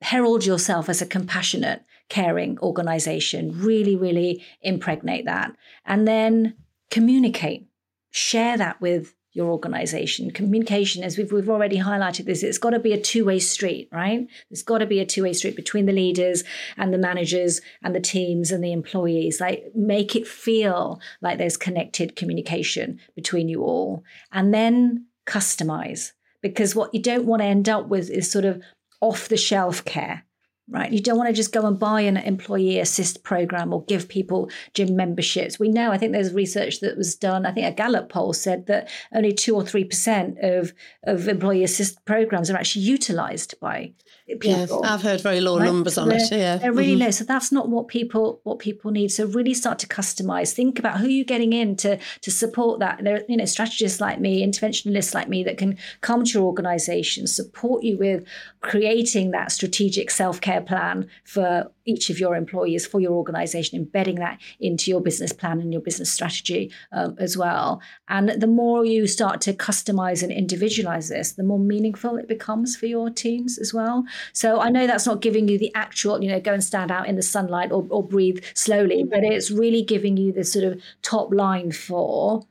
herald 0.00 0.44
yourself 0.44 0.88
as 0.88 1.00
a 1.00 1.06
compassionate, 1.06 1.84
caring 2.08 2.58
organization. 2.60 3.58
Really, 3.60 3.96
really 3.96 4.44
impregnate 4.62 5.24
that. 5.24 5.52
And 5.84 6.06
then 6.06 6.54
communicate, 6.90 7.66
share 8.10 8.56
that 8.56 8.80
with 8.80 9.14
your 9.34 9.50
organization. 9.50 10.30
Communication, 10.30 11.02
as 11.02 11.18
we've, 11.18 11.32
we've 11.32 11.50
already 11.50 11.78
highlighted 11.78 12.24
this, 12.24 12.44
it's 12.44 12.58
got 12.58 12.70
to 12.70 12.78
be 12.78 12.92
a 12.92 13.00
two 13.00 13.24
way 13.24 13.40
street, 13.40 13.88
right? 13.92 14.28
There's 14.48 14.62
got 14.62 14.78
to 14.78 14.86
be 14.86 15.00
a 15.00 15.06
two 15.06 15.24
way 15.24 15.32
street 15.32 15.56
between 15.56 15.86
the 15.86 15.92
leaders 15.92 16.44
and 16.76 16.94
the 16.94 16.98
managers 16.98 17.60
and 17.82 17.94
the 17.94 18.00
teams 18.00 18.52
and 18.52 18.62
the 18.62 18.72
employees. 18.72 19.40
Like, 19.40 19.64
make 19.74 20.14
it 20.14 20.26
feel 20.26 21.00
like 21.20 21.38
there's 21.38 21.56
connected 21.56 22.14
communication 22.14 23.00
between 23.16 23.48
you 23.48 23.62
all. 23.62 24.04
And 24.30 24.54
then 24.54 25.06
customize, 25.26 26.12
because 26.40 26.76
what 26.76 26.94
you 26.94 27.02
don't 27.02 27.26
want 27.26 27.42
to 27.42 27.46
end 27.46 27.68
up 27.68 27.88
with 27.88 28.10
is 28.10 28.30
sort 28.30 28.44
of 28.44 28.62
off 29.00 29.28
the 29.28 29.36
shelf 29.36 29.84
care 29.84 30.24
right? 30.68 30.92
You 30.92 31.00
don't 31.00 31.18
want 31.18 31.28
to 31.28 31.34
just 31.34 31.52
go 31.52 31.66
and 31.66 31.78
buy 31.78 32.02
an 32.02 32.16
employee 32.16 32.78
assist 32.78 33.22
program 33.22 33.72
or 33.72 33.84
give 33.84 34.08
people 34.08 34.50
gym 34.72 34.96
memberships. 34.96 35.58
We 35.58 35.68
know, 35.68 35.92
I 35.92 35.98
think 35.98 36.12
there's 36.12 36.32
research 36.32 36.80
that 36.80 36.96
was 36.96 37.14
done, 37.14 37.44
I 37.44 37.52
think 37.52 37.66
a 37.66 37.72
Gallup 37.72 38.08
poll 38.08 38.32
said 38.32 38.66
that 38.66 38.88
only 39.14 39.32
two 39.32 39.54
or 39.54 39.62
3% 39.62 40.58
of, 40.58 40.72
of 41.04 41.28
employee 41.28 41.64
assist 41.64 42.04
programs 42.04 42.50
are 42.50 42.56
actually 42.56 42.82
utilized 42.82 43.58
by 43.60 43.92
people. 44.26 44.80
Yeah, 44.82 44.94
I've 44.94 45.02
heard 45.02 45.20
very 45.20 45.40
low 45.40 45.58
right? 45.58 45.66
numbers 45.66 45.98
on 45.98 46.08
they're, 46.08 46.18
it. 46.18 46.32
Yeah, 46.32 46.56
they're 46.56 46.72
really 46.72 46.92
mm-hmm. 46.92 47.04
low. 47.04 47.10
So 47.10 47.24
that's 47.24 47.52
not 47.52 47.68
what 47.68 47.88
people 47.88 48.40
what 48.44 48.58
people 48.58 48.90
need. 48.90 49.08
So 49.08 49.26
really 49.26 49.54
start 49.54 49.78
to 49.80 49.86
customize. 49.86 50.52
Think 50.52 50.78
about 50.78 50.98
who 50.98 51.08
you're 51.08 51.24
getting 51.24 51.52
in 51.52 51.76
to 51.76 51.98
to 52.22 52.30
support 52.30 52.80
that. 52.80 53.04
There 53.04 53.16
are 53.16 53.22
you 53.28 53.36
know 53.36 53.44
strategists 53.44 54.00
like 54.00 54.20
me, 54.20 54.46
interventionists 54.46 55.14
like 55.14 55.28
me 55.28 55.44
that 55.44 55.58
can 55.58 55.78
come 56.00 56.24
to 56.24 56.38
your 56.38 56.44
organization, 56.44 57.26
support 57.26 57.82
you 57.82 57.98
with 57.98 58.24
creating 58.60 59.30
that 59.32 59.52
strategic 59.52 60.10
self 60.10 60.40
care 60.40 60.62
plan 60.62 61.08
for 61.24 61.70
each 61.84 62.10
of 62.10 62.18
your 62.18 62.34
employees 62.34 62.86
for 62.86 63.00
your 63.00 63.12
organization, 63.12 63.78
embedding 63.78 64.16
that 64.16 64.40
into 64.60 64.90
your 64.90 65.00
business 65.00 65.32
plan 65.32 65.60
and 65.60 65.72
your 65.72 65.82
business 65.82 66.10
strategy 66.10 66.72
um, 66.92 67.14
as 67.18 67.36
well. 67.36 67.80
And 68.08 68.30
the 68.40 68.46
more 68.46 68.84
you 68.84 69.06
start 69.06 69.40
to 69.42 69.52
customize 69.52 70.22
and 70.22 70.32
individualize 70.32 71.08
this, 71.08 71.32
the 71.32 71.42
more 71.42 71.58
meaningful 71.58 72.16
it 72.16 72.28
becomes 72.28 72.76
for 72.76 72.86
your 72.86 73.10
teams 73.10 73.58
as 73.58 73.74
well. 73.74 74.04
So 74.32 74.60
I 74.60 74.68
know 74.70 74.86
that's 74.86 75.06
not 75.06 75.20
giving 75.20 75.48
you 75.48 75.58
the 75.58 75.72
actual, 75.74 76.22
you 76.22 76.30
know, 76.30 76.40
go 76.40 76.52
and 76.52 76.62
stand 76.62 76.90
out 76.90 77.08
in 77.08 77.16
the 77.16 77.22
sunlight 77.22 77.72
or, 77.72 77.86
or 77.90 78.02
breathe 78.02 78.42
slowly, 78.54 79.04
but 79.04 79.20
mm-hmm. 79.20 79.32
it's 79.32 79.50
really 79.50 79.82
giving 79.82 80.16
you 80.16 80.32
the 80.32 80.44
sort 80.44 80.64
of 80.64 80.80
top 81.02 81.32
line 81.32 81.72
for 81.72 82.46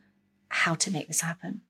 how 0.50 0.76
to 0.76 0.92
make 0.92 1.08
this 1.08 1.22
happen 1.22 1.62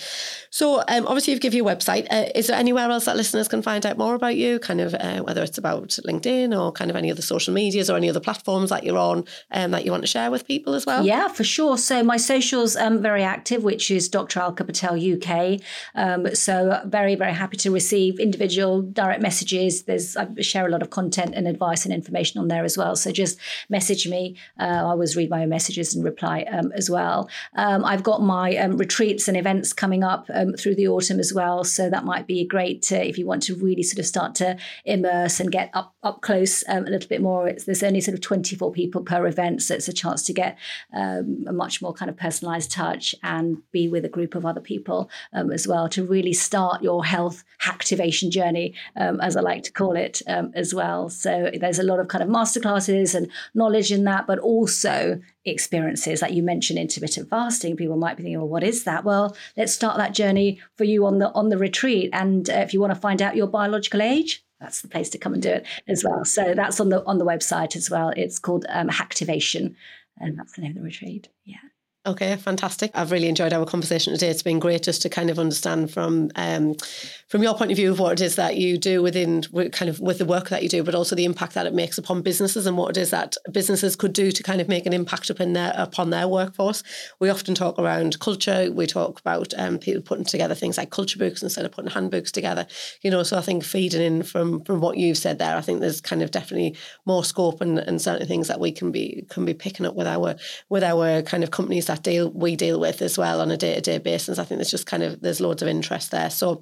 So 0.49 0.83
um, 0.87 1.05
obviously, 1.07 1.33
you've 1.33 1.41
given 1.41 1.57
your 1.57 1.65
website. 1.65 2.07
Uh, 2.11 2.29
is 2.35 2.47
there 2.47 2.57
anywhere 2.57 2.89
else 2.89 3.05
that 3.05 3.17
listeners 3.17 3.47
can 3.47 3.61
find 3.61 3.85
out 3.85 3.97
more 3.97 4.15
about 4.15 4.35
you? 4.35 4.59
Kind 4.59 4.81
of 4.81 4.93
uh, 4.93 5.21
whether 5.21 5.43
it's 5.43 5.57
about 5.57 5.89
LinkedIn 6.05 6.57
or 6.59 6.71
kind 6.71 6.89
of 6.89 6.95
any 6.95 7.11
other 7.11 7.21
social 7.21 7.53
medias 7.53 7.89
or 7.89 7.97
any 7.97 8.09
other 8.09 8.19
platforms 8.19 8.69
that 8.69 8.83
you're 8.83 8.97
on 8.97 9.25
um, 9.51 9.71
that 9.71 9.85
you 9.85 9.91
want 9.91 10.03
to 10.03 10.07
share 10.07 10.31
with 10.31 10.47
people 10.47 10.73
as 10.73 10.85
well? 10.85 11.05
Yeah, 11.05 11.27
for 11.27 11.43
sure. 11.43 11.77
So 11.77 12.03
my 12.03 12.17
socials 12.17 12.75
um 12.75 13.01
very 13.01 13.23
active, 13.23 13.63
which 13.63 13.91
is 13.91 14.09
Dr. 14.09 14.39
Alka 14.39 14.63
Patel 14.63 14.95
UK. 14.95 15.61
Um, 15.95 16.33
so 16.35 16.81
very 16.85 17.15
very 17.15 17.33
happy 17.33 17.57
to 17.57 17.71
receive 17.71 18.19
individual 18.19 18.81
direct 18.81 19.21
messages. 19.21 19.83
There's 19.83 20.14
I 20.17 20.27
share 20.41 20.65
a 20.65 20.69
lot 20.69 20.81
of 20.81 20.89
content 20.89 21.33
and 21.35 21.47
advice 21.47 21.85
and 21.85 21.93
information 21.93 22.39
on 22.39 22.47
there 22.47 22.63
as 22.63 22.77
well. 22.77 22.95
So 22.95 23.11
just 23.11 23.37
message 23.69 24.07
me. 24.07 24.37
Uh, 24.59 24.63
I 24.63 24.79
always 24.81 25.15
read 25.15 25.29
my 25.29 25.43
own 25.43 25.49
messages 25.49 25.95
and 25.95 26.03
reply 26.03 26.45
um, 26.51 26.71
as 26.73 26.89
well. 26.89 27.29
Um, 27.55 27.83
I've 27.83 28.03
got 28.03 28.21
my 28.21 28.55
um, 28.57 28.77
retreats 28.77 29.27
and 29.27 29.37
events 29.37 29.73
coming 29.73 30.03
up 30.03 30.29
um, 30.33 30.53
through 30.53 30.75
the 30.75 30.87
autumn 30.87 31.19
as 31.19 31.33
well. 31.33 31.63
So 31.63 31.89
that 31.89 32.05
might 32.05 32.27
be 32.27 32.45
great 32.45 32.91
if 32.91 33.17
you 33.17 33.25
want 33.25 33.43
to 33.43 33.55
really 33.55 33.83
sort 33.83 33.99
of 33.99 34.05
start 34.05 34.35
to 34.35 34.57
immerse 34.85 35.39
and 35.39 35.51
get 35.51 35.69
up 35.73 35.95
up 36.03 36.21
close 36.21 36.63
um, 36.69 36.85
a 36.85 36.89
little 36.89 37.09
bit 37.09 37.21
more. 37.21 37.47
It's, 37.47 37.65
there's 37.65 37.81
only 37.81 38.01
sort 38.01 38.13
of 38.13 38.21
24 38.21 38.71
people 38.71 39.01
per 39.01 39.25
event, 39.25 39.61
so 39.63 39.73
it's 39.73 39.87
a 39.87 39.93
chance 39.93 40.23
to 40.23 40.33
get 40.33 40.57
a 40.93 41.23
much 41.23 41.81
more 41.81 41.93
kind 41.93 42.09
of 42.09 42.17
personalized 42.17 42.71
touch 42.71 43.15
and 43.23 43.57
be 43.71 43.87
with 43.87 44.05
a 44.05 44.09
group 44.09 44.35
of 44.35 44.45
other 44.45 44.61
people 44.61 45.09
as 45.33 45.67
well 45.67 45.89
to 45.89 46.05
really 46.05 46.33
start 46.33 46.83
your 46.83 47.03
Health 47.03 47.43
Hacktivation 47.61 48.29
journey, 48.29 48.75
as 48.95 49.35
I 49.35 49.41
like 49.41 49.63
to 49.63 49.71
call 49.71 49.95
it 49.95 50.04
it 50.05 50.21
um, 50.27 50.51
as 50.53 50.73
well. 50.73 51.09
So 51.09 51.51
there's 51.59 51.79
a 51.79 51.83
lot 51.83 51.99
of 51.99 52.07
kind 52.07 52.23
of 52.23 52.29
masterclasses 52.29 53.15
and 53.15 53.29
knowledge 53.53 53.91
in 53.91 54.03
that, 54.05 54.27
but 54.27 54.39
also 54.39 55.19
experiences. 55.45 56.21
Like 56.21 56.33
you 56.33 56.43
mentioned 56.43 56.79
intermittent 56.79 57.29
fasting 57.29 57.75
people 57.75 57.97
might 57.97 58.17
be 58.17 58.23
thinking 58.23 58.39
well 58.39 58.47
what 58.47 58.63
is 58.63 58.83
that? 58.83 59.03
Well 59.03 59.35
let's 59.57 59.73
start 59.73 59.97
that 59.97 60.13
journey 60.13 60.61
for 60.75 60.83
you 60.83 61.05
on 61.05 61.19
the 61.19 61.31
on 61.33 61.49
the 61.49 61.57
retreat. 61.57 62.09
And 62.13 62.49
uh, 62.49 62.53
if 62.53 62.73
you 62.73 62.79
want 62.79 62.93
to 62.93 62.99
find 62.99 63.21
out 63.21 63.35
your 63.35 63.47
biological 63.47 64.01
age 64.01 64.43
that's 64.59 64.81
the 64.81 64.87
place 64.87 65.09
to 65.09 65.17
come 65.17 65.33
and 65.33 65.43
do 65.43 65.49
it 65.49 65.65
as 65.87 66.03
well. 66.03 66.23
So 66.23 66.53
that's 66.55 66.79
on 66.79 66.89
the 66.89 67.03
on 67.05 67.17
the 67.17 67.25
website 67.25 67.75
as 67.75 67.89
well. 67.89 68.13
It's 68.15 68.39
called 68.39 68.65
um, 68.69 68.89
Hacktivation 68.89 69.75
and 70.17 70.39
that's 70.39 70.53
the 70.53 70.61
name 70.61 70.71
of 70.71 70.77
the 70.77 70.83
retreat. 70.83 71.27
Yeah 71.43 71.57
Okay, 72.07 72.35
fantastic. 72.35 72.91
I've 72.93 73.11
really 73.11 73.27
enjoyed 73.27 73.51
our 73.51 73.65
conversation 73.65 74.13
today. 74.13 74.27
It's 74.27 74.43
been 74.43 74.59
great 74.59 74.83
just 74.83 75.01
to 75.01 75.09
kind 75.09 75.31
of 75.31 75.39
understand 75.39 75.89
from 75.89 76.29
um, 76.35 76.75
from 77.29 77.41
your 77.41 77.55
point 77.55 77.71
of 77.71 77.77
view 77.77 77.89
of 77.89 77.97
what 77.97 78.13
it 78.13 78.21
is 78.21 78.35
that 78.35 78.57
you 78.57 78.77
do 78.77 79.01
within 79.01 79.41
kind 79.71 79.89
of 79.89 79.99
with 79.99 80.19
the 80.19 80.25
work 80.25 80.49
that 80.49 80.61
you 80.61 80.69
do, 80.69 80.83
but 80.83 80.93
also 80.93 81.15
the 81.15 81.25
impact 81.25 81.55
that 81.55 81.65
it 81.65 81.73
makes 81.73 81.97
upon 81.97 82.21
businesses 82.21 82.67
and 82.67 82.77
what 82.77 82.95
it 82.95 83.01
is 83.01 83.09
that 83.09 83.35
businesses 83.51 83.95
could 83.95 84.13
do 84.13 84.31
to 84.31 84.43
kind 84.43 84.61
of 84.61 84.67
make 84.67 84.85
an 84.85 84.93
impact 84.93 85.31
upon 85.31 85.53
their 85.53 85.73
upon 85.75 86.11
their 86.11 86.27
workforce. 86.27 86.83
We 87.19 87.31
often 87.31 87.55
talk 87.55 87.79
around 87.79 88.19
culture. 88.19 88.71
We 88.71 88.85
talk 88.85 89.19
about 89.19 89.55
um, 89.57 89.79
people 89.79 90.03
putting 90.03 90.25
together 90.25 90.53
things 90.53 90.77
like 90.77 90.91
culture 90.91 91.17
books 91.17 91.41
instead 91.41 91.65
of 91.65 91.71
putting 91.71 91.89
handbooks 91.89 92.31
together. 92.31 92.67
You 93.01 93.09
know, 93.09 93.23
so 93.23 93.35
I 93.35 93.41
think 93.41 93.63
feeding 93.63 94.01
in 94.01 94.21
from 94.21 94.63
from 94.63 94.79
what 94.79 94.97
you've 94.97 95.17
said 95.17 95.39
there, 95.39 95.57
I 95.57 95.61
think 95.61 95.81
there's 95.81 96.01
kind 96.01 96.21
of 96.21 96.29
definitely 96.29 96.77
more 97.07 97.23
scope 97.23 97.61
and, 97.61 97.79
and 97.79 97.99
certain 97.99 98.27
things 98.27 98.47
that 98.47 98.59
we 98.59 98.71
can 98.71 98.91
be 98.91 99.25
can 99.31 99.43
be 99.43 99.55
picking 99.55 99.87
up 99.87 99.95
with 99.95 100.05
our 100.05 100.35
with 100.69 100.83
our 100.83 101.23
kind 101.23 101.43
of 101.43 101.49
companies 101.49 101.87
that 101.87 101.94
that 101.95 102.03
deal 102.03 102.29
we 102.31 102.55
deal 102.55 102.79
with 102.79 103.01
as 103.01 103.17
well 103.17 103.41
on 103.41 103.51
a 103.51 103.57
day 103.57 103.75
to 103.75 103.81
day 103.81 103.97
basis. 103.97 104.39
I 104.39 104.43
think 104.43 104.59
there's 104.59 104.71
just 104.71 104.85
kind 104.85 105.03
of 105.03 105.21
there's 105.21 105.41
loads 105.41 105.61
of 105.61 105.67
interest 105.67 106.11
there. 106.11 106.29
So. 106.29 106.61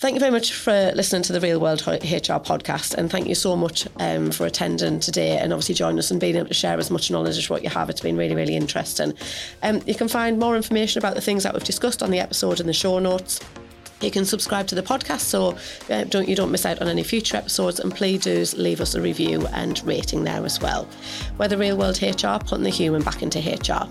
Thank 0.00 0.14
you 0.14 0.20
very 0.20 0.32
much 0.32 0.52
for 0.52 0.90
listening 0.96 1.22
to 1.22 1.32
the 1.32 1.40
Real 1.40 1.60
World 1.60 1.80
HR 1.86 2.42
podcast, 2.42 2.94
and 2.94 3.08
thank 3.08 3.28
you 3.28 3.36
so 3.36 3.54
much 3.54 3.86
um, 4.00 4.32
for 4.32 4.44
attending 4.44 4.98
today 4.98 5.38
and 5.38 5.52
obviously 5.52 5.76
joining 5.76 6.00
us 6.00 6.10
and 6.10 6.20
being 6.20 6.34
able 6.34 6.48
to 6.48 6.52
share 6.52 6.76
as 6.78 6.90
much 6.90 7.12
knowledge 7.12 7.38
as 7.38 7.48
what 7.48 7.62
you 7.62 7.70
have. 7.70 7.88
It's 7.88 8.00
been 8.00 8.16
really, 8.16 8.34
really 8.34 8.56
interesting. 8.56 9.14
Um, 9.62 9.80
you 9.86 9.94
can 9.94 10.08
find 10.08 10.38
more 10.38 10.56
information 10.56 10.98
about 10.98 11.14
the 11.14 11.20
things 11.20 11.44
that 11.44 11.54
we've 11.54 11.62
discussed 11.62 12.02
on 12.02 12.10
the 12.10 12.18
episode 12.18 12.58
in 12.58 12.66
the 12.66 12.72
show 12.72 12.98
notes. 12.98 13.40
You 14.00 14.10
can 14.10 14.24
subscribe 14.24 14.66
to 14.66 14.74
the 14.74 14.82
podcast 14.82 15.20
so 15.20 15.56
uh, 15.88 16.04
don't 16.04 16.28
you 16.28 16.36
don't 16.36 16.50
miss 16.50 16.66
out 16.66 16.82
on 16.82 16.88
any 16.88 17.04
future 17.04 17.36
episodes, 17.36 17.78
and 17.78 17.94
please 17.94 18.24
do 18.24 18.44
leave 18.60 18.80
us 18.80 18.96
a 18.96 19.00
review 19.00 19.46
and 19.52 19.82
rating 19.86 20.24
there 20.24 20.44
as 20.44 20.60
well. 20.60 20.88
We're 21.38 21.48
the 21.48 21.56
Real 21.56 21.76
World 21.76 22.02
HR, 22.02 22.44
putting 22.44 22.64
the 22.64 22.70
human 22.70 23.02
back 23.02 23.22
into 23.22 23.38
HR. 23.38 23.88